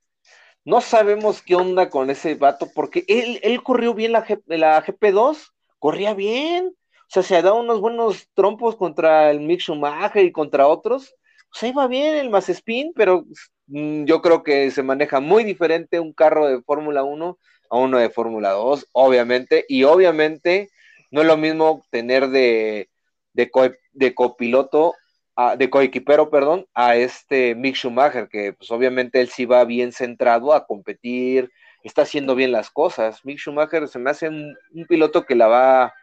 no 0.65 0.81
sabemos 0.81 1.43
qué 1.43 1.55
onda 1.55 1.89
con 1.89 2.11
ese 2.11 2.35
vato, 2.35 2.69
porque 2.75 3.05
él, 3.09 3.41
él 3.43 3.63
corrió 3.63 3.95
bien 3.95 4.13
la, 4.13 4.27
la 4.47 4.85
GP2, 4.85 5.53
corría 5.79 6.15
bien, 6.15 6.67
o 6.67 7.13
sea, 7.13 7.23
se 7.23 7.37
ha 7.37 7.43
dado 7.43 7.61
unos 7.61 7.81
buenos 7.81 8.29
trompos 8.35 8.77
contra 8.77 9.31
el 9.31 9.41
Mick 9.41 9.61
Schumacher 9.61 10.25
y 10.25 10.33
contra 10.33 10.69
otros, 10.69 11.15
o 11.53 11.59
sea, 11.59 11.69
iba 11.69 11.89
bien 11.89 12.15
el 12.15 12.31
más 12.31 12.49
spin, 12.49 12.93
pero 12.95 13.25
mm, 13.67 14.05
yo 14.05 14.23
creo 14.23 14.43
que 14.43 14.71
se 14.71 14.83
maneja 14.83 15.21
muy 15.21 15.45
diferente 15.45 15.99
un 15.99 16.13
carro 16.13 16.47
de 16.47 16.63
Fórmula 16.63 17.03
1 17.03 17.39
a 17.71 17.77
uno 17.77 17.99
de 17.99 18.11
Fórmula 18.11 18.51
2, 18.51 18.89
obviamente, 18.93 19.65
y 19.69 19.85
obviamente 19.85 20.69
no 21.11 21.23
es 21.23 21.27
lo 21.27 21.37
mismo 21.37 21.83
tener 21.91 22.29
de 22.29 22.90
de, 23.33 23.51
de 23.93 24.15
copiloto, 24.15 24.95
de 25.57 25.71
coequipero, 25.71 26.31
perdón, 26.31 26.67
a 26.75 26.97
este 26.97 27.55
Mick 27.55 27.77
Schumacher, 27.77 28.29
que 28.29 28.53
pues 28.53 28.71
obviamente 28.71 29.21
él 29.21 29.29
sí 29.29 29.47
va 29.47 29.65
bien 29.65 29.93
centrado 29.93 30.53
a 30.53 30.67
competir, 30.67 31.51
está 31.83 32.03
haciendo 32.03 32.35
bien 32.35 32.53
las 32.53 32.71
cosas. 32.71 33.25
Mick 33.25 33.39
Schumacher 33.39 33.89
se 33.89 33.99
me 33.99 34.11
hace 34.11 34.29
un, 34.29 34.57
piloto 34.89 35.25
que 35.25 35.35
la 35.35 35.47
va, 35.47 35.95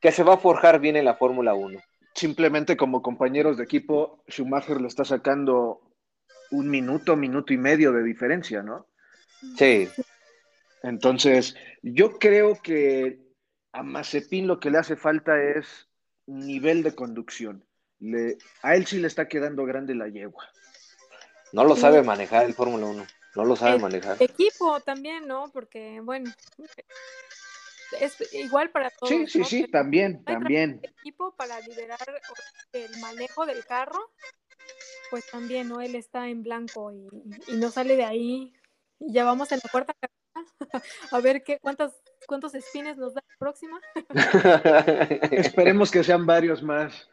que 0.00 0.12
se 0.12 0.22
va 0.22 0.34
a 0.34 0.38
forjar 0.38 0.80
bien 0.80 0.96
en 0.96 1.04
la 1.04 1.16
Fórmula 1.16 1.54
1. 1.54 1.80
Simplemente 2.14 2.76
como 2.76 3.02
compañeros 3.02 3.56
de 3.56 3.64
equipo, 3.64 4.22
Schumacher 4.28 4.80
le 4.80 4.86
está 4.86 5.04
sacando 5.04 5.80
un 6.50 6.70
minuto, 6.70 7.16
minuto 7.16 7.52
y 7.52 7.58
medio 7.58 7.90
de 7.92 8.04
diferencia, 8.04 8.62
¿no? 8.62 8.86
Sí. 9.56 9.88
Entonces, 10.82 11.56
yo 11.82 12.18
creo 12.18 12.60
que 12.62 13.18
a 13.72 13.82
Mazepin 13.82 14.46
lo 14.46 14.60
que 14.60 14.70
le 14.70 14.78
hace 14.78 14.94
falta 14.94 15.42
es 15.42 15.88
nivel 16.26 16.82
de 16.82 16.94
conducción. 16.94 17.64
Le, 18.00 18.38
a 18.62 18.74
él 18.74 18.86
sí 18.86 18.98
le 18.98 19.06
está 19.06 19.28
quedando 19.28 19.64
grande 19.64 19.94
la 19.94 20.08
yegua. 20.08 20.48
No 21.52 21.64
lo 21.64 21.76
sabe 21.76 22.02
manejar 22.02 22.44
el 22.44 22.54
Fórmula 22.54 22.86
1. 22.86 23.06
No 23.36 23.44
lo 23.44 23.56
sabe 23.56 23.78
manejar. 23.78 24.16
Equipo 24.20 24.80
también, 24.80 25.26
¿no? 25.26 25.50
Porque, 25.52 26.00
bueno, 26.00 26.32
es 28.00 28.16
igual 28.32 28.70
para 28.70 28.90
todos. 28.90 29.08
Sí, 29.08 29.26
sí, 29.26 29.44
sí, 29.44 29.68
también, 29.68 30.24
también. 30.24 30.80
Equipo 30.82 31.34
para 31.36 31.60
liderar 31.60 31.98
el 32.72 32.98
manejo 32.98 33.46
del 33.46 33.64
carro, 33.64 34.12
pues 35.10 35.26
también, 35.30 35.68
¿no? 35.68 35.80
Él 35.80 35.94
está 35.94 36.28
en 36.28 36.42
blanco 36.42 36.92
y, 36.92 37.08
y 37.48 37.56
no 37.56 37.70
sale 37.70 37.96
de 37.96 38.04
ahí. 38.04 38.52
Y 39.00 39.12
ya 39.12 39.24
vamos 39.24 39.50
en 39.52 39.60
la 39.62 39.70
cuarta 39.70 39.94
a 41.10 41.20
ver 41.20 41.42
qué, 41.42 41.58
cuántas, 41.60 41.92
cuántos 42.26 42.54
espines 42.54 42.96
nos 42.96 43.14
da 43.14 43.22
la 43.26 43.36
próxima. 43.38 43.80
Esperemos 45.30 45.90
que 45.90 46.04
sean 46.04 46.26
varios 46.26 46.62
más. 46.62 47.08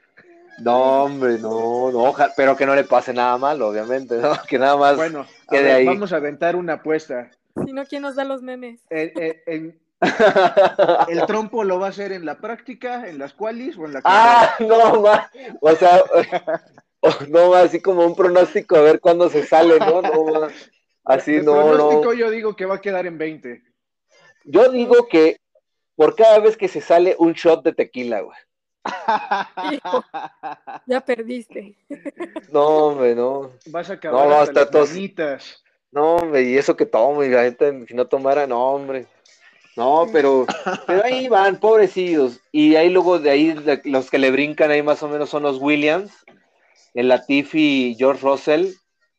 No, 0.60 1.04
hombre, 1.04 1.40
no, 1.40 1.92
no, 1.92 2.14
pero 2.36 2.56
que 2.56 2.66
no 2.66 2.76
le 2.76 2.84
pase 2.84 3.14
nada 3.14 3.38
mal, 3.38 3.62
obviamente, 3.62 4.18
¿no? 4.18 4.34
Que 4.48 4.60
nada 4.60 4.78
más 4.78 4.96
bueno, 4.96 5.26
ahí. 5.50 5.86
Vamos 5.86 6.14
a 6.14 6.18
aventar 6.18 6.56
una 6.56 6.74
apuesta. 6.74 7.32
Si 7.66 7.74
no, 7.74 7.86
¿quién 7.86 8.04
nos 8.04 8.16
da 8.16 8.24
los 8.24 8.42
memes? 8.42 8.82
el 8.90 9.76
trompo 11.28 11.64
lo 11.64 11.80
va 11.80 11.88
a 11.88 11.90
hacer 11.90 12.12
en 12.12 12.26
la 12.26 12.40
práctica, 12.40 13.08
en 13.08 13.20
las 13.20 13.34
cualis 13.34 13.78
o 13.78 13.86
en 13.86 13.94
la 13.94 14.02
Ah, 14.04 14.56
no, 14.60 15.02
ma, 15.02 15.30
o 15.60 15.76
sea, 15.76 16.02
no, 17.30 17.54
así 17.54 17.82
como 17.82 18.06
un 18.06 18.16
pronóstico 18.16 18.76
a 18.76 18.82
ver 18.82 19.00
cuándo 19.00 19.30
se 19.30 19.46
sale, 19.46 19.80
¿no? 19.80 20.02
no 20.02 20.48
Así 21.04 21.42
no, 21.42 21.76
no. 21.76 22.14
yo 22.14 22.30
digo 22.30 22.56
que 22.56 22.66
va 22.66 22.76
a 22.76 22.82
quedar 22.82 23.08
en 23.08 23.18
20. 23.18 23.64
Yo 24.44 24.72
digo 24.72 25.08
que 25.08 25.38
por 25.96 26.16
cada 26.16 26.40
vez 26.40 26.58
que 26.58 26.68
se 26.68 26.82
sale 26.82 27.16
un 27.20 27.34
shot 27.34 27.64
de 27.64 27.74
tequila, 27.74 28.22
güey. 28.22 28.38
ya 30.88 31.02
perdiste. 31.02 31.76
No, 32.52 32.88
hombre, 32.88 33.16
no. 33.16 33.52
Vas 33.68 33.90
a 33.90 33.94
acabar 33.94 34.28
no, 34.28 34.36
hasta, 34.36 34.68
las 34.72 35.64
No, 35.92 36.16
hombre, 36.16 36.44
y 36.44 36.58
eso 36.58 36.76
que 36.76 36.86
tomo, 36.86 37.24
y 37.24 37.30
la 37.30 37.44
gente, 37.44 37.86
si 37.86 37.94
no 37.94 38.08
tomara, 38.08 38.48
no, 38.48 38.60
hombre. 38.74 39.06
No, 39.78 40.08
pero, 40.12 40.46
pero 40.88 41.04
ahí 41.04 41.28
van, 41.30 41.60
pobrecillos. 41.60 42.40
Y 42.52 42.76
ahí 42.76 42.90
luego 42.90 43.20
de 43.20 43.30
ahí 43.30 43.56
los 43.86 44.10
que 44.10 44.20
le 44.20 44.32
brincan 44.32 44.72
ahí 44.72 44.82
más 44.82 45.02
o 45.04 45.08
menos 45.08 45.30
son 45.30 45.44
los 45.44 45.60
Williams, 45.60 46.12
el 46.94 47.08
Latifi 47.08 47.92
y 47.92 47.96
George 47.96 48.22
Russell, 48.22 48.74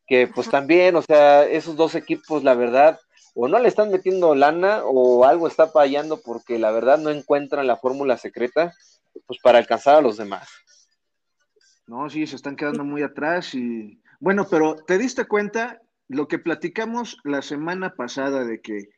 que 0.07 0.27
pues 0.27 0.51
también, 0.51 0.97
o 0.97 1.03
sea, 1.03 1.45
esos 1.47 1.77
dos 1.77 1.95
equipos, 1.95 2.45
la 2.45 2.55
verdad, 2.55 3.01
o 3.35 3.49
no 3.49 3.59
le 3.59 3.69
están 3.69 3.91
metiendo 3.91 4.35
lana 4.35 4.83
o 4.85 5.25
algo 5.25 5.47
está 5.47 5.67
fallando 5.69 6.21
porque 6.21 6.59
la 6.59 6.71
verdad 6.71 6.99
no 6.99 7.11
encuentran 7.11 7.67
la 7.67 7.77
fórmula 7.77 8.17
secreta, 8.17 8.75
pues 9.27 9.39
para 9.43 9.59
alcanzar 9.59 9.97
a 9.97 10.03
los 10.03 10.17
demás. 10.17 10.49
No, 11.87 12.09
sí, 12.09 12.27
se 12.27 12.37
están 12.37 12.57
quedando 12.57 12.85
muy 12.85 13.03
atrás 13.03 13.55
y 13.55 14.01
bueno, 14.21 14.47
pero 14.51 14.77
¿te 14.77 14.99
diste 14.99 15.25
cuenta 15.27 15.81
lo 16.09 16.29
que 16.29 16.39
platicamos 16.39 17.19
la 17.25 17.43
semana 17.43 17.95
pasada 17.95 18.45
de 18.45 18.61
que 18.61 18.91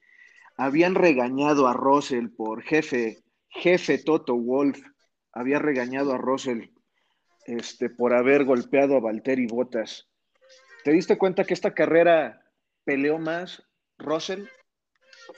habían 0.56 0.94
regañado 0.94 1.66
a 1.66 1.72
Russell 1.72 2.28
por 2.28 2.62
jefe, 2.62 3.18
jefe 3.48 3.98
Toto 3.98 4.36
Wolf, 4.36 4.80
había 5.32 5.58
regañado 5.58 6.12
a 6.12 6.18
Russell 6.18 6.68
este, 7.46 7.90
por 7.90 8.14
haber 8.14 8.44
golpeado 8.44 8.96
a 8.96 9.00
Valtteri 9.00 9.46
Bottas. 9.46 10.08
¿Te 10.84 10.92
diste 10.92 11.18
cuenta 11.18 11.44
que 11.44 11.54
esta 11.54 11.74
carrera 11.74 12.42
peleó 12.84 13.18
más 13.18 13.62
Russell? 13.98 14.44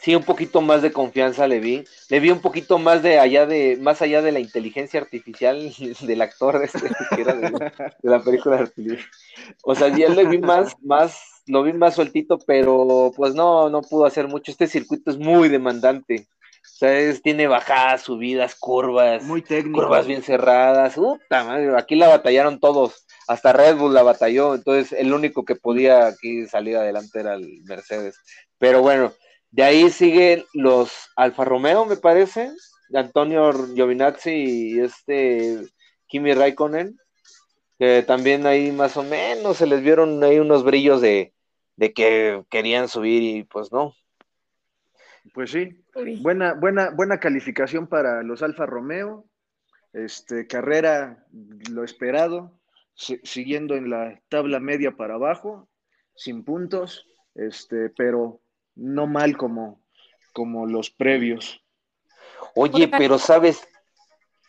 Sí, 0.01 0.15
un 0.15 0.25
poquito 0.25 0.61
más 0.61 0.83
de 0.83 0.93
confianza 0.93 1.47
le 1.47 1.61
vi. 1.61 1.85
Le 2.11 2.21
vi 2.21 2.31
un 2.31 2.41
poquito 2.41 2.79
más 2.79 3.03
de 3.03 3.19
allá 3.19 3.47
de, 3.47 3.79
más 3.81 4.03
allá 4.03 4.21
de 4.21 4.33
la 4.33 4.41
inteligencia 4.41 5.01
artificial 5.01 5.73
del 6.01 6.21
actor 6.23 6.63
este, 6.63 6.91
que 7.15 7.23
era 7.23 7.35
de, 7.35 7.73
la 8.03 8.23
película 8.23 8.57
de 8.57 8.99
O 9.63 9.75
sea, 9.75 9.89
ya 9.97 10.09
le 10.09 10.27
vi 10.27 10.39
más, 10.39 10.77
más, 10.83 11.43
lo 11.47 11.63
vi 11.63 11.73
más 11.73 11.95
sueltito, 11.95 12.39
pero 12.39 13.13
pues 13.17 13.35
no, 13.35 13.71
no 13.71 13.83
pudo 13.83 14.05
hacer 14.07 14.29
mucho. 14.29 14.51
Este 14.51 14.67
circuito 14.67 15.11
es 15.11 15.19
muy 15.19 15.49
demandante. 15.49 16.29
O 16.75 16.79
sea, 16.79 17.15
tiene 17.23 17.47
bajadas, 17.47 18.03
subidas, 18.03 18.55
curvas. 18.55 19.23
Muy 19.23 19.41
técnico. 19.41 19.81
Curvas 19.81 20.07
bien 20.07 20.23
cerradas. 20.23 20.95
Puta 20.95 21.45
madre, 21.45 21.75
aquí 21.77 21.95
la 21.95 22.09
batallaron 22.09 22.61
todos. 22.61 23.07
Hasta 23.29 23.53
Red 23.53 23.77
Bull 23.77 23.95
la 23.95 24.03
batalló. 24.03 24.55
Entonces, 24.55 24.93
el 24.93 25.15
único 25.15 25.45
que 25.45 25.57
podía 25.57 26.07
aquí 26.07 26.47
salir 26.47 26.77
adelante 26.77 27.21
era 27.21 27.35
el 27.35 27.63
Mercedes. 27.65 28.19
Pero 28.59 28.83
bueno, 28.83 29.13
de 29.51 29.63
ahí 29.63 29.91
siguen 29.91 30.45
los 30.53 30.91
Alfa 31.17 31.45
Romeo, 31.45 31.87
me 31.87 31.97
parece. 31.97 32.53
Antonio 32.95 33.53
Giovinazzi 33.75 34.31
y 34.31 34.81
este 34.81 35.61
Kimi 36.09 36.35
Raikkonen. 36.35 36.99
Que 37.79 38.03
también 38.03 38.47
ahí 38.47 38.71
más 38.71 38.97
o 38.97 39.03
menos 39.03 39.59
se 39.59 39.67
les 39.67 39.83
vieron 39.83 40.23
ahí 40.25 40.39
unos 40.39 40.63
brillos 40.63 41.01
de, 41.01 41.33
de 41.77 41.93
que 41.93 42.43
querían 42.51 42.89
subir 42.89 43.23
y 43.23 43.45
pues 43.45 43.73
no. 43.73 43.95
Pues 45.35 45.51
sí, 45.51 45.71
buena, 46.21 46.55
buena, 46.55 46.91
buena 46.91 47.21
calificación 47.21 47.87
para 47.87 48.23
los 48.23 48.43
Alfa 48.43 48.67
Romeo. 48.67 49.27
Este, 49.93 50.47
carrera 50.47 51.25
lo 51.71 51.83
esperado, 51.83 52.61
siguiendo 52.95 53.77
en 53.77 53.89
la 53.89 54.21
tabla 54.29 54.61
media 54.61 54.97
para 54.97 55.15
abajo, 55.15 55.69
sin 56.15 56.45
puntos, 56.45 57.07
este, 57.35 57.89
pero 57.91 58.41
no 58.75 59.07
mal 59.07 59.37
como, 59.37 59.81
como 60.33 60.67
los 60.67 60.91
previos. 60.91 61.63
Oye, 62.55 62.89
pero 62.89 63.19
sabes, 63.19 63.67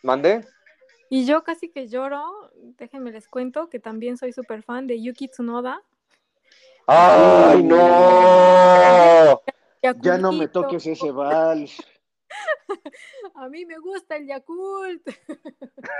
¿mande? 0.02 0.46
Y 1.08 1.24
yo 1.24 1.42
casi 1.44 1.70
que 1.70 1.88
lloro, 1.88 2.50
déjenme 2.78 3.10
les 3.10 3.26
cuento 3.26 3.70
que 3.70 3.80
también 3.80 4.18
soy 4.18 4.32
súper 4.32 4.62
fan 4.62 4.86
de 4.86 5.02
Yuki 5.02 5.28
Tsunoda. 5.28 5.82
¡Ay, 6.86 7.62
no! 7.62 9.40
Ya 10.02 10.18
no 10.18 10.32
me 10.32 10.48
toques 10.48 10.86
ese 10.86 11.10
vals. 11.10 11.82
A 13.34 13.48
mí 13.48 13.64
me 13.64 13.78
gusta 13.78 14.16
el 14.16 14.26
Yakult. 14.26 15.08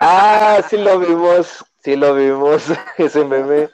Ah, 0.00 0.60
sí 0.68 0.76
lo 0.76 0.98
vimos, 0.98 1.64
sí 1.78 1.96
lo 1.96 2.14
vimos, 2.14 2.66
ese 2.98 3.24
meme. 3.24 3.70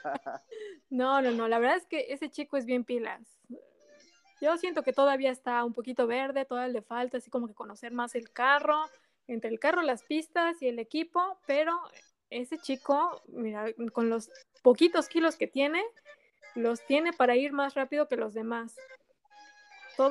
No, 0.89 1.21
no, 1.21 1.31
no, 1.31 1.49
la 1.49 1.59
verdad 1.59 1.75
es 1.75 1.85
que 1.87 2.05
ese 2.07 2.29
chico 2.29 2.55
es 2.55 2.65
bien 2.65 2.85
pilas. 2.85 3.21
Yo 4.39 4.55
siento 4.57 4.81
que 4.81 4.93
todavía 4.93 5.29
está 5.31 5.65
un 5.65 5.73
poquito 5.73 6.07
verde, 6.07 6.45
todavía 6.45 6.71
le 6.71 6.81
falta 6.81 7.17
así 7.17 7.29
como 7.29 7.47
que 7.47 7.53
conocer 7.53 7.91
más 7.91 8.15
el 8.15 8.31
carro, 8.31 8.85
entre 9.27 9.49
el 9.49 9.59
carro, 9.59 9.81
las 9.81 10.03
pistas 10.03 10.61
y 10.61 10.69
el 10.69 10.79
equipo, 10.79 11.37
pero 11.45 11.77
ese 12.29 12.57
chico, 12.59 13.21
mira, 13.27 13.65
con 13.91 14.09
los 14.09 14.29
poquitos 14.63 15.09
kilos 15.09 15.35
que 15.35 15.47
tiene, 15.47 15.83
los 16.55 16.79
tiene 16.85 17.11
para 17.11 17.35
ir 17.35 17.51
más 17.51 17.73
rápido 17.73 18.07
que 18.07 18.15
los 18.15 18.33
demás 18.33 18.73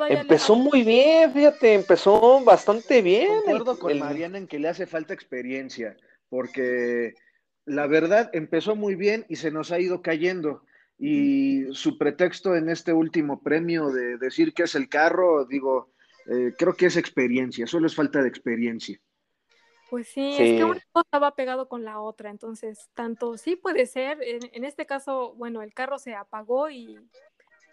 empezó 0.09 0.57
muy 0.57 0.83
bien, 0.83 1.33
fíjate, 1.33 1.75
empezó 1.75 2.43
bastante 2.45 3.03
bien. 3.03 3.29
Concuerdo 3.45 3.79
con 3.79 3.99
Mariana 3.99 4.39
en 4.39 4.47
que 4.47 4.59
le 4.59 4.69
hace 4.69 4.87
falta 4.87 5.15
experiencia, 5.15 5.97
porque 6.29 7.15
la 7.65 7.87
verdad 7.87 8.31
empezó 8.33 8.77
muy 8.77 8.95
bien 8.95 9.25
y 9.29 9.37
se 9.37 9.51
nos 9.51 9.73
ha 9.73 9.79
ido 9.79 10.03
cayendo. 10.03 10.63
Y 10.99 11.65
su 11.73 11.99
pretexto 11.99 12.55
en 12.55 12.69
este 12.69 12.93
último 12.93 13.43
premio 13.43 13.91
de 13.91 14.17
decir 14.17 14.55
que 14.55 14.63
es 14.63 14.75
el 14.75 14.89
carro, 14.89 15.45
digo, 15.45 15.93
eh, 16.27 16.53
creo 16.57 16.75
que 16.75 16.87
es 16.87 16.97
experiencia, 16.97 17.67
solo 17.67 17.87
es 17.87 17.95
falta 17.95 18.23
de 18.23 18.29
experiencia. 18.29 18.99
Pues 19.91 20.09
sí, 20.09 20.33
es 20.39 20.59
que 20.59 20.65
una 20.65 20.81
cosa 20.93 21.19
va 21.19 21.35
pegado 21.35 21.69
con 21.69 21.85
la 21.85 22.01
otra, 22.01 22.31
entonces 22.31 22.89
tanto 22.95 23.37
sí 23.37 23.55
puede 23.55 23.87
ser, 23.87 24.19
en, 24.23 24.65
este 24.65 24.87
caso, 24.87 25.35
bueno, 25.35 25.63
el 25.63 25.75
carro 25.75 25.99
se 25.99 26.15
apagó 26.15 26.71
y 26.71 26.99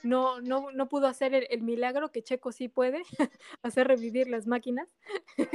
no, 0.03 0.41
no, 0.41 0.71
no 0.71 0.89
pudo 0.89 1.07
hacer 1.07 1.47
el, 1.49 1.61
milagro 1.61 2.11
que 2.11 2.23
Checo 2.23 2.51
sí 2.51 2.67
puede, 2.67 3.03
hacer 3.63 3.87
revivir 3.87 4.27
las 4.27 4.47
máquinas. 4.47 4.87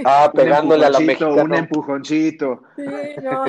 Ah, 0.05 0.31
pegándole 0.35 0.87
a 0.87 0.91
la 0.91 1.01
mexicana. 1.01 1.43
Un 1.43 1.55
empujoncito. 1.55 2.63
Sí, 2.77 2.85
no. 3.23 3.45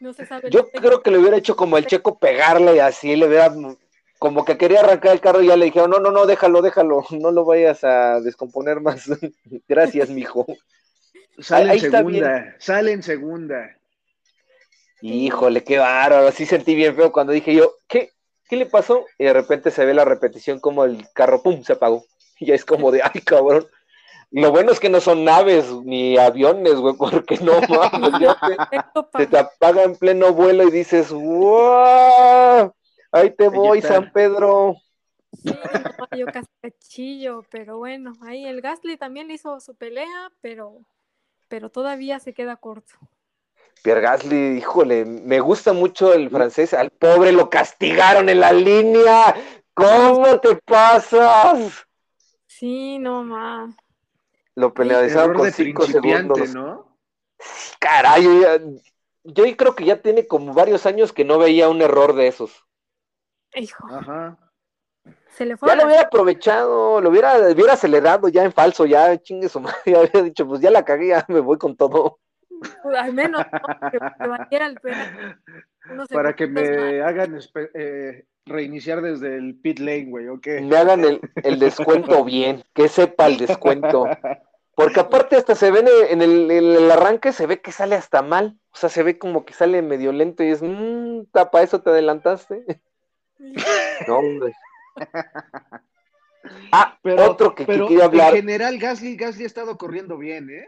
no 0.00 0.12
se 0.12 0.26
sabe. 0.26 0.50
Yo 0.50 0.68
creo 0.70 1.02
que 1.02 1.10
le 1.10 1.18
hubiera 1.18 1.36
hecho 1.36 1.56
como 1.56 1.78
el 1.78 1.86
Checo 1.86 2.18
pegarle 2.18 2.76
y 2.76 2.78
así, 2.78 3.16
le 3.16 3.26
hubiera 3.26 3.52
como 4.18 4.44
que 4.44 4.58
quería 4.58 4.80
arrancar 4.80 5.12
el 5.12 5.20
carro 5.20 5.42
y 5.42 5.46
ya 5.46 5.56
le 5.56 5.66
dijeron, 5.66 5.90
no, 5.90 6.00
no, 6.00 6.10
no, 6.10 6.26
déjalo, 6.26 6.60
déjalo, 6.60 7.04
no 7.10 7.30
lo 7.30 7.44
vayas 7.44 7.84
a 7.84 8.20
descomponer 8.20 8.80
más. 8.80 9.08
Gracias, 9.68 10.10
mijo. 10.10 10.46
Sale 11.38 11.74
en 11.74 11.80
segunda, 11.80 12.56
sale 12.58 12.92
en 12.92 13.02
segunda. 13.02 13.76
Híjole, 15.00 15.62
qué 15.62 15.78
bárbaro, 15.78 16.26
así 16.26 16.44
sentí 16.44 16.74
bien 16.74 16.96
feo 16.96 17.12
cuando 17.12 17.32
dije 17.32 17.54
yo, 17.54 17.74
¿qué? 17.86 18.10
¿Qué 18.48 18.56
le 18.56 18.66
pasó? 18.66 19.04
Y 19.18 19.24
de 19.24 19.32
repente 19.32 19.70
se 19.70 19.84
ve 19.84 19.94
la 19.94 20.04
repetición 20.04 20.58
como 20.60 20.84
el 20.84 21.06
carro, 21.12 21.42
¡pum!, 21.42 21.62
se 21.62 21.74
apagó. 21.74 22.04
Y 22.40 22.52
es 22.52 22.64
como 22.64 22.92
de, 22.92 23.02
ay, 23.02 23.20
cabrón. 23.22 23.66
Lo 24.30 24.52
bueno 24.52 24.70
es 24.70 24.78
que 24.78 24.90
no 24.90 25.00
son 25.00 25.24
naves 25.24 25.72
ni 25.84 26.16
aviones, 26.16 26.74
güey, 26.74 26.94
porque 26.98 27.38
no 27.38 27.60
mames, 27.68 28.12
ya 28.20 28.36
se 29.16 29.26
te 29.26 29.38
apaga 29.38 29.82
en 29.82 29.96
pleno 29.96 30.32
vuelo 30.32 30.64
y 30.64 30.70
dices, 30.70 31.10
¡wow! 31.10 32.72
Ahí 33.10 33.30
te 33.30 33.48
voy, 33.48 33.80
San 33.80 34.12
Pedro. 34.12 34.76
Sí, 35.32 35.50
yo 36.16 36.26
cascachillo, 36.26 37.44
pero 37.50 37.78
bueno, 37.78 38.12
ahí 38.22 38.46
el 38.46 38.60
Gasly 38.60 38.96
también 38.96 39.30
hizo 39.30 39.60
su 39.60 39.74
pelea, 39.74 40.30
pero, 40.40 40.80
pero 41.48 41.70
todavía 41.70 42.18
se 42.18 42.34
queda 42.34 42.56
corto. 42.56 42.94
Pierre 43.82 44.00
Gasly, 44.00 44.58
híjole, 44.58 45.04
me 45.04 45.40
gusta 45.40 45.72
mucho 45.72 46.12
el 46.12 46.30
francés. 46.30 46.74
Al 46.74 46.90
pobre 46.90 47.32
lo 47.32 47.48
castigaron 47.48 48.28
en 48.28 48.40
la 48.40 48.52
línea. 48.52 49.34
¿Cómo 49.74 50.40
te 50.40 50.56
pasas? 50.56 51.86
Sí, 52.46 52.98
no 52.98 53.22
más. 53.22 53.74
Lo 54.54 54.74
penalizaron 54.74 55.36
con 55.36 55.52
cinco 55.52 55.86
segundos. 55.86 56.52
¿no? 56.54 56.96
Caray, 57.78 58.24
yo, 59.22 59.56
creo 59.56 59.76
que 59.76 59.84
ya 59.84 60.02
tiene 60.02 60.26
como 60.26 60.52
varios 60.52 60.84
años 60.86 61.12
que 61.12 61.24
no 61.24 61.38
veía 61.38 61.68
un 61.68 61.80
error 61.80 62.14
de 62.14 62.26
esos. 62.26 62.66
Hijo. 63.54 63.86
Ajá. 63.88 64.36
Se 65.30 65.44
le 65.44 65.56
fue 65.56 65.68
ya 65.68 65.76
lo 65.76 65.86
hubiera 65.86 66.02
aprovechado, 66.02 67.00
lo 67.00 67.10
hubiera, 67.10 67.38
hubiera 67.38 67.74
acelerado 67.74 68.28
ya 68.28 68.42
en 68.42 68.52
falso, 68.52 68.84
ya 68.86 69.16
chingue 69.22 69.48
su 69.48 69.60
madre, 69.60 69.78
ya 69.86 70.00
había 70.00 70.22
dicho, 70.22 70.46
pues 70.48 70.60
ya 70.60 70.70
la 70.70 70.84
cagué, 70.84 71.08
ya 71.08 71.24
me 71.28 71.40
voy 71.40 71.58
con 71.58 71.76
todo. 71.76 72.18
Pues, 72.82 72.98
al 72.98 73.12
menos 73.12 73.44
que 73.90 74.56
el 74.56 76.08
Para 76.08 76.34
que 76.34 76.46
me 76.46 77.00
hagan 77.02 77.38
eh, 77.74 78.24
reiniciar 78.46 79.02
desde 79.02 79.36
el 79.36 79.54
pit 79.56 79.78
lane, 79.78 80.06
güey, 80.06 80.28
¿ok? 80.28 80.46
Me 80.62 80.76
hagan 80.76 81.04
el, 81.04 81.58
descuento 81.58 82.24
bien, 82.24 82.64
que 82.74 82.88
sepa 82.88 83.26
el 83.26 83.38
descuento. 83.38 84.06
Porque 84.74 85.00
aparte 85.00 85.36
hasta 85.36 85.54
se 85.54 85.70
ve 85.70 85.84
en 86.10 86.22
el, 86.22 86.90
arranque, 86.90 87.32
se 87.32 87.46
ve 87.46 87.60
que 87.60 87.72
sale 87.72 87.96
hasta 87.96 88.22
mal. 88.22 88.58
O 88.72 88.76
sea, 88.76 88.88
se 88.88 89.02
ve 89.02 89.18
como 89.18 89.44
que 89.44 89.52
sale 89.52 89.82
medio 89.82 90.12
lento 90.12 90.44
y 90.44 90.50
es, 90.50 90.62
mmm, 90.62 91.24
tapa, 91.32 91.62
eso 91.62 91.82
te 91.82 91.90
adelantaste. 91.90 92.64
no, 94.08 94.18
hombre. 94.18 94.54
Ah, 96.72 96.98
pero, 97.02 97.30
otro 97.30 97.54
que, 97.54 97.66
quería 97.66 98.06
hablar. 98.06 98.30
En 98.30 98.42
general, 98.42 98.78
Gasly, 98.78 99.16
Gasly 99.16 99.44
ha 99.44 99.46
estado 99.46 99.76
corriendo 99.76 100.16
bien, 100.16 100.48
¿eh? 100.48 100.66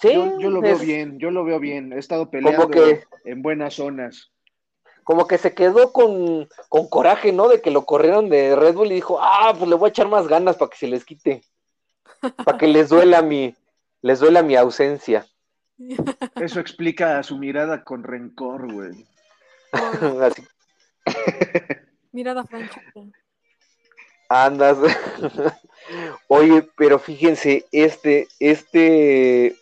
Sí, 0.00 0.12
yo, 0.12 0.50
lo 0.50 0.60
veo 0.60 0.78
bien, 0.78 1.18
yo 1.18 1.30
lo 1.30 1.44
veo 1.44 1.58
bien. 1.58 1.92
He 1.92 1.98
estado 1.98 2.30
peleando 2.30 2.70
en 3.24 3.42
buenas 3.42 3.74
zonas. 3.74 4.30
Como 5.04 5.26
que 5.26 5.38
se 5.38 5.54
quedó 5.54 5.92
con, 5.92 6.48
coraje, 6.88 7.32
¿no? 7.32 7.48
De 7.48 7.60
que 7.60 7.70
lo 7.70 7.84
corrieron 7.84 8.28
de 8.28 8.54
Red 8.54 8.74
Bull 8.74 8.92
y 8.92 8.96
dijo, 8.96 9.18
ah, 9.20 9.54
pues 9.56 9.68
le 9.68 9.76
voy 9.76 9.88
a 9.88 9.90
echar 9.90 10.08
más 10.08 10.28
ganas 10.28 10.56
para 10.56 10.70
que 10.70 10.76
se 10.76 10.86
les 10.86 11.04
quite. 11.04 11.42
para 12.44 12.58
que 12.58 12.66
les 12.66 12.90
duela 12.90 13.22
mi, 13.22 13.54
les 14.02 14.20
duela 14.20 14.42
mi 14.42 14.56
ausencia. 14.56 15.26
Eso 16.36 16.60
explica 16.60 17.22
su 17.22 17.38
mirada 17.38 17.84
con 17.84 18.04
rencor, 18.04 18.72
güey. 18.72 19.06
mirada 22.12 22.44
franca. 22.44 22.82
Andas. 24.28 24.78
Oye, 26.28 26.68
pero 26.76 26.98
fíjense, 26.98 27.64
este, 27.72 28.28
este 28.38 29.56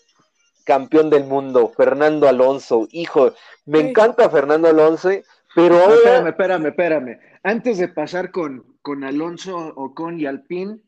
campeón 0.68 1.08
del 1.08 1.24
mundo, 1.24 1.72
Fernando 1.74 2.28
Alonso. 2.28 2.88
Hijo, 2.92 3.32
me 3.64 3.80
encanta 3.80 4.28
Fernando 4.28 4.68
Alonso, 4.68 5.08
pero 5.54 5.78
ahora... 5.78 5.94
Espérame, 5.94 6.28
espérame, 6.28 6.66
espérame. 6.66 7.20
Antes 7.42 7.78
de 7.78 7.88
pasar 7.88 8.30
con, 8.30 8.76
con 8.82 9.02
Alonso, 9.02 9.56
Ocon 9.56 10.20
y 10.20 10.26
Alpine, 10.26 10.78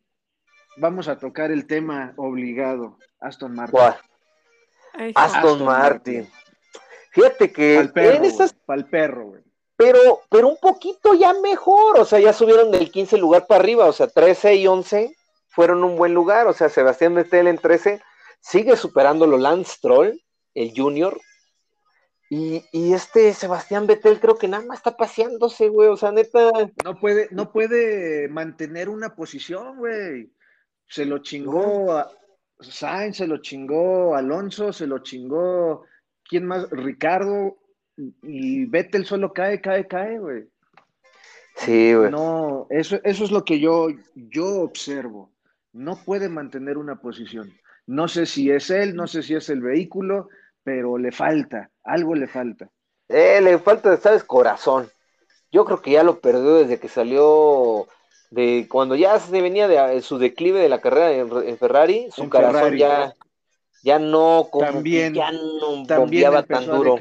vamos 0.76 1.08
a 1.08 1.18
tocar 1.18 1.50
el 1.50 1.66
tema 1.66 2.12
obligado, 2.18 2.98
Aston 3.20 3.54
Martin. 3.54 3.80
Aston, 5.14 5.64
Martin. 5.64 6.28
Fíjate 7.12 7.50
que 7.50 7.78
en 7.78 7.90
Para 7.90 8.80
el 8.80 8.84
perro, 8.84 9.28
güey. 9.28 9.42
Pero, 9.76 10.20
pero 10.28 10.48
un 10.48 10.58
poquito 10.58 11.14
ya 11.14 11.32
mejor, 11.32 11.98
o 11.98 12.04
sea, 12.04 12.20
ya 12.20 12.34
subieron 12.34 12.70
del 12.70 12.90
15 12.90 13.16
lugar 13.16 13.46
para 13.46 13.60
arriba, 13.60 13.86
o 13.86 13.94
sea, 13.94 14.08
13 14.08 14.56
y 14.56 14.66
11 14.66 15.16
fueron 15.48 15.82
un 15.84 15.96
buen 15.96 16.12
lugar, 16.12 16.46
o 16.48 16.52
sea, 16.52 16.68
Sebastián 16.68 17.14
Vettel 17.14 17.46
en 17.46 17.56
13 17.56 18.02
sigue 18.40 18.76
superándolo 18.76 19.38
Lance 19.38 19.76
Troll, 19.80 20.20
el 20.54 20.72
junior. 20.74 21.20
Y, 22.28 22.62
este 22.72 23.34
Sebastián 23.34 23.88
Vettel 23.88 24.20
creo 24.20 24.36
que 24.36 24.46
nada 24.46 24.64
más 24.64 24.78
está 24.78 24.96
paseándose, 24.96 25.68
güey. 25.68 25.88
O 25.88 25.96
sea, 25.96 26.12
neta. 26.12 26.50
No 26.84 26.98
puede, 26.98 27.28
no 27.32 27.50
puede 27.50 28.28
mantener 28.28 28.88
una 28.88 29.16
posición, 29.16 29.78
güey. 29.78 30.32
Se 30.86 31.04
lo 31.04 31.18
chingó 31.18 31.92
a 31.92 32.10
Sainz, 32.60 33.16
se 33.16 33.26
lo 33.26 33.38
chingó 33.38 34.14
Alonso, 34.14 34.72
se 34.72 34.86
lo 34.86 35.00
chingó, 35.00 35.84
¿quién 36.28 36.46
más? 36.46 36.68
Ricardo, 36.70 37.56
y 38.22 38.66
Vettel 38.66 39.06
solo 39.06 39.32
cae, 39.32 39.60
cae, 39.60 39.86
cae, 39.86 40.18
güey. 40.18 40.48
Sí, 41.56 41.94
güey. 41.94 42.10
No, 42.10 42.66
eso, 42.70 42.98
eso 43.04 43.24
es 43.24 43.30
lo 43.30 43.44
que 43.44 43.60
yo, 43.60 43.88
yo 44.14 44.62
observo. 44.62 45.32
No 45.72 46.02
puede 46.04 46.28
mantener 46.28 46.78
una 46.78 47.00
posición. 47.00 47.52
No 47.86 48.08
sé 48.08 48.26
si 48.26 48.50
es 48.50 48.70
él, 48.70 48.94
no 48.94 49.06
sé 49.06 49.22
si 49.22 49.34
es 49.34 49.48
el 49.50 49.60
vehículo, 49.60 50.28
pero 50.62 50.98
le 50.98 51.12
falta, 51.12 51.70
algo 51.84 52.14
le 52.14 52.26
falta. 52.26 52.70
Eh, 53.08 53.40
le 53.40 53.58
falta, 53.58 53.96
¿sabes? 53.96 54.24
Corazón. 54.24 54.88
Yo 55.50 55.64
creo 55.64 55.82
que 55.82 55.92
ya 55.92 56.02
lo 56.02 56.20
perdió 56.20 56.56
desde 56.56 56.78
que 56.78 56.88
salió 56.88 57.88
de 58.30 58.68
cuando 58.70 58.94
ya 58.94 59.18
se 59.18 59.42
venía 59.42 59.66
de 59.66 60.00
su 60.02 60.18
declive 60.18 60.60
de 60.60 60.68
la 60.68 60.80
carrera 60.80 61.10
en, 61.12 61.58
Ferrari, 61.58 62.08
su 62.12 62.28
corazón 62.30 62.76
ya 62.76 63.12
ya 63.82 63.98
no 63.98 64.48
también, 64.58 65.14
ya 65.14 65.32
no 65.32 65.84
tan 66.44 66.66
duro. 66.66 66.98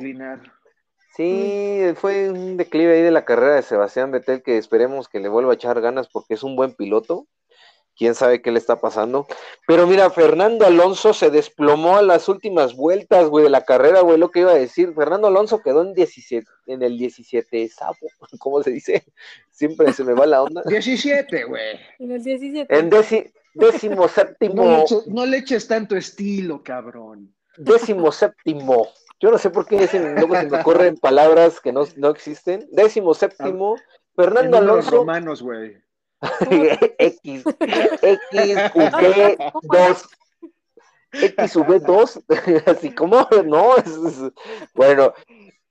Sí, 1.16 1.82
fue 1.96 2.30
un 2.30 2.56
declive 2.56 2.94
ahí 2.94 3.02
de 3.02 3.12
la 3.12 3.26
carrera 3.26 3.56
de 3.56 3.62
Sebastián 3.62 4.12
Vettel 4.12 4.42
que 4.42 4.58
esperemos 4.58 5.10
que 5.10 5.20
le 5.20 5.28
vuelva 5.28 5.52
a 5.52 5.56
echar 5.56 5.82
ganas 5.82 6.08
porque 6.08 6.36
es 6.36 6.44
un 6.44 6.56
buen 6.56 6.74
piloto 6.74 7.28
quién 8.00 8.16
sabe 8.16 8.42
qué 8.42 8.50
le 8.50 8.60
está 8.60 8.80
pasando. 8.80 9.28
Pero 9.68 9.86
mira, 9.86 10.10
Fernando 10.10 10.66
Alonso 10.66 11.14
se 11.14 11.30
desplomó 11.30 11.98
a 11.98 12.02
las 12.02 12.30
últimas 12.30 12.74
vueltas, 12.74 13.28
güey, 13.28 13.44
de 13.44 13.50
la 13.50 13.66
carrera, 13.66 14.00
güey, 14.00 14.18
lo 14.18 14.32
que 14.32 14.40
iba 14.40 14.52
a 14.52 14.56
decir. 14.56 14.94
Fernando 14.96 15.28
Alonso 15.28 15.62
quedó 15.62 15.82
en 15.82 15.94
17, 15.94 16.50
en 16.68 16.82
el 16.82 16.98
17 16.98 17.68
sabo, 17.68 17.98
¿cómo 18.40 18.64
se 18.64 18.72
dice? 18.72 19.04
Siempre 19.52 19.92
se 19.92 20.06
me 20.06 20.14
va 20.14 20.26
la 20.26 20.42
onda. 20.42 20.64
17, 20.66 21.44
güey. 21.44 21.78
En 22.00 22.12
el 22.12 22.24
17. 22.24 22.74
En 22.74 22.90
décimo 23.54 24.08
séptimo. 24.08 24.86
No 25.08 25.26
le, 25.26 25.38
eches, 25.38 25.68
tanto 25.68 25.98
estilo, 25.98 26.64
cabrón. 26.64 27.36
Décimo 27.58 28.14
séptimo. 28.14 28.88
Yo 29.20 29.30
no 29.30 29.38
sé 29.38 29.50
por 29.50 29.68
qué 29.68 29.90
luego 30.16 30.36
se 30.36 30.48
me 30.48 30.58
ocurren 30.58 30.96
palabras 30.96 31.60
que 31.60 31.74
no, 31.74 31.84
no 31.98 32.10
existen. 32.12 32.66
Décimo 32.72 33.14
séptimo. 33.14 33.76
Ah, 33.78 34.00
Fernando 34.16 34.58
Alonso. 34.58 34.92
romanos, 34.92 35.42
güey. 35.42 35.76
X, 36.98 37.44
XV2. 37.44 40.10
XV2, 41.12 42.24
así 42.68 42.94
como, 42.94 43.28
no, 43.46 43.76
bueno, 44.76 45.14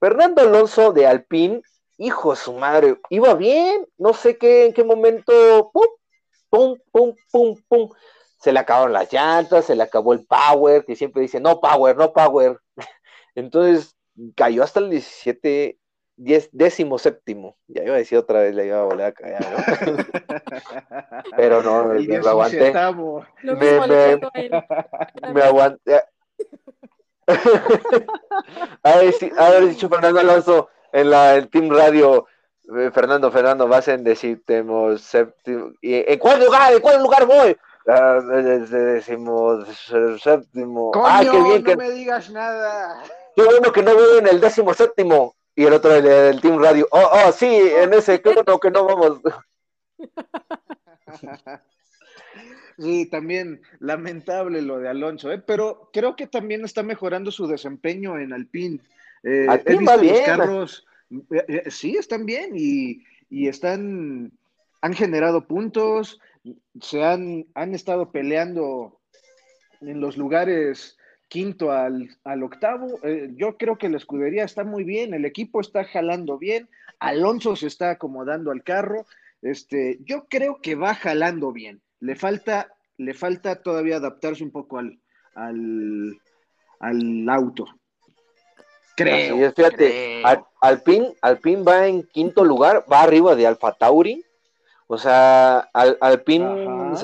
Fernando 0.01 0.43
Alonso 0.43 0.93
de 0.93 1.07
Alpine, 1.07 1.63
hijo 1.97 2.31
de 2.31 2.37
su 2.37 2.53
madre, 2.55 2.99
iba 3.11 3.35
bien, 3.35 3.87
no 3.99 4.15
sé 4.15 4.37
qué, 4.37 4.67
en 4.67 4.73
qué 4.73 4.85
momento, 4.85 5.71
pum, 5.73 5.87
pum, 6.51 6.79
pum, 6.91 7.15
pum, 7.31 7.57
pum, 7.69 7.91
se 8.41 8.53
le 8.53 8.59
acabaron 8.59 8.93
las 8.93 9.13
llantas, 9.13 9.67
se 9.67 9.77
le 9.77 9.83
acabó 9.83 10.13
el 10.13 10.25
power, 10.25 10.85
que 10.85 10.97
siempre 10.97 11.23
dice, 11.23 11.41
no 11.41 11.61
power, 11.61 11.97
no 11.97 12.13
power, 12.13 12.59
entonces 13.35 13.97
cayó 14.35 14.65
hasta 14.65 14.81
el 14.81 14.91
17 14.91 15.79
diez, 16.19 16.51
décimo 16.53 16.99
séptimo. 16.99 17.57
Ya 17.69 17.85
iba 17.85 17.95
a 17.95 17.99
decir 17.99 18.19
otra 18.19 18.41
vez, 18.41 18.55
le 18.55 18.67
iba 18.67 18.81
a 18.81 18.85
volver 18.85 19.07
a 19.07 19.13
caer, 19.13 19.41
¿no? 19.41 19.57
Pero 21.37 21.63
no, 21.63 21.85
me, 21.87 22.03
lo 22.03 22.29
aguanté. 22.29 22.73
Lo 22.73 23.57
me, 23.57 23.87
me, 23.87 24.21
me 25.33 25.43
aguanté. 25.43 26.03
haber 28.83 29.69
dicho 29.69 29.89
Fernando 29.89 30.21
Alonso 30.21 30.69
en 30.93 31.11
la 31.11 31.37
el 31.37 31.49
Team 31.49 31.71
Radio, 31.71 32.27
eh, 32.77 32.91
Fernando, 32.93 33.31
Fernando, 33.31 33.69
vas 33.69 33.89
en 33.89 34.05
decimo 34.05 34.97
séptimo. 34.97 35.73
¿En 35.83 36.19
cuál 36.19 36.45
lugar? 36.45 36.73
¿En 36.73 36.81
cuál 36.81 37.03
lugar 37.03 37.27
voy? 37.27 37.57
Ah, 37.87 38.21
décimo 38.21 39.65
séptimo. 40.23 40.91
Coño, 40.91 41.07
ah, 41.07 41.21
qué 41.23 41.43
bien 41.43 41.63
no 41.63 41.71
que... 41.71 41.77
me 41.77 41.91
digas 41.91 42.31
nada. 42.31 43.03
Qué 43.35 43.43
bueno 43.43 43.73
que 43.73 43.83
no 43.83 43.95
voy 43.95 44.19
en 44.19 44.27
el 44.27 44.41
décimo 44.41 44.75
séptimo. 44.75 45.35
Y 45.59 45.65
el 45.65 45.73
otro 45.73 46.01
del, 46.01 46.41
Team 46.41 46.63
Radio, 46.63 46.87
oh, 46.93 47.11
oh, 47.15 47.33
sí, 47.33 47.47
en 47.47 47.93
ese, 47.93 48.23
bueno 48.25 48.61
que 48.61 48.71
no 48.71 48.85
vamos. 48.85 49.21
Sí, 52.79 53.07
también 53.07 53.61
lamentable 53.81 54.63
lo 54.63 54.79
de 54.79 54.89
Alonso, 54.89 55.33
¿eh? 55.33 55.43
pero 55.45 55.91
creo 55.93 56.15
que 56.15 56.29
también 56.29 56.65
está 56.65 56.85
mejorando 56.85 57.33
su 57.33 57.49
desempeño 57.49 58.21
en 58.21 58.33
Alpine. 58.33 58.79
Eh, 59.25 59.47
va 59.49 59.97
bien. 59.97 60.25
carros, 60.25 60.87
eh, 61.11 61.45
eh, 61.49 61.71
sí, 61.73 61.97
están 61.97 62.25
bien 62.25 62.53
y, 62.55 63.03
y, 63.29 63.49
están, 63.49 64.31
han 64.81 64.95
generado 64.95 65.49
puntos, 65.49 66.21
se 66.81 67.03
han, 67.03 67.47
han 67.55 67.75
estado 67.75 68.13
peleando 68.13 69.01
en 69.81 70.01
los 70.01 70.17
lugares 70.17 70.98
quinto 71.29 71.71
al, 71.71 72.09
octavo. 72.43 72.99
Eh, 73.03 73.31
yo 73.37 73.57
creo 73.57 73.77
que 73.77 73.89
la 73.89 73.99
escudería 73.99 74.45
está 74.45 74.65
muy 74.65 74.85
bien, 74.85 75.15
el 75.15 75.25
equipo 75.25 75.61
está 75.61 75.85
jalando 75.85 76.39
bien, 76.39 76.69
Alonso 76.99 77.55
se 77.55 77.67
está 77.67 77.91
acomodando 77.91 78.51
al 78.51 78.63
carro. 78.63 79.07
Este, 79.43 79.99
yo 80.05 80.27
creo 80.29 80.61
que 80.61 80.75
va 80.75 80.95
jalando 80.95 81.53
bien. 81.53 81.81
Le 82.01 82.17
falta, 82.17 82.73
le 82.97 83.15
falta 83.15 83.63
todavía 83.63 83.97
adaptarse 83.97 84.43
un 84.43 84.51
poco 84.51 84.79
al, 84.79 84.99
al, 86.81 87.29
auto. 87.29 87.67
Creo. 88.97 89.53
fíjate, 89.53 90.25
Alpine, 90.61 91.63
va 91.63 91.87
en 91.87 92.03
quinto 92.03 92.45
lugar, 92.45 92.85
va 92.91 93.03
arriba 93.03 93.37
de 93.37 93.47
Alfa 93.47 93.73
Tauri. 93.73 94.25
O 94.89 94.99
sea, 94.99 95.69
Al, 95.73 95.99
Alpine 96.01 96.97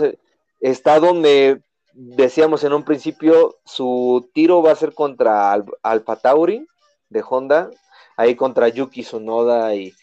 está 0.60 0.98
donde 0.98 1.60
decíamos 1.94 2.64
en 2.64 2.72
un 2.72 2.84
principio, 2.84 3.56
su 3.64 4.28
tiro 4.34 4.62
va 4.62 4.72
a 4.72 4.76
ser 4.76 4.94
contra 4.94 5.52
Alfa 5.82 6.16
Tauri 6.16 6.66
de 7.08 7.24
Honda, 7.28 7.70
ahí 8.16 8.34
contra 8.34 8.68
Yuki 8.68 9.02
Tsunoda 9.02 9.74
y, 9.74 9.94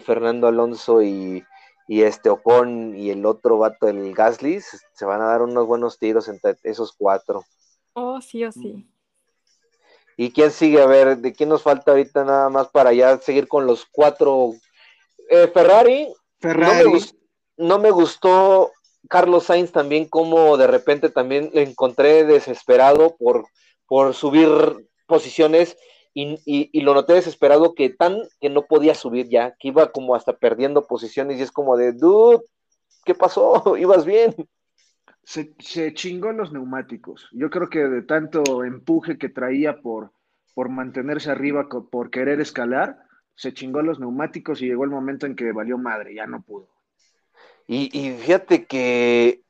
Fernando 0.00 0.46
Alonso 0.46 1.02
y, 1.02 1.44
este 1.88 2.30
Ocon 2.30 2.96
y 2.96 3.10
el 3.10 3.26
otro 3.26 3.58
vato, 3.58 3.88
el 3.88 4.14
Gasly, 4.14 4.60
se 4.60 5.04
van 5.04 5.20
a 5.20 5.26
dar 5.26 5.42
unos 5.42 5.66
buenos 5.66 5.98
tiros 5.98 6.28
entre 6.28 6.56
esos 6.62 6.92
cuatro. 6.96 7.44
Oh, 7.94 8.20
sí 8.20 8.44
o 8.44 8.52
sí. 8.52 8.88
¿Y 10.16 10.30
quién 10.30 10.52
sigue? 10.52 10.80
A 10.80 10.86
ver, 10.86 11.18
¿de 11.18 11.32
quién 11.32 11.48
nos 11.48 11.62
falta 11.62 11.90
ahorita 11.90 12.24
nada 12.24 12.48
más 12.48 12.68
para 12.68 12.92
ya 12.92 13.18
seguir 13.18 13.48
con 13.48 13.66
los 13.66 13.86
cuatro? 13.90 14.52
Eh, 15.28 15.50
Ferrari. 15.52 16.14
Ferrari. 16.38 16.90
no 17.56 17.78
me 17.78 17.90
gustó 17.90 18.70
Carlos 19.08 19.44
Sainz 19.44 19.72
también 19.72 20.06
como 20.06 20.56
de 20.56 20.66
repente 20.66 21.10
también 21.10 21.50
le 21.52 21.62
encontré 21.62 22.24
desesperado 22.24 23.16
por, 23.16 23.46
por 23.86 24.14
subir 24.14 24.48
posiciones 25.06 25.76
y, 26.12 26.80
lo 26.82 26.94
noté 26.94 27.14
desesperado 27.14 27.74
que 27.74 27.90
tan 27.90 28.18
que 28.40 28.50
no 28.50 28.66
podía 28.66 28.94
subir 28.94 29.28
ya, 29.28 29.54
que 29.58 29.68
iba 29.68 29.92
como 29.92 30.14
hasta 30.14 30.36
perdiendo 30.36 30.86
posiciones 30.86 31.38
y 31.38 31.42
es 31.42 31.52
como 31.52 31.76
de, 31.76 31.92
dude, 31.92 32.40
¿qué 33.04 33.14
pasó? 33.14 33.76
¿Ibas 33.78 34.04
bien? 34.04 34.34
Se, 35.22 35.54
se 35.58 35.94
chingó 35.94 36.32
los 36.32 36.52
neumáticos. 36.52 37.28
Yo 37.32 37.50
creo 37.50 37.68
que 37.68 37.80
de 37.80 38.02
tanto 38.02 38.64
empuje 38.64 39.18
que 39.18 39.28
traía 39.28 39.80
por, 39.80 40.12
por 40.54 40.68
mantenerse 40.68 41.30
arriba, 41.30 41.68
por 41.68 42.10
querer 42.10 42.40
escalar, 42.40 42.98
se 43.36 43.54
chingó 43.54 43.82
los 43.82 44.00
neumáticos 44.00 44.60
y 44.60 44.66
llegó 44.66 44.84
el 44.84 44.90
momento 44.90 45.26
en 45.26 45.36
que 45.36 45.52
valió 45.52 45.78
madre, 45.78 46.14
ya 46.14 46.26
no 46.26 46.42
pudo. 46.42 46.68
Y, 47.66 48.10
fíjate 48.20 48.66
que, 48.66 49.42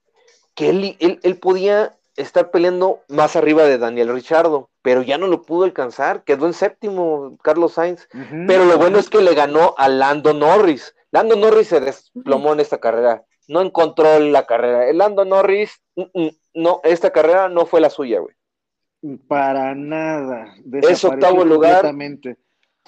él, 0.56 0.96
él, 0.98 1.38
podía 1.38 1.96
estar 2.16 2.50
peleando 2.50 3.00
más 3.08 3.34
arriba 3.36 3.64
de 3.64 3.78
Daniel 3.78 4.12
Richardo, 4.12 4.68
pero 4.82 5.02
ya 5.02 5.16
no 5.16 5.26
lo 5.26 5.42
pudo 5.42 5.64
alcanzar, 5.64 6.22
quedó 6.24 6.46
en 6.46 6.52
séptimo 6.52 7.38
Carlos 7.42 7.74
Sainz, 7.74 8.08
pero 8.46 8.64
lo 8.66 8.76
bueno 8.76 8.98
es 8.98 9.08
que 9.08 9.22
le 9.22 9.34
ganó 9.34 9.74
a 9.78 9.88
Lando 9.88 10.34
Norris. 10.34 10.94
Lando 11.10 11.36
Norris 11.36 11.68
se 11.68 11.80
desplomó 11.80 12.52
en 12.52 12.60
esta 12.60 12.78
carrera, 12.78 13.24
no 13.48 13.62
encontró 13.62 14.18
la 14.20 14.46
carrera. 14.46 14.88
El 14.88 14.98
Lando 14.98 15.24
Norris, 15.24 15.80
mm, 15.96 16.02
mm, 16.14 16.28
no, 16.54 16.80
esta 16.84 17.10
carrera 17.10 17.48
no 17.48 17.66
fue 17.66 17.80
la 17.80 17.90
suya, 17.90 18.20
güey. 18.20 18.34
Para 19.28 19.74
nada. 19.74 20.54
Es 20.82 21.04
octavo 21.04 21.44
lugar 21.44 21.90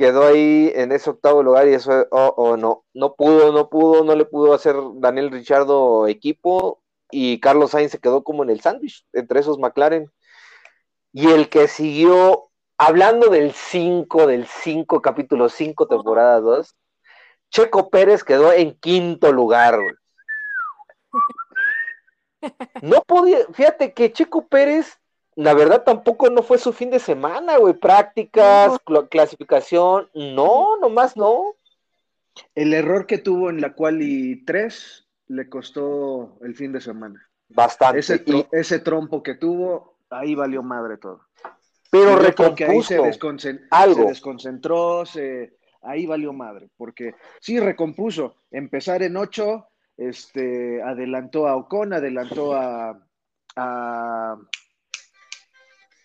quedó 0.02 0.26
ahí 0.26 0.72
en 0.74 0.90
ese 0.90 1.10
octavo 1.10 1.44
lugar 1.44 1.68
y 1.68 1.74
eso, 1.74 2.08
oh, 2.10 2.34
oh, 2.36 2.56
no, 2.56 2.84
no 2.92 3.14
pudo, 3.14 3.52
no 3.52 3.70
pudo, 3.70 4.02
no 4.02 4.16
le 4.16 4.24
pudo 4.24 4.52
hacer 4.52 4.74
Daniel 4.96 5.30
Richardo 5.30 6.08
equipo 6.08 6.82
y 7.12 7.38
Carlos 7.38 7.70
Sainz 7.70 7.92
se 7.92 8.00
quedó 8.00 8.24
como 8.24 8.42
en 8.42 8.50
el 8.50 8.60
sándwich 8.60 9.06
entre 9.12 9.38
esos 9.38 9.60
McLaren. 9.60 10.10
Y 11.12 11.28
el 11.28 11.48
que 11.48 11.68
siguió, 11.68 12.50
hablando 12.78 13.28
del 13.28 13.52
5, 13.52 14.26
del 14.26 14.48
5, 14.48 15.00
capítulo 15.02 15.48
5, 15.48 15.86
temporada 15.86 16.40
2, 16.40 16.74
Checo 17.50 17.88
Pérez 17.88 18.24
quedó 18.24 18.52
en 18.52 18.74
quinto 18.80 19.30
lugar. 19.30 19.78
No 22.82 23.02
podía, 23.02 23.38
fíjate 23.52 23.92
que 23.92 24.12
Checo 24.12 24.48
Pérez 24.48 24.98
la 25.34 25.54
verdad 25.54 25.82
tampoco 25.82 26.28
no 26.30 26.42
fue 26.42 26.58
su 26.58 26.72
fin 26.72 26.90
de 26.90 26.98
semana, 26.98 27.56
güey. 27.56 27.74
Prácticas, 27.74 28.78
clasificación, 29.10 30.08
no, 30.14 30.78
nomás 30.78 31.16
no. 31.16 31.56
El 32.54 32.74
error 32.74 33.06
que 33.06 33.18
tuvo 33.18 33.50
en 33.50 33.60
la 33.60 33.74
quali 33.74 34.44
3 34.44 35.08
le 35.28 35.48
costó 35.48 36.38
el 36.42 36.54
fin 36.54 36.72
de 36.72 36.80
semana. 36.80 37.28
Bastante. 37.48 38.00
Ese, 38.52 38.78
trompo 38.80 39.22
que 39.22 39.34
tuvo, 39.34 39.96
ahí 40.10 40.34
valió 40.34 40.62
madre 40.62 40.98
todo. 40.98 41.22
Pero 41.90 42.16
recompuso 42.16 42.88
se, 43.38 43.60
algo. 43.70 44.02
se 44.02 44.08
desconcentró, 44.08 45.04
ahí 45.82 46.06
valió 46.06 46.32
madre, 46.32 46.70
porque 46.76 47.14
sí 47.40 47.60
recompuso. 47.60 48.36
Empezar 48.50 49.02
en 49.02 49.16
ocho, 49.18 49.66
este, 49.98 50.82
adelantó 50.82 51.46
a 51.46 51.56
Ocon, 51.56 51.92
adelantó 51.92 52.54
a, 52.54 52.98
a 53.56 54.38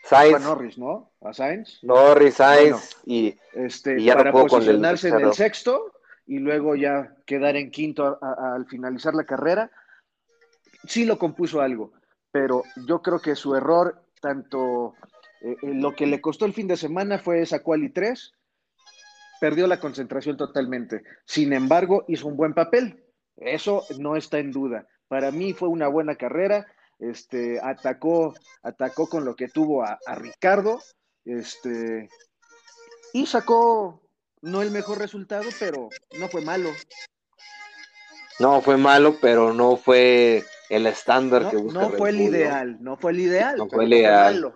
Sainz. 0.07 0.41
Norris, 0.41 0.77
¿no? 0.77 1.11
A 1.21 1.33
Sainz. 1.33 1.83
Norris, 1.83 2.35
Sainz 2.35 2.97
y, 3.05 3.35
este, 3.53 3.97
para 4.13 4.31
posicionarse 4.31 5.09
en 5.09 5.19
el 5.19 5.33
sexto 5.33 5.91
y 6.25 6.39
luego 6.39 6.75
ya 6.75 7.13
quedar 7.25 7.57
en 7.57 7.71
quinto 7.71 8.17
al 8.21 8.65
finalizar 8.67 9.13
la 9.13 9.25
carrera. 9.25 9.69
Sí 10.85 11.03
lo 11.03 11.17
compuso 11.17 11.59
algo, 11.59 11.91
pero 12.31 12.63
yo 12.87 13.01
creo 13.01 13.19
que 13.19 13.35
su 13.35 13.55
error, 13.55 14.01
tanto 14.21 14.93
eh, 15.41 15.57
eh, 15.61 15.73
lo 15.73 15.93
que 15.93 16.07
le 16.07 16.21
costó 16.21 16.45
el 16.45 16.53
fin 16.53 16.67
de 16.67 16.77
semana 16.77 17.19
fue 17.19 17.41
esa 17.41 17.61
quali 17.61 17.89
3, 17.89 18.33
perdió 19.41 19.67
la 19.67 19.79
concentración 19.79 20.37
totalmente. 20.37 21.03
Sin 21.25 21.51
embargo, 21.51 22.05
hizo 22.07 22.27
un 22.27 22.37
buen 22.37 22.53
papel. 22.53 23.03
Eso 23.35 23.83
no 23.99 24.15
está 24.15 24.39
en 24.39 24.51
duda. 24.51 24.87
Para 25.09 25.31
mí 25.31 25.53
fue 25.53 25.67
una 25.67 25.87
buena 25.87 26.15
carrera 26.15 26.65
este, 26.99 27.59
atacó, 27.61 28.33
atacó 28.63 29.07
con 29.07 29.25
lo 29.25 29.35
que 29.35 29.47
tuvo 29.47 29.83
a, 29.83 29.99
Ricardo, 30.15 30.81
este, 31.25 32.09
y 33.13 33.25
sacó 33.25 34.01
no 34.41 34.61
el 34.61 34.71
mejor 34.71 34.99
resultado, 34.99 35.45
pero 35.59 35.89
no 36.19 36.27
fue 36.27 36.41
malo. 36.41 36.69
No 38.39 38.61
fue 38.61 38.77
malo, 38.77 39.15
pero 39.19 39.53
no 39.53 39.77
fue 39.77 40.43
el 40.69 40.85
estándar 40.85 41.49
que 41.49 41.57
busca. 41.57 41.79
No 41.79 41.89
fue 41.89 42.09
el 42.09 42.21
ideal, 42.21 42.77
no 42.81 42.97
fue 42.97 43.11
el 43.11 43.19
ideal. 43.21 43.57
No 43.57 43.67
fue 43.67 43.85
el 43.85 43.93
ideal. 43.93 44.53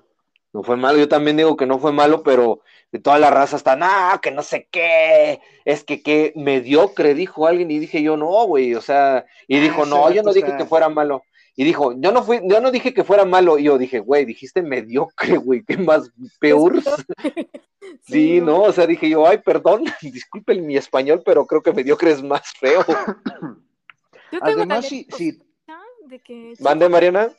No 0.54 0.64
fue 0.64 0.76
malo, 0.76 0.98
yo 0.98 1.08
también 1.08 1.38
digo 1.38 1.56
que 1.56 1.66
no 1.66 1.80
fue 1.80 1.94
malo, 1.94 2.24
pero 2.24 2.60
de 2.92 3.00
toda 3.00 3.18
la 3.20 3.30
raza 3.30 3.56
está, 3.56 3.78
no, 3.78 3.88
que 4.22 4.32
no 4.32 4.44
sé 4.44 4.68
qué, 4.70 5.40
es 5.64 5.86
que 5.86 6.04
qué 6.04 6.34
mediocre, 6.36 7.14
dijo 7.14 7.48
alguien, 7.48 7.72
y 7.72 7.80
dije 7.80 8.04
yo, 8.04 8.18
no, 8.18 8.46
güey, 8.46 8.76
o 8.76 8.82
sea, 8.82 9.26
y 9.48 9.58
ah, 9.58 9.62
dijo, 9.62 9.86
no, 9.86 10.12
yo 10.12 10.24
no 10.24 10.34
dije 10.34 10.58
que 10.58 10.66
fuera 10.66 10.90
malo. 10.90 11.24
Y 11.56 11.64
dijo, 11.64 11.94
yo 11.98 12.12
no 12.12 12.24
fui, 12.24 12.40
yo 12.44 12.62
no 12.62 12.72
dije 12.72 12.94
que 12.94 13.04
fuera 13.04 13.26
malo. 13.26 13.58
Y 13.58 13.64
yo 13.64 13.78
dije, 13.78 14.00
güey, 14.00 14.26
dijiste 14.26 14.62
mediocre, 14.62 15.38
güey, 15.38 15.64
qué 15.64 15.78
más 15.78 16.12
peor. 16.40 16.74
sí, 18.04 18.42
no. 18.42 18.64
o 18.64 18.72
sea, 18.72 18.88
dije 18.88 19.10
yo, 19.10 19.28
ay, 19.28 19.40
perdón, 19.40 19.84
disculpen 20.02 20.66
mi 20.66 20.78
español, 20.78 21.22
pero 21.26 21.46
creo 21.46 21.62
que 21.62 21.74
mediocre 21.74 22.12
es 22.12 22.24
más 22.24 22.54
feo. 22.60 22.84
Además, 24.42 24.88
sí, 24.88 25.08
sí. 25.16 25.42
¿Mande, 26.60 26.90
Mariana? 26.90 27.30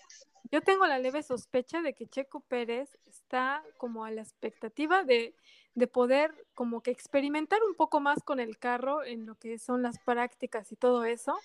Yo 0.50 0.60
tengo 0.60 0.86
la 0.86 0.98
leve 0.98 1.22
sospecha 1.22 1.80
de 1.82 1.94
que 1.94 2.06
Checo 2.06 2.40
Pérez 2.40 2.98
está 3.06 3.62
como 3.78 4.04
a 4.04 4.10
la 4.10 4.20
expectativa 4.20 5.02
de, 5.04 5.34
de 5.74 5.86
poder 5.86 6.34
como 6.54 6.82
que 6.82 6.90
experimentar 6.90 7.60
un 7.66 7.74
poco 7.74 8.00
más 8.00 8.22
con 8.22 8.40
el 8.40 8.58
carro 8.58 9.04
en 9.04 9.24
lo 9.24 9.34
que 9.36 9.58
son 9.58 9.82
las 9.82 9.98
prácticas 9.98 10.72
y 10.72 10.76
todo 10.76 11.04
eso, 11.04 11.38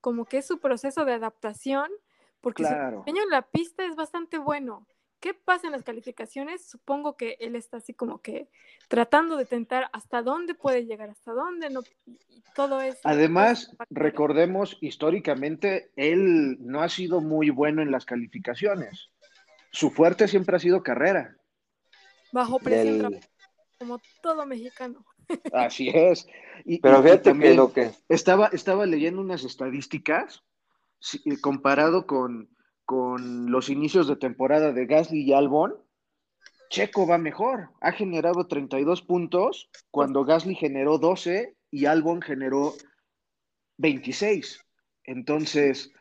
como 0.00 0.26
que 0.26 0.38
es 0.38 0.46
su 0.46 0.58
proceso 0.58 1.04
de 1.04 1.14
adaptación 1.14 1.90
porque 2.40 2.64
su 2.64 2.70
desempeño 2.70 3.22
en 3.22 3.30
la 3.30 3.42
pista 3.42 3.84
es 3.84 3.96
bastante 3.96 4.38
bueno. 4.38 4.86
¿Qué 5.20 5.34
pasa 5.34 5.66
en 5.66 5.72
las 5.72 5.82
calificaciones? 5.82 6.66
Supongo 6.66 7.14
que 7.14 7.36
él 7.40 7.54
está 7.54 7.76
así 7.76 7.92
como 7.92 8.22
que 8.22 8.48
tratando 8.88 9.36
de 9.36 9.44
tentar 9.44 9.90
hasta 9.92 10.22
dónde 10.22 10.54
puede 10.54 10.86
llegar, 10.86 11.10
hasta 11.10 11.32
dónde 11.32 11.68
no, 11.68 11.82
todo 12.54 12.80
eso. 12.80 13.00
Además, 13.04 13.76
recordemos 13.90 14.78
históricamente, 14.80 15.90
él 15.96 16.56
no 16.60 16.80
ha 16.80 16.88
sido 16.88 17.20
muy 17.20 17.50
bueno 17.50 17.82
en 17.82 17.90
las 17.90 18.06
calificaciones. 18.06 19.10
Su 19.72 19.90
fuerte 19.90 20.26
siempre 20.26 20.56
ha 20.56 20.58
sido 20.58 20.82
carrera. 20.82 21.36
Bajo 22.32 22.58
presión, 22.58 23.20
como 23.78 24.00
todo 24.22 24.46
mexicano. 24.46 25.04
Así 25.52 25.90
es. 25.90 26.26
Pero 26.82 27.02
fíjate 27.02 27.38
que 27.38 27.54
lo 27.54 27.72
que... 27.74 27.90
Estaba, 28.08 28.48
estaba 28.48 28.86
leyendo 28.86 29.20
unas 29.20 29.44
estadísticas 29.44 30.42
comparado 31.40 32.06
con, 32.06 32.48
los 33.48 33.68
inicios 33.68 34.08
de 34.08 34.16
temporada 34.16 34.72
de 34.72 34.86
Gasly 34.86 35.22
y 35.22 35.32
Albon, 35.32 35.74
Checo 36.70 37.06
va 37.06 37.18
mejor. 37.18 37.70
Ha 37.80 37.92
generado 37.92 38.48
32 38.48 39.02
puntos 39.02 39.70
cuando 39.92 40.24
Gasly 40.24 40.56
generó 40.56 40.98
12 40.98 41.54
y 41.70 41.86
Albon 41.86 42.20
generó 42.20 42.74
26. 43.78 44.64
Entonces, 45.04 45.92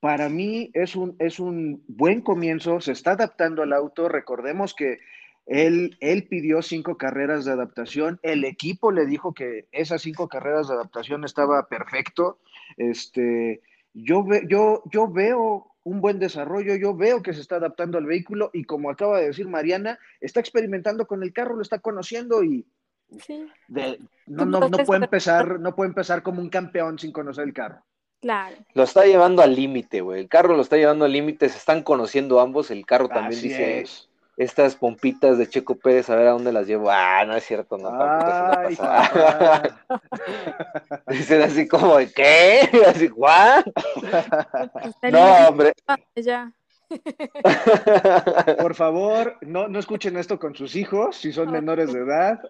para 0.00 0.28
mí 0.28 0.70
es 0.74 0.96
un, 0.96 1.14
es 1.20 1.38
un 1.38 1.84
buen 1.86 2.22
comienzo, 2.22 2.80
se 2.80 2.90
está 2.90 3.12
adaptando 3.12 3.62
al 3.62 3.72
auto. 3.72 4.08
Recordemos 4.08 4.74
que 4.74 4.98
él, 5.46 5.96
él 6.00 6.26
pidió 6.28 6.62
cinco 6.62 6.96
carreras 6.96 7.44
de 7.44 7.52
adaptación, 7.52 8.18
el 8.22 8.44
equipo 8.44 8.90
le 8.90 9.06
dijo 9.06 9.32
que 9.32 9.68
esas 9.72 10.02
cinco 10.02 10.28
carreras 10.28 10.68
de 10.68 10.74
adaptación 10.74 11.24
estaba 11.24 11.68
perfecto. 11.68 12.40
Este, 12.76 13.60
yo, 13.94 14.24
yo, 14.48 14.82
yo 14.90 15.08
veo 15.08 15.66
un 15.84 16.00
buen 16.00 16.18
desarrollo, 16.18 16.76
yo 16.76 16.94
veo 16.94 17.22
que 17.22 17.34
se 17.34 17.40
está 17.40 17.56
adaptando 17.56 17.98
al 17.98 18.06
vehículo 18.06 18.50
y 18.52 18.64
como 18.64 18.90
acaba 18.90 19.18
de 19.18 19.26
decir 19.26 19.48
Mariana, 19.48 19.98
está 20.20 20.40
experimentando 20.40 21.06
con 21.06 21.22
el 21.22 21.32
carro, 21.32 21.56
lo 21.56 21.62
está 21.62 21.80
conociendo 21.80 22.44
y 22.44 22.64
no, 24.26 24.44
no, 24.46 24.68
no, 24.68 24.78
puede 24.78 25.04
empezar, 25.04 25.60
no 25.60 25.74
puede 25.74 25.88
empezar 25.88 26.22
como 26.22 26.40
un 26.40 26.48
campeón 26.48 26.98
sin 26.98 27.12
conocer 27.12 27.44
el 27.44 27.52
carro. 27.52 27.84
Claro. 28.20 28.56
Lo 28.74 28.84
está 28.84 29.04
llevando 29.04 29.42
al 29.42 29.54
límite, 29.54 30.00
güey. 30.00 30.20
El 30.20 30.28
carro 30.28 30.54
lo 30.54 30.62
está 30.62 30.76
llevando 30.76 31.04
al 31.04 31.12
límite, 31.12 31.48
se 31.48 31.58
están 31.58 31.82
conociendo 31.82 32.40
ambos, 32.40 32.70
el 32.70 32.86
carro 32.86 33.08
también 33.08 33.42
dice, 33.42 33.84
estas 34.42 34.76
pompitas 34.76 35.38
de 35.38 35.48
Checo 35.48 35.76
Pérez, 35.76 36.10
a 36.10 36.16
ver 36.16 36.28
a 36.28 36.32
dónde 36.32 36.52
las 36.52 36.66
llevo. 36.66 36.90
Ah, 36.90 37.24
no 37.26 37.36
es 37.36 37.44
cierto, 37.44 37.78
no. 37.78 37.90
Dicen 41.08 41.42
así 41.42 41.68
como, 41.68 41.98
¿de 41.98 42.12
qué? 42.12 42.68
Así, 42.86 43.08
¿what? 43.08 43.64
no, 45.10 45.48
hombre. 45.48 45.72
Ya. 46.16 46.52
Por 48.60 48.74
favor, 48.74 49.38
no, 49.40 49.68
no 49.68 49.78
escuchen 49.78 50.16
esto 50.16 50.38
con 50.38 50.54
sus 50.54 50.76
hijos, 50.76 51.16
si 51.16 51.32
son 51.32 51.50
menores 51.50 51.92
de 51.92 52.00
edad. 52.00 52.40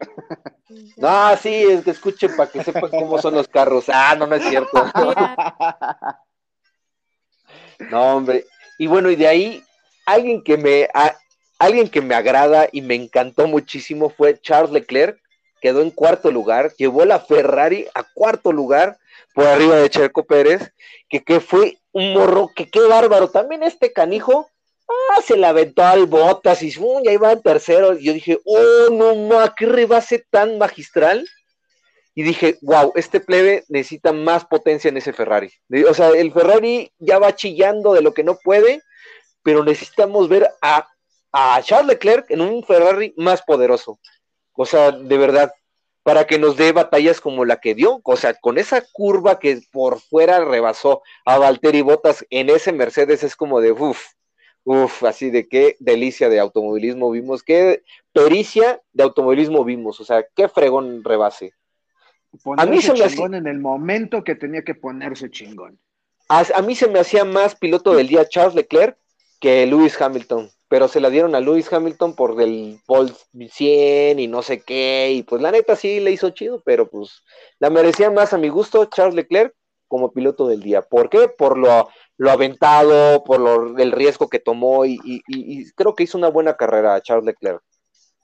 No, 0.97 1.37
sí, 1.37 1.55
es 1.55 1.85
que 1.85 1.91
escuchen 1.91 2.35
para 2.37 2.51
que 2.51 2.65
sepan 2.65 2.91
cómo 2.91 3.19
son 3.19 3.35
los 3.35 3.49
carros. 3.49 3.85
Ah, 3.89 4.17
no, 4.19 4.27
no 4.27 4.35
es 4.35 4.45
cierto. 4.45 4.85
No, 7.91 8.17
hombre. 8.17 8.47
Y 8.79 8.87
bueno, 8.87 9.11
y 9.11 9.17
de 9.17 9.29
ahí, 9.29 9.63
alguien 10.07 10.43
que 10.43 10.57
me, 10.57 10.89
Alguien 11.63 11.89
que 11.89 12.01
me 12.01 12.17
agrada 12.17 12.69
y 12.73 12.81
me 12.81 12.97
encantó 12.97 13.47
muchísimo 13.47 14.11
fue 14.11 14.37
Charles 14.41 14.73
Leclerc, 14.73 15.17
quedó 15.61 15.81
en 15.81 15.93
cuarto 15.93 16.33
lugar, 16.33 16.75
llevó 16.77 17.05
la 17.05 17.21
Ferrari 17.21 17.87
a 17.95 18.03
cuarto 18.03 18.51
lugar 18.51 18.99
por 19.33 19.47
arriba 19.47 19.77
de 19.77 19.89
Checo 19.89 20.25
Pérez, 20.25 20.73
que, 21.09 21.23
que 21.23 21.39
fue 21.39 21.79
un 21.93 22.15
morro, 22.15 22.51
que 22.53 22.69
qué 22.69 22.81
bárbaro. 22.81 23.31
También 23.31 23.63
este 23.63 23.93
canijo, 23.93 24.51
ah, 24.89 25.23
se 25.23 25.37
la 25.37 25.51
aventó 25.51 25.85
al 25.85 26.07
botas 26.07 26.65
y 26.65 26.77
uh, 26.77 27.01
ya 27.05 27.13
iba 27.13 27.31
en 27.31 27.43
tercero. 27.43 27.97
Y 27.97 28.07
yo 28.07 28.13
dije, 28.13 28.41
oh, 28.45 28.91
no, 28.91 29.15
no, 29.15 29.55
qué 29.57 29.67
rebase 29.67 30.27
tan 30.31 30.59
magistral. 30.59 31.25
Y 32.17 32.25
dije, 32.25 32.59
wow, 32.63 32.93
este 32.97 33.21
plebe 33.21 33.63
necesita 33.69 34.13
más 34.13 34.45
potencia 34.47 34.89
en 34.89 34.97
ese 34.97 35.13
Ferrari. 35.13 35.53
O 35.89 35.95
sea, 35.95 36.09
el 36.09 36.33
Ferrari 36.33 36.91
ya 36.99 37.21
va 37.21 37.37
chillando 37.37 37.93
de 37.93 38.03
lo 38.03 38.13
que 38.13 38.25
no 38.25 38.37
puede, 38.43 38.83
pero 39.45 39.63
necesitamos 39.63 40.29
ver 40.29 40.51
a 40.61 40.89
a 41.33 41.61
Charles 41.63 41.89
Leclerc 41.89 42.31
en 42.31 42.41
un 42.41 42.63
Ferrari 42.63 43.15
más 43.17 43.43
poderoso. 43.43 43.99
O 44.55 44.67
sea, 44.67 44.93
de 44.93 45.19
verdad, 45.19 45.53
para 46.03 46.27
que 46.27 46.39
nos 46.39 46.57
dé 46.57 46.73
batallas 46.73 47.21
como 47.21 47.45
la 47.45 47.61
que 47.61 47.75
dio. 47.75 48.01
O 48.05 48.17
sea, 48.17 48.35
con 48.35 48.59
esa 48.59 48.83
curva 48.93 49.39
que 49.39 49.61
por 49.73 50.01
fuera 50.01 50.45
rebasó 50.45 51.03
a 51.25 51.39
Valtteri 51.39 51.83
Bottas 51.83 52.27
en 52.31 52.51
ese 52.51 52.73
Mercedes 52.73 53.23
es 53.23 53.37
como 53.37 53.61
de 53.61 53.73
uff, 53.73 54.13
uff, 54.65 55.05
así 55.05 55.31
de 55.31 55.49
qué 55.49 55.77
delicia 55.81 56.29
de 56.29 56.41
automovilismo 56.41 57.11
vimos, 57.11 57.43
qué 57.43 57.83
pericia 58.13 58.81
de 58.93 59.05
automovilismo 59.05 59.65
vimos. 59.65 60.01
O 60.01 60.05
sea, 60.05 60.27
qué 60.35 60.49
fregón 60.49 61.03
rebase. 61.05 61.55
a 62.57 62.67
mí 62.67 62.83
se 62.83 62.93
me 62.93 63.09
chingón 63.09 63.35
en 63.35 63.47
el 63.47 63.59
momento 63.59 64.25
que 64.25 64.35
tenía 64.35 64.63
que 64.63 64.75
ponerse 64.75 65.31
chingón. 65.31 65.79
A, 66.29 66.45
a 66.55 66.63
mí 66.63 66.75
se 66.75 66.89
me 66.89 66.99
hacía 66.99 67.25
más 67.25 67.55
piloto 67.55 67.95
del 67.95 68.09
día 68.09 68.29
Charles 68.29 68.55
Leclerc 68.55 68.97
que 69.41 69.67
Lewis 69.67 70.01
Hamilton 70.01 70.51
pero 70.73 70.89
se 70.89 71.01
la 71.01 71.11
dieron 71.11 71.35
a 71.35 71.41
Lewis 71.41 71.71
Hamilton 71.71 72.17
por 72.17 72.41
el 72.41 72.81
Paul 72.87 73.13
100 73.35 74.19
y 74.19 74.27
no 74.27 74.41
sé 74.41 74.63
qué, 74.63 75.13
y 75.13 75.23
pues 75.23 75.43
la 75.43 75.51
neta 75.51 75.77
sí 75.77 76.01
le 76.01 76.13
hizo 76.13 76.31
chido, 76.31 76.63
pero 76.65 76.89
pues 76.89 77.23
la 77.59 77.69
merecía 77.69 78.11
más 78.11 78.33
a 78.33 78.39
mi 78.39 78.49
gusto 78.49 78.87
Charles 78.87 79.15
Leclerc 79.15 79.55
como 79.87 80.15
piloto 80.15 80.49
del 80.49 80.63
día. 80.63 80.81
¿Por 80.81 81.11
qué? 81.11 81.29
Por 81.29 81.59
lo, 81.59 81.91
lo 82.17 82.31
aventado, 82.31 83.23
por 83.23 83.39
lo, 83.39 83.77
el 83.77 83.93
riesgo 83.93 84.31
que 84.31 84.39
tomó 84.39 84.87
y, 84.87 84.97
creo 85.75 85.95
que 85.95 86.05
hizo 86.05 86.17
una 86.17 86.31
buena 86.31 86.57
carrera 86.57 87.03
Charles 87.03 87.27
Leclerc. 87.27 87.63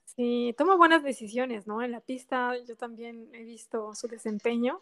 Sí, 0.06 0.54
toma 0.56 0.74
buenas 0.74 1.02
decisiones, 1.02 1.66
¿no? 1.66 1.82
En 1.82 1.92
la 1.92 2.00
pista 2.00 2.54
yo 2.66 2.78
también 2.78 3.28
he 3.34 3.44
visto 3.44 3.94
su 3.94 4.08
desempeño, 4.08 4.80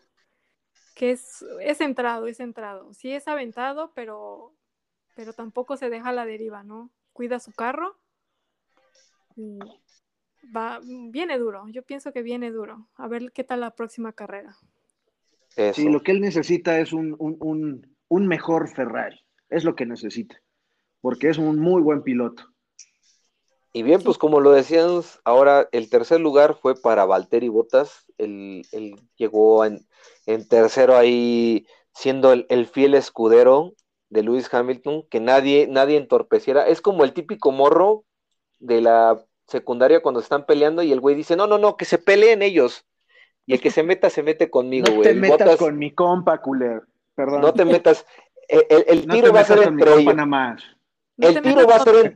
que 0.94 1.10
es, 1.10 1.44
es 1.60 1.78
centrado, 1.78 2.28
es 2.28 2.36
centrado. 2.36 2.94
Sí 2.94 3.12
es 3.12 3.26
aventado, 3.26 3.90
pero 3.92 4.52
pero 5.16 5.32
tampoco 5.32 5.76
se 5.76 5.90
deja 5.90 6.10
a 6.10 6.12
la 6.12 6.26
deriva, 6.26 6.62
¿no? 6.62 6.90
Cuida 7.16 7.38
su 7.38 7.50
carro 7.52 7.96
va, 10.54 10.80
viene 10.84 11.38
duro, 11.38 11.64
yo 11.68 11.82
pienso 11.82 12.12
que 12.12 12.20
viene 12.20 12.50
duro. 12.50 12.88
A 12.96 13.08
ver 13.08 13.32
qué 13.32 13.42
tal 13.42 13.60
la 13.60 13.70
próxima 13.70 14.12
carrera. 14.12 14.54
Sí, 15.72 15.88
lo 15.88 16.02
que 16.02 16.12
él 16.12 16.20
necesita 16.20 16.78
es 16.78 16.92
un, 16.92 17.16
un, 17.18 18.26
mejor 18.28 18.68
Ferrari, 18.68 19.18
es 19.48 19.64
lo 19.64 19.74
que 19.74 19.86
necesita, 19.86 20.38
porque 21.00 21.30
es 21.30 21.38
un 21.38 21.58
muy 21.58 21.80
buen 21.80 22.02
piloto. 22.02 22.52
Y 23.72 23.82
bien, 23.82 24.02
pues 24.02 24.18
como 24.18 24.40
lo 24.40 24.50
decíamos, 24.50 25.18
ahora 25.24 25.70
el 25.72 25.88
tercer 25.88 26.20
lugar 26.20 26.58
fue 26.60 26.78
para 26.78 27.06
Valtteri 27.06 27.48
Bottas. 27.48 28.04
Él, 28.18 28.62
llegó 29.16 29.64
en, 29.64 29.86
tercero 30.48 30.98
ahí 30.98 31.66
siendo 31.94 32.32
el, 32.32 32.66
fiel 32.66 32.94
escudero 32.94 33.72
de 34.10 34.22
Lewis 34.22 34.52
Hamilton, 34.52 35.04
que 35.08 35.20
nadie, 35.20 35.66
nadie 35.68 35.96
entorpeciera. 35.96 36.66
Es 36.66 36.80
como 36.80 37.04
el 37.04 37.12
típico 37.12 37.52
morro 37.52 38.04
de 38.58 38.80
la 38.80 39.18
secundaria 39.46 40.00
cuando 40.00 40.20
están 40.20 40.46
peleando 40.46 40.82
y 40.82 40.92
el 40.92 41.00
güey 41.00 41.14
dice, 41.14 41.36
no, 41.36 41.46
no, 41.46 41.58
no, 41.58 41.76
que 41.76 41.84
se 41.84 41.98
peleen 41.98 42.42
ellos. 42.42 42.84
Y 43.46 43.54
el 43.54 43.60
que 43.60 43.70
se 43.70 43.82
meta, 43.82 44.10
se 44.10 44.22
mete 44.22 44.50
conmigo, 44.50 44.86
güey. 44.86 44.98
No 44.98 45.02
te 45.02 45.14
metas 45.14 45.56
con 45.56 45.78
mi 45.78 45.92
compa, 45.92 46.40
culero. 46.40 46.82
Perdón. 47.14 47.40
No 47.40 47.54
te 47.54 47.64
metas. 47.64 48.04
El, 48.48 49.06
tiro 49.06 49.32
va 49.32 49.40
a 49.40 49.44
ser 49.44 49.62
entre 49.62 49.94
ellos. 49.94 50.14
Nada 50.14 50.26
más. 50.26 50.62
el 51.18 51.42
tiro 51.42 51.66
va 51.66 51.76
a 51.76 51.80
ser 51.80 52.06
en... 52.06 52.14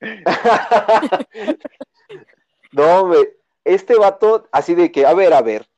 no, 2.72 3.06
güey. 3.06 3.28
Este 3.64 3.94
vato, 3.96 4.48
así 4.52 4.74
de 4.74 4.90
que, 4.90 5.06
a 5.06 5.14
ver, 5.14 5.32
a 5.32 5.42
ver, 5.42 5.68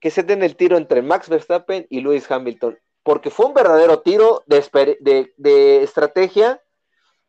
que 0.00 0.10
se 0.10 0.22
den 0.22 0.42
el 0.42 0.56
tiro 0.56 0.76
entre 0.76 1.02
Max 1.02 1.28
Verstappen 1.28 1.86
y 1.90 2.00
Lewis 2.00 2.30
Hamilton. 2.30 2.78
Porque 3.04 3.30
fue 3.30 3.46
un 3.46 3.54
verdadero 3.54 4.00
tiro 4.00 4.42
de, 4.46 5.82
estrategia 5.82 6.60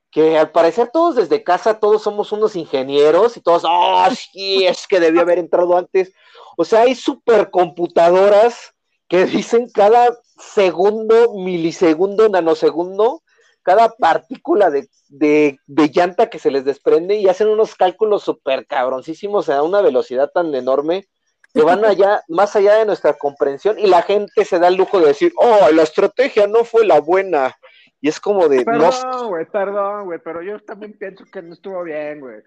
que 0.09 0.37
al 0.37 0.51
parecer 0.51 0.89
todos 0.91 1.15
desde 1.17 1.43
casa, 1.43 1.79
todos 1.79 2.01
somos 2.01 2.31
unos 2.31 2.55
ingenieros 2.55 3.37
y 3.37 3.41
todos, 3.41 3.63
oh, 3.67 4.07
sí, 4.15 4.65
es 4.65 4.87
que 4.87 4.99
debió 4.99 5.21
haber 5.21 5.37
entrado 5.37 5.77
antes. 5.77 6.13
O 6.57 6.65
sea, 6.65 6.81
hay 6.81 6.95
supercomputadoras 6.95 8.73
que 9.07 9.25
dicen 9.25 9.69
cada 9.69 10.17
segundo, 10.37 11.33
milisegundo, 11.35 12.29
nanosegundo, 12.29 13.21
cada 13.61 13.89
partícula 13.89 14.69
de, 14.69 14.87
de, 15.09 15.59
llanta 15.91 16.29
que 16.29 16.39
se 16.39 16.51
les 16.51 16.65
desprende 16.65 17.15
y 17.15 17.27
hacen 17.27 17.47
unos 17.47 17.75
cálculos 17.75 18.23
súper 18.23 18.67
cabroncísimos 18.67 19.49
a 19.49 19.63
una 19.63 19.81
velocidad 19.81 20.31
tan 20.31 20.53
enorme 20.53 21.07
que 21.55 21.63
van 21.63 21.85
allá, 21.85 22.21
más 22.27 22.53
allá 22.57 22.75
de 22.75 22.85
nuestra 22.85 23.13
comprensión 23.13 23.79
y 23.79 23.87
la 23.87 24.01
gente 24.01 24.43
se 24.43 24.59
da 24.59 24.67
el 24.67 24.75
lujo 24.75 24.99
de 24.99 25.07
decir, 25.07 25.31
oh, 25.37 25.69
la 25.73 25.83
estrategia 25.83 26.47
no 26.47 26.65
fue 26.65 26.85
la 26.85 26.99
buena. 26.99 27.55
Y 28.01 28.09
es 28.09 28.19
como 28.19 28.49
de. 28.49 28.65
Perdón, 28.65 29.29
güey, 29.29 29.45
perdón, 29.45 30.05
güey, 30.05 30.19
pero 30.23 30.41
yo 30.41 30.59
también 30.59 30.93
pienso 30.93 31.23
que 31.31 31.41
no 31.41 31.53
estuvo 31.53 31.81
bien, 31.83 32.19
güey. 32.19 32.41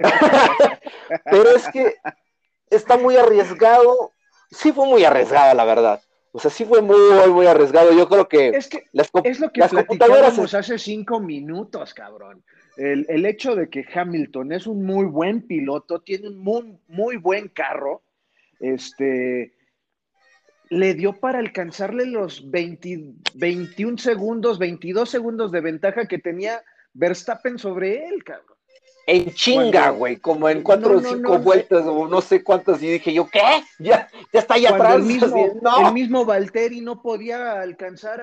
pero 1.24 1.50
es 1.50 1.68
que 1.70 1.96
está 2.70 2.96
muy 2.96 3.16
arriesgado. 3.16 4.12
Sí 4.50 4.72
fue 4.72 4.86
muy 4.86 5.04
arriesgado, 5.04 5.54
la 5.54 5.64
verdad. 5.64 6.00
O 6.30 6.38
sea, 6.38 6.50
sí 6.50 6.64
fue 6.64 6.80
muy, 6.80 6.96
muy 7.30 7.46
arriesgado. 7.46 7.92
Yo 7.92 8.08
creo 8.08 8.28
que. 8.28 8.50
Es, 8.50 8.68
que 8.68 8.84
es 9.24 9.40
lo 9.40 9.50
que 9.50 9.62
platicábamos 9.68 10.54
hace 10.54 10.78
cinco 10.78 11.20
minutos, 11.20 11.92
cabrón. 11.92 12.44
El, 12.76 13.04
el, 13.10 13.26
hecho 13.26 13.54
de 13.54 13.68
que 13.68 13.84
Hamilton 13.92 14.52
es 14.52 14.66
un 14.66 14.86
muy 14.86 15.04
buen 15.04 15.46
piloto, 15.46 16.00
tiene 16.00 16.28
un 16.28 16.38
muy, 16.38 16.78
muy 16.88 17.16
buen 17.16 17.48
carro, 17.48 18.02
este 18.62 19.54
le 20.70 20.94
dio 20.94 21.12
para 21.20 21.38
alcanzarle 21.38 22.06
los 22.06 22.50
21 22.50 23.98
segundos, 23.98 24.58
22 24.58 25.10
segundos 25.10 25.52
de 25.52 25.60
ventaja 25.60 26.06
que 26.06 26.18
tenía 26.18 26.62
Verstappen 26.94 27.58
sobre 27.58 28.06
él, 28.08 28.24
cabrón. 28.24 28.56
En 29.06 29.32
chinga, 29.32 29.90
güey, 29.90 30.16
como 30.16 30.48
en 30.48 30.62
cuatro 30.62 30.96
o 30.96 31.00
cinco 31.00 31.38
vueltas 31.40 31.84
o 31.86 32.06
no 32.06 32.20
sé 32.20 32.44
cuántas, 32.44 32.82
y 32.82 32.92
dije 32.92 33.12
yo, 33.12 33.28
¿qué? 33.28 33.40
Ya, 33.78 34.08
ya 34.32 34.40
está 34.40 34.54
allá 34.54 34.70
atrás. 34.70 34.96
El 34.96 35.02
mismo, 35.02 35.60
el 35.86 35.92
mismo 35.92 36.24
Valtteri 36.24 36.80
no 36.80 37.02
podía 37.02 37.60
alcanzar 37.60 38.22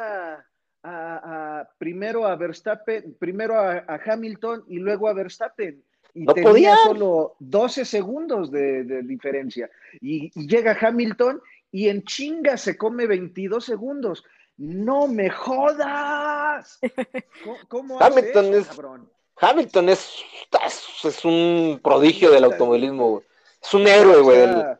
a, 0.81 1.69
primero 1.77 2.25
a 2.25 2.35
Verstappen, 2.37 3.15
primero 3.19 3.59
a, 3.59 3.83
Hamilton 4.05 4.63
y 4.67 4.79
luego 4.79 5.09
a 5.09 5.13
Verstappen. 5.13 5.83
Y 6.13 6.23
no 6.23 6.33
tenía 6.33 6.51
podía. 6.51 6.75
solo 6.77 7.35
12 7.39 7.85
segundos 7.85 8.51
de, 8.51 9.03
diferencia. 9.03 9.69
y, 10.01 10.31
llega 10.47 10.77
Hamilton 10.79 11.41
y 11.71 11.89
en 11.89 12.03
chinga 12.03 12.57
se 12.57 12.77
come 12.77 13.05
22 13.07 13.63
segundos. 13.63 14.23
¡No 14.57 15.07
me 15.07 15.29
jodas! 15.29 16.79
¿Cómo, 17.69 18.01
Hamilton, 18.01 18.53
es, 18.55 18.69
Hamilton 19.37 19.89
es, 19.89 20.15
es, 21.05 21.23
un 21.23 21.79
prodigio 21.81 22.29
del 22.29 22.43
automovilismo, 22.43 23.23
Es 23.63 23.73
un 23.73 23.87
héroe, 23.87 24.21
güey. 24.21 24.77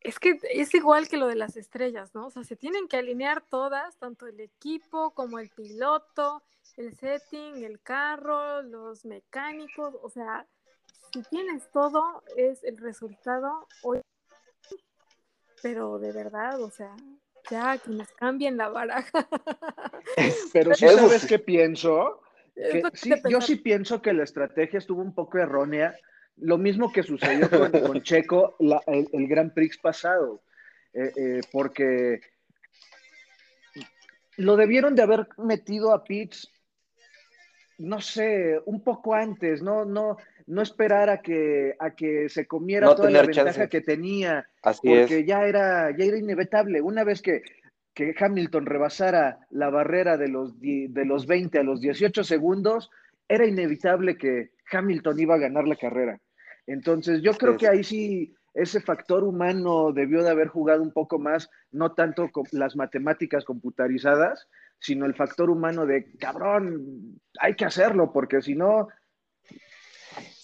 Es 0.00 0.18
que 0.18 0.40
es 0.50 0.74
igual 0.74 1.08
que 1.08 1.18
lo 1.18 1.28
de 1.28 1.36
las 1.36 1.56
estrellas, 1.56 2.14
¿no? 2.14 2.26
O 2.26 2.30
sea, 2.30 2.42
se 2.42 2.56
tienen 2.56 2.88
que 2.88 2.96
alinear 2.96 3.44
todas, 3.48 3.96
tanto 3.98 4.26
el 4.26 4.40
equipo 4.40 5.10
como 5.12 5.38
el 5.38 5.50
piloto, 5.50 6.42
el 6.80 6.96
setting, 6.96 7.62
el 7.64 7.80
carro, 7.80 8.62
los 8.62 9.04
mecánicos. 9.04 9.94
O 10.02 10.08
sea, 10.08 10.46
si 11.12 11.22
tienes 11.24 11.70
todo, 11.70 12.22
es 12.36 12.64
el 12.64 12.78
resultado. 12.78 13.66
Hoy 13.82 14.00
pero 15.62 15.98
de 15.98 16.12
verdad, 16.12 16.60
o 16.62 16.70
sea, 16.70 16.94
ya 17.50 17.76
que 17.78 17.90
nos 17.90 18.10
cambien 18.12 18.56
la 18.56 18.70
baraja. 18.70 19.28
Pero 20.54 20.74
sí 20.74 20.88
sabes 20.88 21.26
qué 21.26 21.38
pienso. 21.38 22.22
yo 23.28 23.40
sí 23.42 23.56
pienso 23.56 24.00
que 24.00 24.14
la 24.14 24.24
estrategia 24.24 24.78
estuvo 24.78 25.02
un 25.02 25.14
poco 25.14 25.36
errónea. 25.36 25.94
Lo 26.36 26.56
mismo 26.56 26.90
que 26.90 27.02
sucedió 27.02 27.50
con, 27.50 28.02
Checo 28.02 28.56
el, 28.58 29.06
el, 29.12 29.28
Grand 29.28 29.52
Prix 29.52 29.76
pasado. 29.76 30.42
Eh, 30.94 31.12
eh, 31.14 31.40
porque 31.52 32.20
lo 34.36 34.56
debieron 34.56 34.94
de 34.94 35.02
haber 35.02 35.28
metido 35.36 35.92
a 35.92 36.02
Pitts, 36.02 36.50
no 37.80 38.00
sé, 38.00 38.60
un 38.66 38.82
poco 38.82 39.14
antes, 39.14 39.62
no, 39.62 39.84
no, 39.84 40.18
no 40.46 40.62
esperar 40.62 41.08
a 41.08 41.20
que, 41.22 41.74
a 41.78 41.90
que 41.92 42.28
se 42.28 42.46
comiera 42.46 42.94
toda 42.94 43.10
la 43.10 43.22
ventaja 43.22 43.68
que 43.68 43.80
tenía, 43.80 44.46
porque 44.62 45.24
ya 45.24 45.46
era, 45.46 45.90
ya 45.96 46.04
era 46.04 46.18
inevitable. 46.18 46.82
Una 46.82 47.04
vez 47.04 47.22
que, 47.22 47.42
que 47.94 48.14
Hamilton 48.18 48.66
rebasara 48.66 49.38
la 49.50 49.70
barrera 49.70 50.18
de 50.18 50.28
los, 50.28 50.60
de 50.60 51.04
los 51.06 51.26
20 51.26 51.58
a 51.58 51.62
los 51.62 51.80
18 51.80 52.22
segundos, 52.22 52.90
era 53.26 53.46
inevitable 53.46 54.18
que 54.18 54.50
Hamilton 54.70 55.18
iba 55.18 55.36
a 55.36 55.38
ganar 55.38 55.66
la 55.66 55.76
carrera. 55.76 56.20
Entonces, 56.66 57.22
yo 57.22 57.32
creo 57.32 57.56
que 57.56 57.66
ahí 57.66 57.82
sí 57.82 58.34
ese 58.52 58.80
factor 58.80 59.24
humano 59.24 59.92
debió 59.92 60.22
de 60.22 60.30
haber 60.30 60.48
jugado 60.48 60.82
un 60.82 60.92
poco 60.92 61.18
más, 61.18 61.48
no 61.70 61.92
tanto 61.92 62.30
con 62.30 62.44
las 62.52 62.76
matemáticas 62.76 63.44
computarizadas, 63.44 64.48
sino 64.80 65.06
el 65.06 65.14
factor 65.14 65.50
humano 65.50 65.86
de, 65.86 66.10
cabrón, 66.18 67.20
hay 67.38 67.54
que 67.54 67.64
hacerlo, 67.64 68.12
porque 68.12 68.42
si 68.42 68.54
no, 68.54 68.88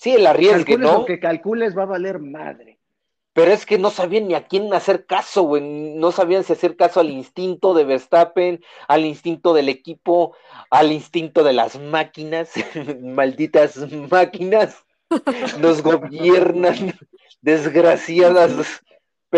Sí, 0.06 0.12
el 0.12 0.26
arriesgue, 0.26 0.78
¿no? 0.78 1.00
Lo 1.00 1.04
que 1.04 1.18
calcules 1.18 1.76
va 1.76 1.82
a 1.82 1.86
valer 1.86 2.20
madre. 2.20 2.78
Pero 3.32 3.50
es 3.50 3.66
que 3.66 3.76
no 3.76 3.90
sabían 3.90 4.28
ni 4.28 4.34
a 4.34 4.46
quién 4.46 4.72
hacer 4.72 5.04
caso, 5.04 5.42
güey. 5.42 5.62
No 5.62 6.12
sabían 6.12 6.44
si 6.44 6.52
hacer 6.52 6.76
caso 6.76 7.00
al 7.00 7.10
instinto 7.10 7.74
de 7.74 7.84
Verstappen, 7.84 8.62
al 8.88 9.04
instinto 9.04 9.52
del 9.52 9.68
equipo, 9.68 10.36
al 10.70 10.92
instinto 10.92 11.44
de 11.44 11.52
las 11.52 11.78
máquinas, 11.80 12.52
malditas 13.02 13.76
máquinas. 13.92 14.84
Nos 15.60 15.82
gobiernan, 15.82 16.94
desgraciadas. 17.40 18.82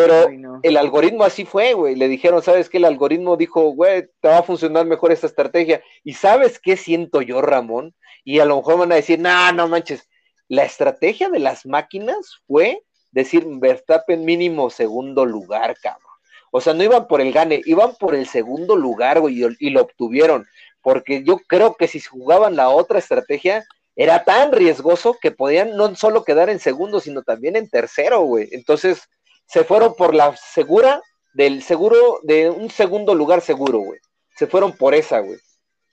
Pero 0.06 0.60
el 0.62 0.76
algoritmo 0.76 1.24
así 1.24 1.44
fue, 1.44 1.74
güey. 1.74 1.96
Le 1.96 2.08
dijeron, 2.08 2.42
¿sabes 2.42 2.68
qué? 2.68 2.78
El 2.78 2.84
algoritmo 2.84 3.36
dijo, 3.36 3.70
güey, 3.72 4.08
te 4.20 4.28
va 4.28 4.38
a 4.38 4.42
funcionar 4.42 4.86
mejor 4.86 5.12
esta 5.12 5.26
estrategia. 5.26 5.82
¿Y 6.04 6.14
sabes 6.14 6.58
qué 6.58 6.76
siento 6.76 7.20
yo, 7.22 7.40
Ramón? 7.42 7.94
Y 8.24 8.38
a 8.40 8.44
lo 8.44 8.56
mejor 8.56 8.78
van 8.78 8.92
a 8.92 8.96
decir, 8.96 9.18
no, 9.18 9.52
no 9.52 9.68
manches, 9.68 10.08
la 10.48 10.64
estrategia 10.64 11.28
de 11.28 11.38
las 11.38 11.66
máquinas 11.66 12.40
fue 12.46 12.82
decir 13.10 13.44
Verstappen 13.46 14.24
mínimo 14.24 14.70
segundo 14.70 15.24
lugar, 15.24 15.76
cabrón. 15.82 16.02
O 16.50 16.60
sea, 16.60 16.72
no 16.72 16.82
iban 16.82 17.06
por 17.06 17.20
el 17.20 17.32
gane, 17.32 17.60
iban 17.66 17.94
por 17.96 18.14
el 18.14 18.26
segundo 18.26 18.76
lugar, 18.76 19.20
güey, 19.20 19.44
y, 19.58 19.70
lo 19.70 19.82
obtuvieron. 19.82 20.46
Porque 20.80 21.22
yo 21.22 21.38
creo 21.46 21.74
que 21.74 21.88
si 21.88 22.00
jugaban 22.00 22.56
la 22.56 22.70
otra 22.70 22.98
estrategia, 22.98 23.66
era 23.96 24.24
tan 24.24 24.52
riesgoso 24.52 25.16
que 25.20 25.30
podían 25.30 25.76
no 25.76 25.94
solo 25.96 26.24
quedar 26.24 26.48
en 26.48 26.60
segundo, 26.60 27.00
sino 27.00 27.22
también 27.22 27.56
en 27.56 27.68
tercero, 27.68 28.20
güey. 28.20 28.48
Entonces, 28.52 29.08
se 29.48 29.64
fueron 29.64 29.94
por 29.94 30.14
la 30.14 30.36
segura 30.36 31.02
del 31.32 31.62
seguro, 31.62 32.20
de 32.22 32.50
un 32.50 32.70
segundo 32.70 33.14
lugar 33.14 33.40
seguro, 33.40 33.78
güey. 33.78 33.98
Se 34.36 34.46
fueron 34.46 34.72
por 34.72 34.94
esa, 34.94 35.20
güey. 35.20 35.38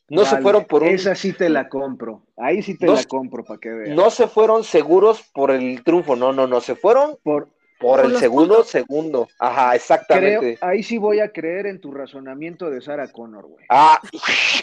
No 0.09 0.23
se 0.23 0.39
fueron 0.41 0.65
por 0.65 0.83
un. 0.83 0.89
Esa 0.89 1.15
sí 1.15 1.33
te 1.33 1.49
la 1.49 1.67
compro. 1.67 2.21
Ahí 2.37 2.61
sí 2.61 2.77
te 2.77 2.85
la 2.85 3.03
compro 3.05 3.43
para 3.43 3.59
que 3.59 3.69
veas. 3.69 3.95
No 3.95 4.11
se 4.11 4.27
fueron 4.27 4.63
seguros 4.63 5.23
por 5.33 5.51
el 5.51 5.83
triunfo, 5.83 6.15
no, 6.15 6.31
no, 6.31 6.45
no. 6.45 6.61
Se 6.61 6.75
fueron 6.75 7.17
por, 7.23 7.49
Por, 7.79 8.05
el 8.05 8.17
segundo, 8.17 8.63
segundo. 8.63 9.27
Ajá, 9.37 9.75
exactamente. 9.75 10.57
ahí 10.61 10.81
sí 10.81 10.97
voy 10.97 11.19
a 11.19 11.31
creer 11.31 11.65
en 11.65 11.81
tu 11.81 11.91
razonamiento 11.91 12.69
de 12.69 12.81
Sarah 12.81 13.11
Connor, 13.11 13.45
güey. 13.47 13.65
Ah, 13.69 13.99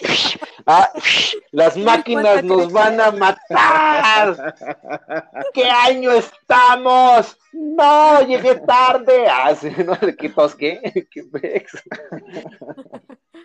ah 0.66 0.90
las 1.52 1.76
máquinas 1.76 2.42
nos 2.42 2.72
van 2.72 3.00
a 3.00 3.10
matar. 3.10 4.54
¿Qué 5.54 5.64
año 5.64 6.12
estamos? 6.12 7.38
No, 7.52 8.22
llegué 8.26 8.54
tarde. 8.56 9.26
Ah, 9.28 9.54
sí, 9.54 9.70
¿no? 9.84 9.98
¿Qué 10.18 10.32
qué? 10.58 11.06
¿Qué 11.10 11.66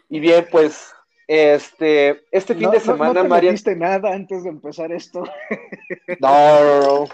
Y 0.09 0.19
bien, 0.21 0.47
pues, 0.49 0.93
este, 1.27 2.23
este 2.31 2.55
fin 2.55 2.71
de 2.71 2.79
semana, 2.79 3.21
no, 3.23 3.27
no 3.27 3.55
te 3.63 3.75
nada 3.75 4.13
antes 4.13 4.43
de 4.43 4.49
empezar 4.49 4.93
esto. 4.93 5.23
no. 6.21 7.05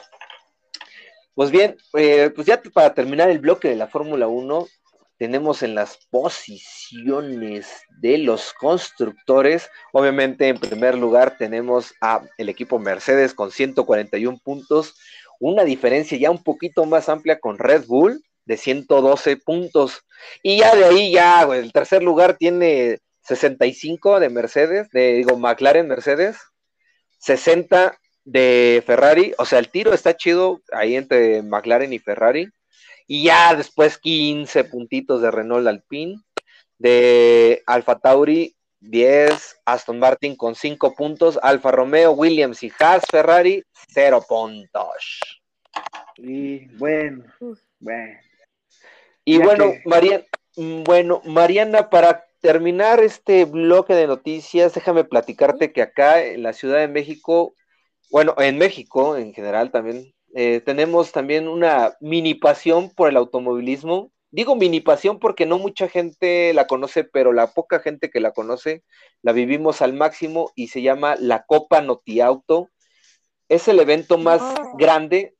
Pues 1.36 1.50
bien, 1.50 1.78
eh, 1.98 2.32
pues 2.36 2.46
ya 2.46 2.62
para 2.74 2.94
terminar 2.94 3.30
el 3.30 3.40
bloque 3.40 3.68
de 3.68 3.76
la 3.76 3.88
Fórmula 3.88 4.28
1, 4.28 4.68
tenemos 5.18 5.64
en 5.64 5.74
las 5.74 5.98
posiciones 6.12 7.68
de 8.00 8.18
los 8.20 8.54
constructores, 8.54 9.70
obviamente 9.94 10.48
en 10.48 10.60
primer 10.60 10.96
lugar 10.96 11.38
tenemos 11.38 11.94
a 12.02 12.22
el 12.38 12.50
equipo 12.50 12.78
Mercedes 12.78 13.34
con 13.34 13.52
141 13.52 14.38
puntos, 14.44 14.96
una 15.40 15.64
diferencia 15.64 16.18
ya 16.18 16.30
un 16.30 16.44
poquito 16.44 16.86
más 16.86 17.10
amplia 17.10 17.40
con 17.40 17.58
Red 17.58 17.86
Bull 17.88 18.24
de 18.46 18.58
112 18.58 19.38
puntos. 19.38 20.02
Y 20.44 20.58
ya 20.60 20.76
de 20.76 20.86
ahí 20.86 21.12
ya, 21.14 21.44
el 21.44 21.72
tercer 21.74 22.04
lugar 22.04 22.38
tiene 22.38 23.00
65 23.22 24.20
de 24.20 24.30
Mercedes, 24.30 24.90
de 24.92 25.14
digo 25.14 25.38
McLaren 25.38 25.88
Mercedes, 25.88 26.38
60 27.20 27.98
de 28.26 28.84
Ferrari, 28.86 29.34
o 29.38 29.46
sea, 29.46 29.60
el 29.60 29.70
tiro 29.70 29.94
está 29.94 30.16
chido 30.16 30.62
ahí 30.72 30.96
entre 30.96 31.42
McLaren 31.42 31.94
y 31.94 32.00
Ferrari. 32.00 32.48
Y 33.06 33.26
ya 33.26 33.54
después 33.56 33.98
15 33.98 34.64
puntitos 34.66 35.22
de 35.22 35.30
Renault 35.30 35.68
Alpine, 35.68 36.22
de 36.78 37.62
Alfa 37.66 38.00
Tauri 38.00 38.56
10, 38.80 39.62
Aston 39.66 40.00
Martin 40.00 40.36
con 40.36 40.56
5 40.56 40.96
puntos, 40.96 41.40
Alfa 41.42 41.72
Romeo, 41.72 42.12
Williams 42.12 42.64
y 42.64 42.72
Haas 42.80 43.04
Ferrari 43.10 43.64
0 43.94 44.24
puntos. 44.28 45.20
Y 46.18 46.68
bueno, 46.76 47.26
bueno. 47.80 48.20
Y 49.26 49.38
bueno, 49.38 49.74
Mariana, 49.86 50.26
mm, 50.58 50.84
bueno, 50.84 51.22
Mariana, 51.26 51.90
para 51.90 52.26
terminar 52.42 53.00
este 53.00 53.46
bloque 53.46 53.94
de 53.94 54.06
noticias, 54.06 54.74
déjame 54.74 55.06
platicarte 55.06 55.72
que 55.72 55.82
acá 55.82 56.22
en 56.22 56.44
la 56.44 56.52
Ciudad 56.52 56.80
de 56.80 56.90
México 56.90 57.56
bueno, 58.14 58.36
en 58.38 58.60
México 58.60 59.18
en 59.18 59.34
general 59.34 59.72
también 59.72 60.14
eh, 60.36 60.62
tenemos 60.62 61.12
también 61.12 61.48
una 61.48 61.98
mini 62.00 62.36
pasión 62.36 62.92
por 62.92 63.10
el 63.10 63.18
automovilismo. 63.18 64.12
Digo 64.30 64.56
mini 64.56 64.82
pasión 64.82 65.18
porque 65.18 65.48
no 65.48 65.58
mucha 65.58 65.90
gente 65.90 66.54
la 66.54 66.68
conoce, 66.68 67.06
pero 67.06 67.34
la 67.34 67.56
poca 67.56 67.80
gente 67.80 68.12
que 68.12 68.20
la 68.20 68.32
conoce 68.32 68.84
la 69.24 69.32
vivimos 69.32 69.82
al 69.82 69.94
máximo 69.94 70.52
y 70.54 70.68
se 70.68 70.84
llama 70.84 71.16
la 71.20 71.44
Copa 71.46 71.82
Noti 71.82 72.22
Auto. 72.22 72.70
Es 73.50 73.68
el 73.68 73.80
evento 73.80 74.20
más 74.20 74.44
grande 74.78 75.36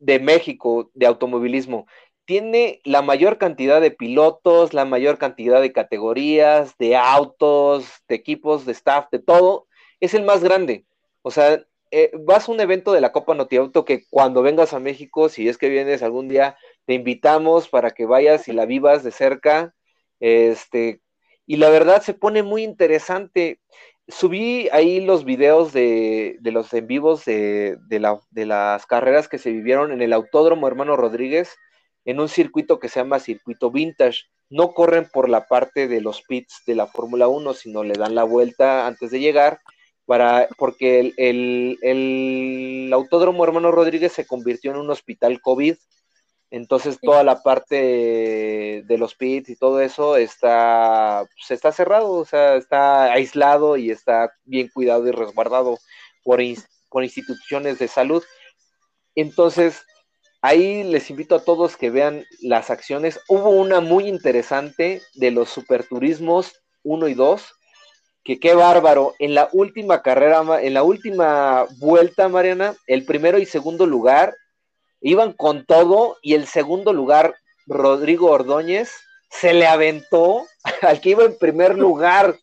de 0.00 0.18
México 0.18 0.90
de 0.94 1.06
automovilismo. 1.06 1.86
Tiene 2.24 2.80
la 2.84 3.02
mayor 3.02 3.38
cantidad 3.38 3.80
de 3.80 3.92
pilotos, 3.92 4.74
la 4.74 4.84
mayor 4.84 5.18
cantidad 5.18 5.60
de 5.60 5.72
categorías, 5.72 6.76
de 6.78 6.96
autos, 6.96 7.86
de 8.08 8.16
equipos, 8.16 8.66
de 8.66 8.72
staff, 8.72 9.06
de 9.12 9.20
todo. 9.20 9.68
Es 10.00 10.14
el 10.14 10.24
más 10.24 10.42
grande. 10.42 10.84
O 11.22 11.30
sea, 11.30 11.64
eh, 11.94 12.10
vas 12.14 12.48
a 12.48 12.52
un 12.52 12.60
evento 12.60 12.92
de 12.92 13.02
la 13.02 13.12
Copa 13.12 13.34
Notiauto 13.34 13.84
que 13.84 14.06
cuando 14.08 14.40
vengas 14.42 14.72
a 14.72 14.80
México, 14.80 15.28
si 15.28 15.46
es 15.46 15.58
que 15.58 15.68
vienes 15.68 16.02
algún 16.02 16.26
día, 16.26 16.56
te 16.86 16.94
invitamos 16.94 17.68
para 17.68 17.90
que 17.90 18.06
vayas 18.06 18.48
y 18.48 18.52
la 18.52 18.64
vivas 18.64 19.04
de 19.04 19.10
cerca. 19.10 19.74
Este, 20.18 21.02
y 21.46 21.56
la 21.56 21.68
verdad 21.68 22.00
se 22.00 22.14
pone 22.14 22.42
muy 22.42 22.64
interesante. 22.64 23.60
Subí 24.08 24.70
ahí 24.72 25.02
los 25.04 25.26
videos 25.26 25.74
de, 25.74 26.38
los 26.42 26.72
en 26.72 26.86
vivos 26.86 27.26
de, 27.26 27.76
de 27.88 28.46
las 28.46 28.86
carreras 28.86 29.28
que 29.28 29.36
se 29.36 29.52
vivieron 29.52 29.92
en 29.92 30.00
el 30.00 30.14
Autódromo 30.14 30.66
Hermano 30.66 30.96
Rodríguez, 30.96 31.54
en 32.06 32.20
un 32.20 32.30
circuito 32.30 32.78
que 32.78 32.88
se 32.88 33.00
llama 33.00 33.20
Circuito 33.20 33.70
Vintage. 33.70 34.22
No 34.48 34.72
corren 34.72 35.10
por 35.12 35.28
la 35.28 35.46
parte 35.46 35.88
de 35.88 36.00
los 36.00 36.22
pits 36.22 36.62
de 36.66 36.74
la 36.74 36.86
Fórmula 36.86 37.28
1, 37.28 37.52
sino 37.52 37.84
le 37.84 37.94
dan 37.94 38.14
la 38.14 38.24
vuelta 38.24 38.86
antes 38.86 39.10
de 39.10 39.20
llegar 39.20 39.60
para, 40.12 40.46
porque 40.58 41.14
el, 41.16 42.90
Autódromo 42.92 43.44
Hermano 43.44 43.72
Rodríguez 43.72 44.12
se 44.12 44.26
convirtió 44.26 44.70
en 44.70 44.76
un 44.76 44.90
hospital 44.90 45.40
COVID, 45.40 45.74
entonces 46.50 46.98
toda 47.00 47.24
la 47.24 47.42
parte 47.42 48.84
de 48.86 48.98
los 48.98 49.14
pits 49.14 49.48
y 49.48 49.56
todo 49.56 49.80
eso 49.80 50.18
está, 50.18 51.24
pues, 51.34 51.50
está 51.50 51.72
cerrado, 51.72 52.10
o 52.10 52.26
sea, 52.26 52.56
está 52.56 53.04
aislado 53.04 53.78
y 53.78 53.90
está 53.90 54.30
bien 54.44 54.68
cuidado 54.68 55.08
y 55.08 55.12
resguardado 55.12 55.78
por, 56.22 56.42
por 56.90 57.04
instituciones 57.04 57.78
de 57.78 57.88
salud. 57.88 58.22
Entonces, 59.14 59.82
ahí 60.42 60.84
les 60.84 61.08
invito 61.08 61.36
a 61.36 61.42
todos 61.42 61.78
que 61.78 61.88
vean 61.88 62.26
las 62.42 62.68
acciones. 62.68 63.18
Hubo 63.28 63.48
una 63.48 63.80
muy 63.80 64.08
interesante 64.08 65.00
de 65.14 65.30
los 65.30 65.48
superturismos 65.48 66.52
1 66.82 67.08
y 67.08 67.14
2, 67.14 67.54
que 68.24 68.38
qué 68.38 68.54
bárbaro. 68.54 69.14
En 69.18 69.34
la 69.34 69.48
última 69.52 70.02
carrera, 70.02 70.42
en 70.60 70.74
la 70.74 70.82
última 70.82 71.66
vuelta, 71.78 72.28
Mariana, 72.28 72.74
el 72.86 73.04
primero 73.04 73.38
y 73.38 73.46
segundo 73.46 73.86
lugar 73.86 74.34
iban 75.00 75.32
con 75.32 75.66
todo 75.66 76.16
y 76.22 76.34
el 76.34 76.46
segundo 76.46 76.92
lugar, 76.92 77.34
Rodrigo 77.66 78.30
Ordóñez, 78.30 78.92
se 79.30 79.52
le 79.52 79.66
aventó 79.66 80.44
al 80.82 81.00
que 81.00 81.10
iba 81.10 81.24
en 81.24 81.38
primer 81.38 81.76
lugar. 81.76 82.36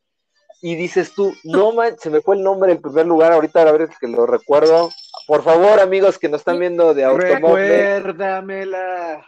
Y 0.62 0.76
dices 0.76 1.14
tú, 1.14 1.34
no 1.46 1.72
man, 1.72 1.96
se 1.98 2.10
me 2.10 2.20
fue 2.20 2.36
el 2.36 2.44
nombre 2.44 2.74
en 2.74 2.82
primer 2.82 3.06
lugar, 3.06 3.32
ahorita 3.32 3.62
a 3.62 3.72
ver 3.72 3.90
que 3.98 4.08
lo 4.10 4.26
recuerdo. 4.26 4.90
Por 5.26 5.42
favor, 5.42 5.80
amigos 5.80 6.20
que 6.20 6.28
nos 6.28 6.42
están 6.42 6.60
viendo 6.60 6.94
de 6.94 7.06
automóvil. 7.06 7.66
Recuérdamela. 7.66 9.26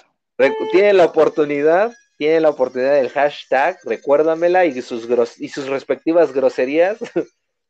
Tienen 0.72 0.98
la 0.98 1.06
oportunidad 1.06 1.94
tienen 2.22 2.44
la 2.44 2.52
oportunidad 2.52 2.94
del 2.94 3.10
hashtag, 3.10 3.80
recuérdamela 3.84 4.64
y 4.66 4.80
sus, 4.84 5.08
y 5.40 5.50
sus 5.50 5.66
respectivas 5.66 6.32
groserías. 6.32 7.00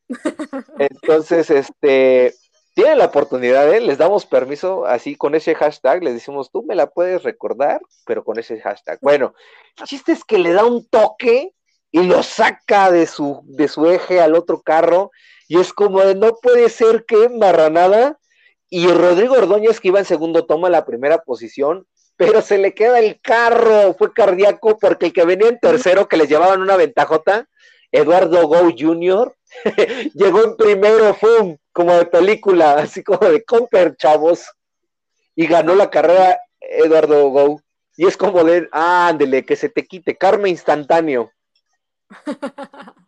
Entonces, 0.77 1.49
este, 1.49 2.35
tienen 2.73 2.97
la 2.97 3.05
oportunidad, 3.05 3.73
¿eh? 3.73 3.79
les 3.79 3.97
damos 3.97 4.25
permiso, 4.25 4.85
así 4.85 5.15
con 5.15 5.35
ese 5.35 5.55
hashtag, 5.55 6.03
les 6.03 6.15
decimos, 6.15 6.51
tú 6.51 6.63
me 6.63 6.75
la 6.75 6.87
puedes 6.87 7.23
recordar, 7.23 7.79
pero 8.05 8.25
con 8.25 8.37
ese 8.39 8.59
hashtag. 8.59 8.99
Bueno, 9.01 9.33
el 9.79 9.85
chiste 9.85 10.11
es 10.11 10.25
que 10.25 10.37
le 10.37 10.51
da 10.51 10.65
un 10.65 10.85
toque 10.85 11.53
y 11.89 12.03
lo 12.03 12.21
saca 12.21 12.91
de 12.91 13.07
su, 13.07 13.43
de 13.45 13.69
su 13.69 13.85
eje 13.85 14.19
al 14.19 14.35
otro 14.35 14.61
carro, 14.61 15.11
y 15.47 15.61
es 15.61 15.71
como 15.71 16.01
de 16.01 16.13
no 16.13 16.33
puede 16.41 16.67
ser 16.67 17.05
que 17.05 17.29
marranada. 17.29 18.19
Y 18.69 18.85
Rodrigo 18.87 19.35
Ordóñez, 19.35 19.79
que 19.79 19.87
iba 19.87 19.99
en 19.99 20.05
segundo, 20.05 20.45
toma 20.45 20.69
la 20.69 20.85
primera 20.85 21.19
posición, 21.19 21.87
pero 22.21 22.43
se 22.43 22.59
le 22.59 22.75
queda 22.75 22.99
el 22.99 23.19
carro, 23.19 23.95
fue 23.97 24.13
cardíaco 24.13 24.77
porque 24.77 25.07
el 25.07 25.13
que 25.13 25.25
venía 25.25 25.49
en 25.49 25.59
tercero, 25.59 26.07
que 26.07 26.17
les 26.17 26.29
llevaban 26.29 26.61
una 26.61 26.77
ventajota, 26.77 27.49
Eduardo 27.91 28.47
Go 28.47 28.69
Jr., 28.77 29.35
llegó 30.13 30.43
en 30.43 30.55
primero, 30.55 31.15
¡fum! 31.15 31.57
como 31.73 31.93
de 31.93 32.05
película, 32.05 32.73
así 32.75 33.03
como 33.03 33.27
de 33.27 33.43
Comper, 33.43 33.95
chavos, 33.95 34.45
y 35.35 35.47
ganó 35.47 35.73
la 35.73 35.89
carrera 35.89 36.39
Eduardo 36.59 37.27
Go. 37.29 37.59
Y 37.97 38.05
es 38.05 38.15
como 38.17 38.43
de, 38.43 38.69
ándele, 38.71 39.43
que 39.43 39.55
se 39.55 39.69
te 39.69 39.87
quite, 39.87 40.15
karma 40.15 40.47
instantáneo. 40.47 41.31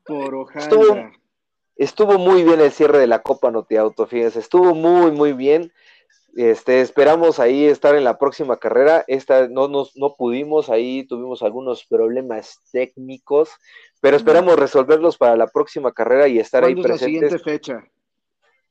Por 0.05 0.47
estuvo, 0.55 1.11
estuvo 1.75 2.17
muy 2.17 2.43
bien 2.43 2.59
el 2.61 2.71
cierre 2.71 2.97
de 2.97 3.07
la 3.07 3.21
Copa 3.21 3.51
Noti 3.51 3.75
Auto, 3.75 4.07
fíjense, 4.07 4.39
estuvo 4.39 4.73
muy, 4.73 5.11
muy 5.11 5.33
bien. 5.33 5.71
Este, 6.35 6.81
esperamos 6.81 7.39
ahí 7.39 7.65
estar 7.65 7.95
en 7.95 8.03
la 8.03 8.17
próxima 8.17 8.57
carrera. 8.57 9.03
Esta 9.07 9.47
no 9.47 9.67
nos 9.67 9.95
no 9.95 10.15
pudimos, 10.15 10.69
ahí 10.69 11.05
tuvimos 11.05 11.43
algunos 11.43 11.85
problemas 11.85 12.59
técnicos, 12.71 13.51
pero 14.01 14.17
esperamos 14.17 14.57
resolverlos 14.57 15.17
para 15.17 15.35
la 15.35 15.47
próxima 15.47 15.91
carrera 15.91 16.27
y 16.27 16.39
estar 16.39 16.63
ahí 16.63 16.73
presentes. 16.73 17.01
la 17.01 17.05
siguiente 17.05 17.39
fecha? 17.39 17.83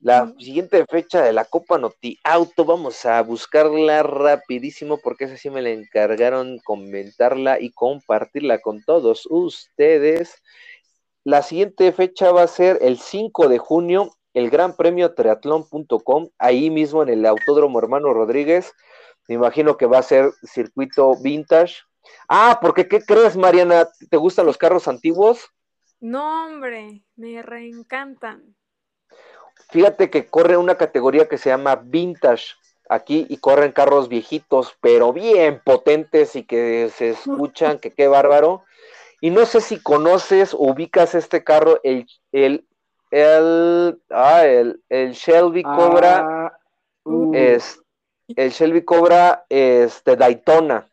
La 0.03 0.33
siguiente 0.37 0.85
fecha 0.85 1.21
de 1.21 1.31
la 1.31 1.45
Copa 1.45 1.77
Noti 1.77 2.19
Auto, 2.25 2.65
vamos 2.65 3.05
a 3.05 3.21
buscarla 3.21 4.03
rapidísimo 4.03 4.97
porque 4.97 5.23
esa 5.23 5.37
sí 5.37 5.49
me 5.49 5.61
la 5.61 5.69
encargaron 5.69 6.59
comentarla 6.65 7.61
y 7.61 7.71
compartirla 7.71 8.59
con 8.59 8.83
todos 8.83 9.25
ustedes. 9.29 10.43
La 11.23 11.41
siguiente 11.41 11.93
fecha 11.93 12.33
va 12.33 12.43
a 12.43 12.47
ser 12.47 12.79
el 12.81 12.97
5 12.99 13.47
de 13.47 13.57
junio 13.59 14.11
el 14.33 14.49
Gran 14.49 14.75
Premio 14.75 15.13
Triatlón.com, 15.13 16.29
ahí 16.37 16.69
mismo 16.69 17.03
en 17.03 17.09
el 17.09 17.25
Autódromo 17.25 17.79
Hermano 17.79 18.13
Rodríguez. 18.13 18.73
Me 19.27 19.35
imagino 19.35 19.77
que 19.77 19.85
va 19.85 19.99
a 19.99 20.03
ser 20.03 20.31
circuito 20.43 21.15
vintage. 21.21 21.77
Ah, 22.27 22.59
porque 22.61 22.87
¿qué 22.87 23.01
crees, 23.01 23.37
Mariana? 23.37 23.87
¿Te 24.09 24.17
gustan 24.17 24.45
los 24.45 24.57
carros 24.57 24.87
antiguos? 24.87 25.49
No, 25.99 26.45
hombre, 26.45 27.03
me 27.15 27.41
reencantan. 27.41 28.55
Fíjate 29.69 30.09
que 30.09 30.25
corre 30.27 30.57
una 30.57 30.75
categoría 30.75 31.27
que 31.29 31.37
se 31.37 31.49
llama 31.49 31.75
vintage. 31.75 32.55
aquí 32.89 33.25
y 33.29 33.37
corren 33.37 33.71
carros 33.71 34.09
viejitos, 34.09 34.75
pero 34.81 35.13
bien 35.13 35.61
potentes 35.63 36.35
y 36.35 36.43
que 36.43 36.91
se 36.93 37.11
escuchan, 37.11 37.79
que 37.79 37.91
qué 37.91 38.07
bárbaro. 38.07 38.65
Y 39.21 39.29
no 39.29 39.45
sé 39.45 39.61
si 39.61 39.81
conoces, 39.81 40.53
ubicas 40.53 41.15
este 41.15 41.45
carro, 41.45 41.79
el, 41.83 42.05
el, 42.33 42.67
el, 43.13 44.01
ah, 44.09 44.43
el, 44.43 45.11
Shelby 45.11 45.61
Cobra, 45.61 46.47
ah, 46.47 46.59
uh. 47.03 47.31
es, 47.35 47.79
el 48.35 48.49
Shelby 48.49 48.83
Cobra 48.83 49.45
este, 49.49 50.15
Daytona. 50.15 50.89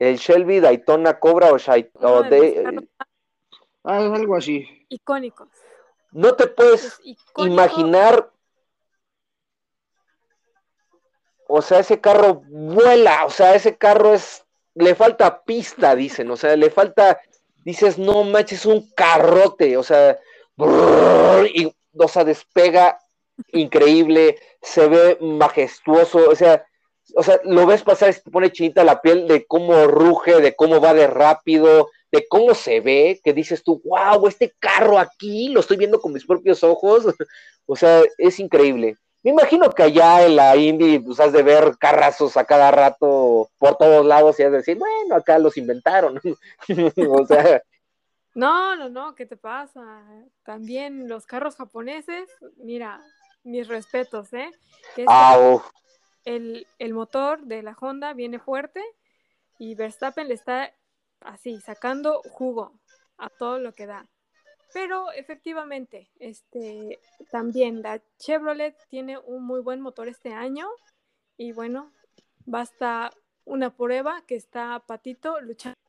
El 0.00 0.16
Shelby 0.16 0.58
Daytona 0.58 1.20
Cobra 1.20 1.50
o, 1.52 1.54
o 1.54 2.22
de, 2.24 2.88
ah, 3.84 3.96
algo 3.98 4.34
así. 4.34 4.66
Icónicos. 4.88 5.48
No 6.10 6.34
te 6.34 6.48
puedes 6.48 7.00
imaginar 7.36 8.30
o 11.46 11.62
sea, 11.62 11.78
ese 11.78 12.00
carro 12.00 12.42
vuela, 12.48 13.24
o 13.26 13.30
sea, 13.30 13.54
ese 13.54 13.76
carro 13.76 14.14
es, 14.14 14.44
le 14.74 14.96
falta 14.96 15.44
pista, 15.44 15.94
dicen, 15.94 16.28
o 16.32 16.36
sea, 16.36 16.56
le 16.56 16.70
falta, 16.70 17.20
dices, 17.64 17.96
no 17.96 18.24
manches, 18.24 18.66
un 18.66 18.90
carrote, 18.90 19.76
o 19.76 19.84
sea, 19.84 20.18
y, 20.58 21.72
o 21.92 22.08
sea, 22.08 22.24
despega 22.24 22.98
increíble, 23.52 24.38
se 24.62 24.88
ve 24.88 25.18
majestuoso, 25.20 26.30
o 26.30 26.34
sea, 26.34 26.64
o 27.14 27.22
sea, 27.22 27.40
lo 27.44 27.66
ves 27.66 27.82
pasar 27.82 28.10
y 28.10 28.12
se 28.14 28.22
te 28.22 28.30
pone 28.30 28.50
chinita 28.50 28.82
la 28.84 29.00
piel 29.00 29.28
de 29.28 29.46
cómo 29.46 29.86
ruge, 29.86 30.40
de 30.40 30.54
cómo 30.56 30.80
va 30.80 30.94
de 30.94 31.06
rápido, 31.06 31.90
de 32.10 32.26
cómo 32.28 32.54
se 32.54 32.80
ve, 32.80 33.20
que 33.22 33.32
dices 33.32 33.62
tú, 33.62 33.80
wow, 33.84 34.26
este 34.26 34.54
carro 34.58 34.98
aquí 34.98 35.48
lo 35.48 35.60
estoy 35.60 35.76
viendo 35.76 36.00
con 36.00 36.12
mis 36.12 36.26
propios 36.26 36.64
ojos, 36.64 37.06
o 37.66 37.76
sea, 37.76 38.02
es 38.18 38.40
increíble. 38.40 38.96
Me 39.22 39.32
imagino 39.32 39.70
que 39.70 39.82
allá 39.82 40.24
en 40.24 40.36
la 40.36 40.56
Indy, 40.56 41.00
pues 41.00 41.18
has 41.18 41.32
de 41.32 41.42
ver 41.42 41.76
carrazos 41.78 42.36
a 42.36 42.44
cada 42.44 42.70
rato 42.70 43.50
por 43.58 43.76
todos 43.76 44.06
lados 44.06 44.38
y 44.38 44.44
has 44.44 44.52
de 44.52 44.58
decir, 44.58 44.78
bueno, 44.78 45.16
acá 45.16 45.38
los 45.38 45.56
inventaron. 45.56 46.20
o 47.10 47.26
sea. 47.26 47.62
No, 48.36 48.76
no, 48.76 48.90
no, 48.90 49.14
¿qué 49.14 49.24
te 49.24 49.38
pasa? 49.38 50.04
También 50.44 51.08
los 51.08 51.24
carros 51.24 51.56
japoneses, 51.56 52.28
mira, 52.58 53.02
mis 53.44 53.66
respetos, 53.66 54.30
¿eh? 54.34 54.50
ah, 55.08 55.58
el, 56.26 56.66
el 56.78 56.92
motor 56.92 57.40
de 57.46 57.62
la 57.62 57.74
Honda 57.80 58.12
viene 58.12 58.38
fuerte 58.38 58.84
y 59.58 59.74
Verstappen 59.74 60.28
le 60.28 60.34
está 60.34 60.70
así, 61.20 61.58
sacando 61.62 62.20
jugo 62.28 62.78
a 63.16 63.30
todo 63.30 63.58
lo 63.58 63.72
que 63.72 63.86
da. 63.86 64.06
Pero 64.74 65.12
efectivamente, 65.12 66.10
este, 66.18 67.00
también 67.30 67.80
la 67.80 68.02
Chevrolet 68.18 68.76
tiene 68.90 69.16
un 69.16 69.46
muy 69.46 69.60
buen 69.60 69.80
motor 69.80 70.08
este 70.08 70.34
año 70.34 70.68
y 71.38 71.52
bueno, 71.52 71.90
basta 72.44 73.14
una 73.46 73.74
prueba 73.74 74.22
que 74.26 74.34
está 74.34 74.78
Patito 74.86 75.40
luchando. 75.40 75.85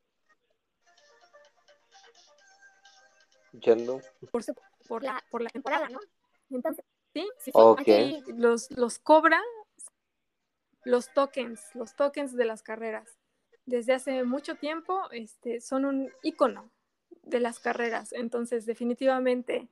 Por, 4.32 4.44
por, 4.88 5.04
la, 5.04 5.24
por 5.30 5.42
la 5.42 5.50
temporada, 5.50 5.90
¿no? 5.90 6.00
Entonces, 6.50 6.84
sí, 7.14 7.28
sí, 7.40 7.52
sí. 7.86 8.24
los, 8.36 8.72
los 8.72 9.00
cobra 9.00 9.42
los 10.88 11.14
tokens, 11.14 11.60
los 11.74 11.96
tokens 11.96 12.36
de 12.36 12.46
las 12.46 12.64
carreras. 12.64 13.18
Desde 13.66 13.94
hace 13.94 14.24
mucho 14.24 14.56
tiempo 14.56 15.02
este, 15.12 15.60
son 15.60 15.84
un 15.84 16.10
icono 16.24 16.72
de 17.24 17.42
las 17.42 17.60
carreras. 17.60 18.14
Entonces, 18.14 18.66
definitivamente 18.66 19.68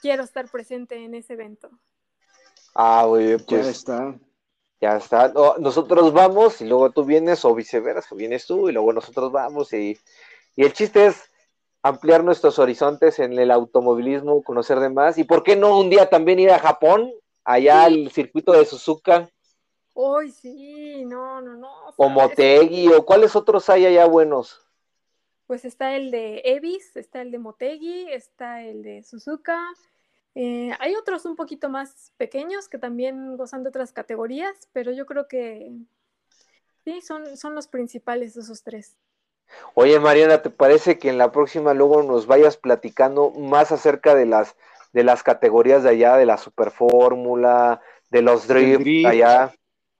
quiero 0.00 0.22
estar 0.22 0.50
presente 0.50 0.96
en 1.02 1.14
ese 1.14 1.32
evento. 1.32 1.70
Ah, 2.74 3.06
muy 3.08 3.38
pues 3.38 3.64
ya 3.64 3.70
está. 3.70 4.18
Ya 4.78 4.96
está. 4.98 5.32
nosotros 5.58 6.12
vamos 6.12 6.60
y 6.60 6.66
luego 6.66 6.90
tú 6.90 7.02
vienes 7.02 7.42
o 7.46 7.54
viceversa, 7.54 8.14
vienes 8.14 8.46
tú 8.46 8.68
y 8.68 8.72
luego 8.72 8.92
nosotros 8.92 9.32
vamos 9.32 9.72
y, 9.72 9.98
y 10.54 10.64
el 10.64 10.74
chiste 10.74 11.06
es 11.06 11.30
ampliar 11.88 12.24
nuestros 12.24 12.58
horizontes 12.58 13.18
en 13.18 13.38
el 13.38 13.50
automovilismo, 13.50 14.42
conocer 14.42 14.80
de 14.80 14.90
más 14.90 15.18
y 15.18 15.24
por 15.24 15.42
qué 15.42 15.56
no 15.56 15.78
un 15.78 15.90
día 15.90 16.08
también 16.08 16.38
ir 16.38 16.50
a 16.50 16.58
Japón, 16.58 17.12
allá 17.44 17.84
al 17.84 18.10
circuito 18.10 18.52
de 18.52 18.64
Suzuka. 18.64 19.28
Uy, 19.94 20.30
sí, 20.30 21.04
no, 21.06 21.40
no, 21.40 21.56
no. 21.56 21.70
O 21.96 22.08
Motegi, 22.08 22.88
o 22.92 23.04
cuáles 23.04 23.34
otros 23.34 23.68
hay 23.70 23.86
allá 23.86 24.06
buenos 24.06 24.66
pues 25.46 25.64
está 25.64 25.94
el 25.94 26.10
de 26.10 26.42
Evis, 26.44 26.96
está 26.96 27.22
el 27.22 27.30
de 27.30 27.38
Motegi, 27.38 28.10
está 28.10 28.62
el 28.62 28.82
de 28.82 29.02
Suzuka. 29.02 29.62
Eh, 30.34 30.72
hay 30.80 30.94
otros 30.96 31.24
un 31.24 31.36
poquito 31.36 31.68
más 31.70 32.12
pequeños 32.16 32.68
que 32.68 32.78
también 32.78 33.36
gozan 33.36 33.62
de 33.62 33.68
otras 33.70 33.92
categorías, 33.92 34.68
pero 34.72 34.92
yo 34.92 35.06
creo 35.06 35.28
que 35.28 35.72
sí, 36.84 37.00
son, 37.00 37.36
son 37.36 37.54
los 37.54 37.68
principales 37.68 38.36
esos 38.36 38.62
tres. 38.62 38.96
Oye, 39.74 39.98
Mariana, 40.00 40.42
¿te 40.42 40.50
parece 40.50 40.98
que 40.98 41.08
en 41.08 41.18
la 41.18 41.32
próxima 41.32 41.74
luego 41.74 42.02
nos 42.02 42.26
vayas 42.26 42.56
platicando 42.56 43.30
más 43.30 43.72
acerca 43.72 44.14
de 44.14 44.26
las, 44.26 44.56
de 44.92 45.04
las 45.04 45.22
categorías 45.22 45.82
de 45.82 45.90
allá, 45.90 46.16
de 46.16 46.26
la 46.26 46.36
Superfórmula, 46.36 47.80
de 48.10 48.22
los 48.22 48.48
drift, 48.48 49.06
allá? 49.06 49.52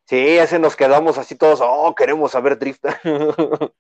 Sí, 0.04 0.16
ese 0.16 0.58
nos 0.58 0.76
quedamos 0.76 1.18
así 1.18 1.34
todos, 1.34 1.60
oh, 1.62 1.94
queremos 1.94 2.32
saber 2.32 2.58
drift. 2.58 2.84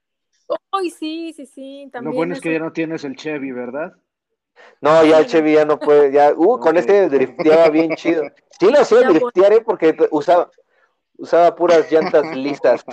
Ay, 0.72 0.90
sí, 0.90 1.32
sí, 1.32 1.46
sí. 1.46 1.88
También 1.92 2.12
Lo 2.12 2.16
bueno 2.16 2.34
es 2.34 2.40
que 2.40 2.52
ya 2.52 2.58
no 2.58 2.72
tienes 2.72 3.04
el 3.04 3.16
Chevy, 3.16 3.52
¿verdad? 3.52 3.94
No, 4.80 5.04
ya 5.04 5.18
el 5.18 5.26
Chevy 5.26 5.54
ya 5.54 5.64
no 5.64 5.78
puede, 5.78 6.12
ya, 6.12 6.32
uh, 6.36 6.58
con 6.58 6.76
este 6.76 7.08
drifteaba 7.08 7.68
bien 7.70 7.94
chido. 7.94 8.24
Sí 8.58 8.70
lo 8.70 8.80
hacía 8.80 9.08
driftear, 9.08 9.52
¿eh? 9.52 9.62
porque 9.64 9.96
usaba, 10.10 10.50
usaba 11.18 11.54
puras 11.54 11.90
llantas 11.90 12.36
lisas, 12.36 12.84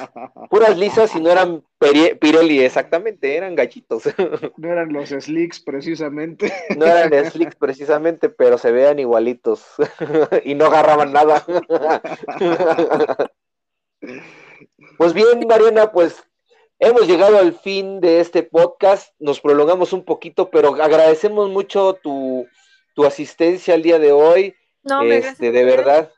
puras 0.49 0.77
lisas 0.77 1.15
y 1.15 1.21
no 1.21 1.29
eran 1.29 1.63
Pirelli, 1.79 2.61
exactamente, 2.61 3.35
eran 3.35 3.55
gallitos. 3.55 4.03
No 4.57 4.71
eran 4.71 4.93
los 4.93 5.09
slicks 5.09 5.59
precisamente. 5.59 6.53
No 6.77 6.85
eran 6.85 7.29
slicks 7.29 7.55
precisamente, 7.55 8.29
pero 8.29 8.57
se 8.57 8.71
vean 8.71 8.99
igualitos 8.99 9.65
y 10.45 10.55
no 10.55 10.65
agarraban 10.65 11.11
nada. 11.13 11.43
Pues 14.97 15.13
bien, 15.13 15.47
Mariana, 15.47 15.91
pues 15.91 16.23
Hemos 16.85 17.07
llegado 17.07 17.37
al 17.37 17.53
fin 17.53 18.01
de 18.01 18.19
este 18.19 18.43
podcast, 18.43 19.13
nos 19.17 19.39
prolongamos 19.39 19.93
un 19.93 20.03
poquito, 20.03 20.49
pero 20.49 20.75
agradecemos 20.81 21.49
mucho 21.49 21.93
tu, 22.03 22.45
asistencia 23.05 23.75
el 23.75 23.83
día 23.83 23.99
de 23.99 24.11
hoy. 24.11 24.53
No, 24.83 25.01
este, 25.03 25.53
de 25.53 25.63
verdad. 25.63 26.11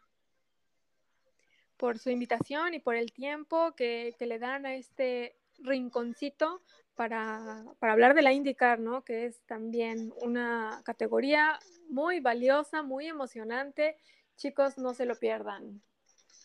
Por 1.85 1.99
su 1.99 2.09
invitación 2.09 2.73
y 2.73 2.79
por 2.79 2.95
el 2.95 3.11
tiempo 3.11 3.75
que, 3.75 4.15
le 4.19 4.39
dan 4.39 4.65
a 4.65 4.73
este 4.73 5.35
rinconcito 5.59 6.63
para, 6.95 7.63
para, 7.77 7.93
hablar 7.93 8.15
de 8.15 8.23
la 8.23 8.33
IndyCar, 8.33 8.79
¿no? 8.79 9.03
Que 9.03 9.27
es 9.27 9.39
también 9.45 10.11
una 10.23 10.81
categoría 10.83 11.59
muy 11.87 12.21
valiosa, 12.21 12.81
muy 12.81 13.05
emocionante. 13.05 13.97
Chicos, 14.35 14.79
no 14.79 14.95
se 14.95 15.05
lo 15.05 15.13
pierdan. 15.13 15.79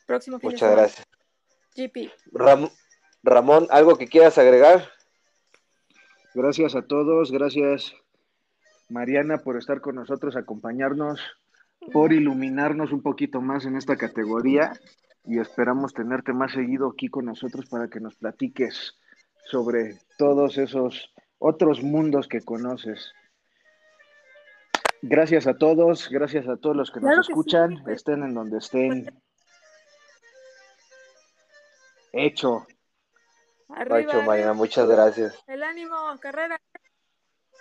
Próximo 0.06 0.38
fin 0.38 0.50
Muchas 0.50 0.72
gracias. 0.72 1.06
GP. 1.74 2.10
Ramón, 3.22 3.66
¿algo 3.70 3.96
que 3.96 4.08
quieras 4.08 4.36
agregar? 4.36 4.90
Gracias 6.34 6.74
a 6.74 6.82
todos, 6.82 7.32
gracias 7.32 7.94
Mariana 8.90 9.38
por 9.38 9.56
estar 9.56 9.80
con 9.80 9.94
nosotros, 9.94 10.36
acompañarnos, 10.36 11.18
por 11.94 12.12
iluminarnos 12.12 12.92
un 12.92 13.00
poquito 13.00 13.40
más 13.40 13.64
en 13.64 13.76
esta 13.76 13.96
categoría 13.96 14.74
y 15.24 15.38
esperamos 15.38 15.92
tenerte 15.94 16.32
más 16.32 16.52
seguido 16.52 16.88
aquí 16.88 17.08
con 17.08 17.26
nosotros 17.26 17.66
para 17.66 17.88
que 17.88 18.00
nos 18.00 18.16
platiques 18.16 18.98
sobre 19.44 19.98
todos 20.18 20.58
esos 20.58 21.12
otros 21.38 21.82
mundos 21.82 22.28
que 22.28 22.40
conoces. 22.40 23.12
Gracias 25.02 25.46
a 25.46 25.54
todos, 25.54 26.08
gracias 26.10 26.46
a 26.46 26.56
todos 26.56 26.76
los 26.76 26.90
que 26.90 27.00
nos 27.00 27.28
escuchan, 27.28 27.80
pues. 27.84 27.96
estén 27.96 28.22
en 28.22 28.34
donde 28.34 28.58
estén. 28.58 29.22
Hecho. 32.12 32.66
Arriba, 33.68 34.52
muchas 34.52 34.88
gracias. 34.88 35.42
El 35.46 35.62
ánimo, 35.62 35.96
carrera. 36.20 36.60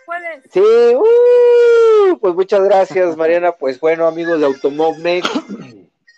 Puedes. 0.06 0.44
Sí, 0.52 0.60
uh, 0.60 2.18
pues 2.20 2.34
muchas 2.34 2.62
gracias, 2.64 3.16
Mariana. 3.16 3.52
Pues 3.52 3.80
bueno, 3.80 4.08
amigos 4.08 4.40
de 4.40 4.48
Automobmex, 4.48 5.30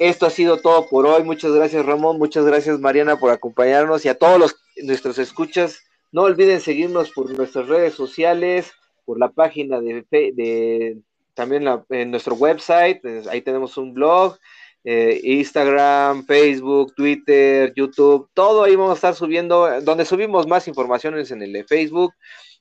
esto 0.02 0.26
ha 0.26 0.30
sido 0.32 0.58
todo 0.58 0.88
por 0.88 1.06
hoy. 1.06 1.24
Muchas 1.24 1.52
gracias, 1.52 1.86
Ramón. 1.86 2.18
Muchas 2.18 2.46
gracias, 2.46 2.80
Mariana, 2.80 3.18
por 3.18 3.32
acompañarnos 3.32 4.04
y 4.04 4.10
a 4.10 4.18
todos 4.18 4.40
los, 4.40 4.56
nuestros 4.84 5.20
escuchas. 5.20 5.84
No 6.12 6.24
olviden 6.24 6.60
seguirnos 6.60 7.12
por 7.12 7.30
nuestras 7.32 7.68
redes 7.68 7.94
sociales, 7.94 8.72
por 9.06 9.20
la 9.20 9.30
página 9.30 9.80
de, 9.80 10.04
de 10.10 10.98
también 11.36 11.66
en 11.90 12.12
nuestro 12.12 12.36
website. 12.36 13.00
Ahí 13.30 13.42
tenemos 13.42 13.78
un 13.78 13.94
blog. 13.94 14.38
Eh, 14.84 15.22
Instagram, 15.24 16.26
Facebook, 16.26 16.96
Twitter, 16.96 17.72
YouTube, 17.76 18.28
todo 18.34 18.64
ahí 18.64 18.76
vamos 18.76 18.94
a 18.94 18.96
estar 18.96 19.14
subiendo, 19.14 19.80
donde 19.82 20.06
subimos 20.06 20.48
más 20.48 20.68
informaciones 20.68 21.30
en 21.30 21.44
el 21.44 21.54
de 21.54 21.64
Facebook. 21.66 22.14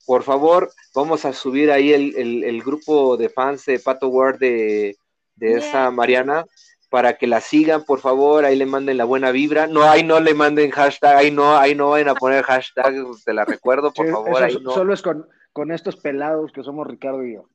Por 0.05 0.23
favor, 0.23 0.71
vamos 0.95 1.25
a 1.25 1.33
subir 1.33 1.71
ahí 1.71 1.93
el, 1.95 2.63
grupo 2.63 3.17
de 3.17 3.31
fans 3.31 3.65
de 3.65 3.79
Pato 3.79 4.09
Word 4.09 4.39
de, 4.39 4.97
esa 5.41 5.91
Mariana. 5.91 6.45
Para 6.91 7.17
que 7.17 7.27
la 7.27 7.41
sigan, 7.41 7.85
por 7.85 8.01
favor, 8.01 8.45
ahí 8.45 8.57
le 8.57 8.67
manden 8.67 8.99
la 8.99 9.05
buena 9.05 9.31
vibra. 9.31 9.67
No, 9.67 9.85
ahí 9.85 10.03
no 10.03 10.21
le 10.21 10.35
manden 10.35 10.71
hashtag, 10.71 11.17
ahí 11.17 11.31
no, 11.31 11.57
ahí 11.57 11.75
no 11.75 11.91
vayan 11.91 12.09
a 12.09 12.15
poner 12.15 12.43
hashtag, 12.43 12.95
te 13.25 13.33
la 13.33 13.45
recuerdo, 13.45 13.93
por 13.93 14.11
favor. 14.11 14.43
Ahí 14.43 14.59
no. 14.61 14.73
Solo 14.73 14.93
es 14.93 15.01
con, 15.01 15.27
con, 15.53 15.71
estos 15.71 15.97
pelados 15.97 16.53
que 16.53 16.63
somos 16.63 16.87
Ricardo 16.87 17.25
y 17.25 17.35
yo. 17.35 17.49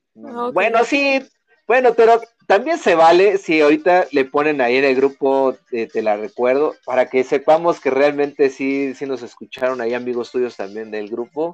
Bueno, 0.53 0.85
sí, 0.85 1.21
bueno, 1.67 1.93
pero 1.93 2.21
también 2.47 2.77
se 2.77 2.95
vale 2.95 3.37
si 3.37 3.59
ahorita 3.59 4.07
le 4.11 4.23
ponen 4.23 4.61
ahí 4.61 4.77
en 4.77 4.85
el 4.85 4.95
grupo, 4.95 5.55
te 5.69 6.01
la 6.01 6.15
recuerdo, 6.15 6.73
para 6.85 7.09
que 7.09 7.23
sepamos 7.23 7.81
que 7.81 7.89
realmente 7.89 8.49
sí, 8.49 8.93
sí 8.93 9.05
nos 9.05 9.21
escucharon 9.23 9.81
ahí 9.81 9.93
amigos 9.93 10.31
tuyos 10.31 10.55
también 10.55 10.91
del 10.91 11.09
grupo 11.09 11.53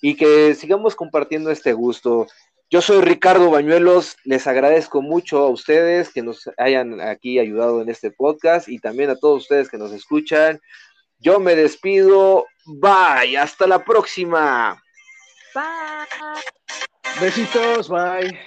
y 0.00 0.16
que 0.16 0.54
sigamos 0.54 0.96
compartiendo 0.96 1.50
este 1.50 1.72
gusto. 1.72 2.26
Yo 2.72 2.80
soy 2.80 3.00
Ricardo 3.00 3.50
Bañuelos, 3.50 4.16
les 4.22 4.46
agradezco 4.46 5.02
mucho 5.02 5.38
a 5.38 5.48
ustedes 5.48 6.10
que 6.10 6.22
nos 6.22 6.48
hayan 6.56 7.00
aquí 7.00 7.40
ayudado 7.40 7.82
en 7.82 7.88
este 7.88 8.12
podcast 8.12 8.68
y 8.68 8.78
también 8.78 9.10
a 9.10 9.16
todos 9.16 9.42
ustedes 9.42 9.68
que 9.68 9.76
nos 9.76 9.90
escuchan. 9.90 10.60
Yo 11.18 11.40
me 11.40 11.56
despido, 11.56 12.46
bye, 12.66 13.36
hasta 13.36 13.66
la 13.66 13.84
próxima. 13.84 14.80
Bye. 15.52 17.20
Besitos, 17.20 17.88
bye. 17.88 18.38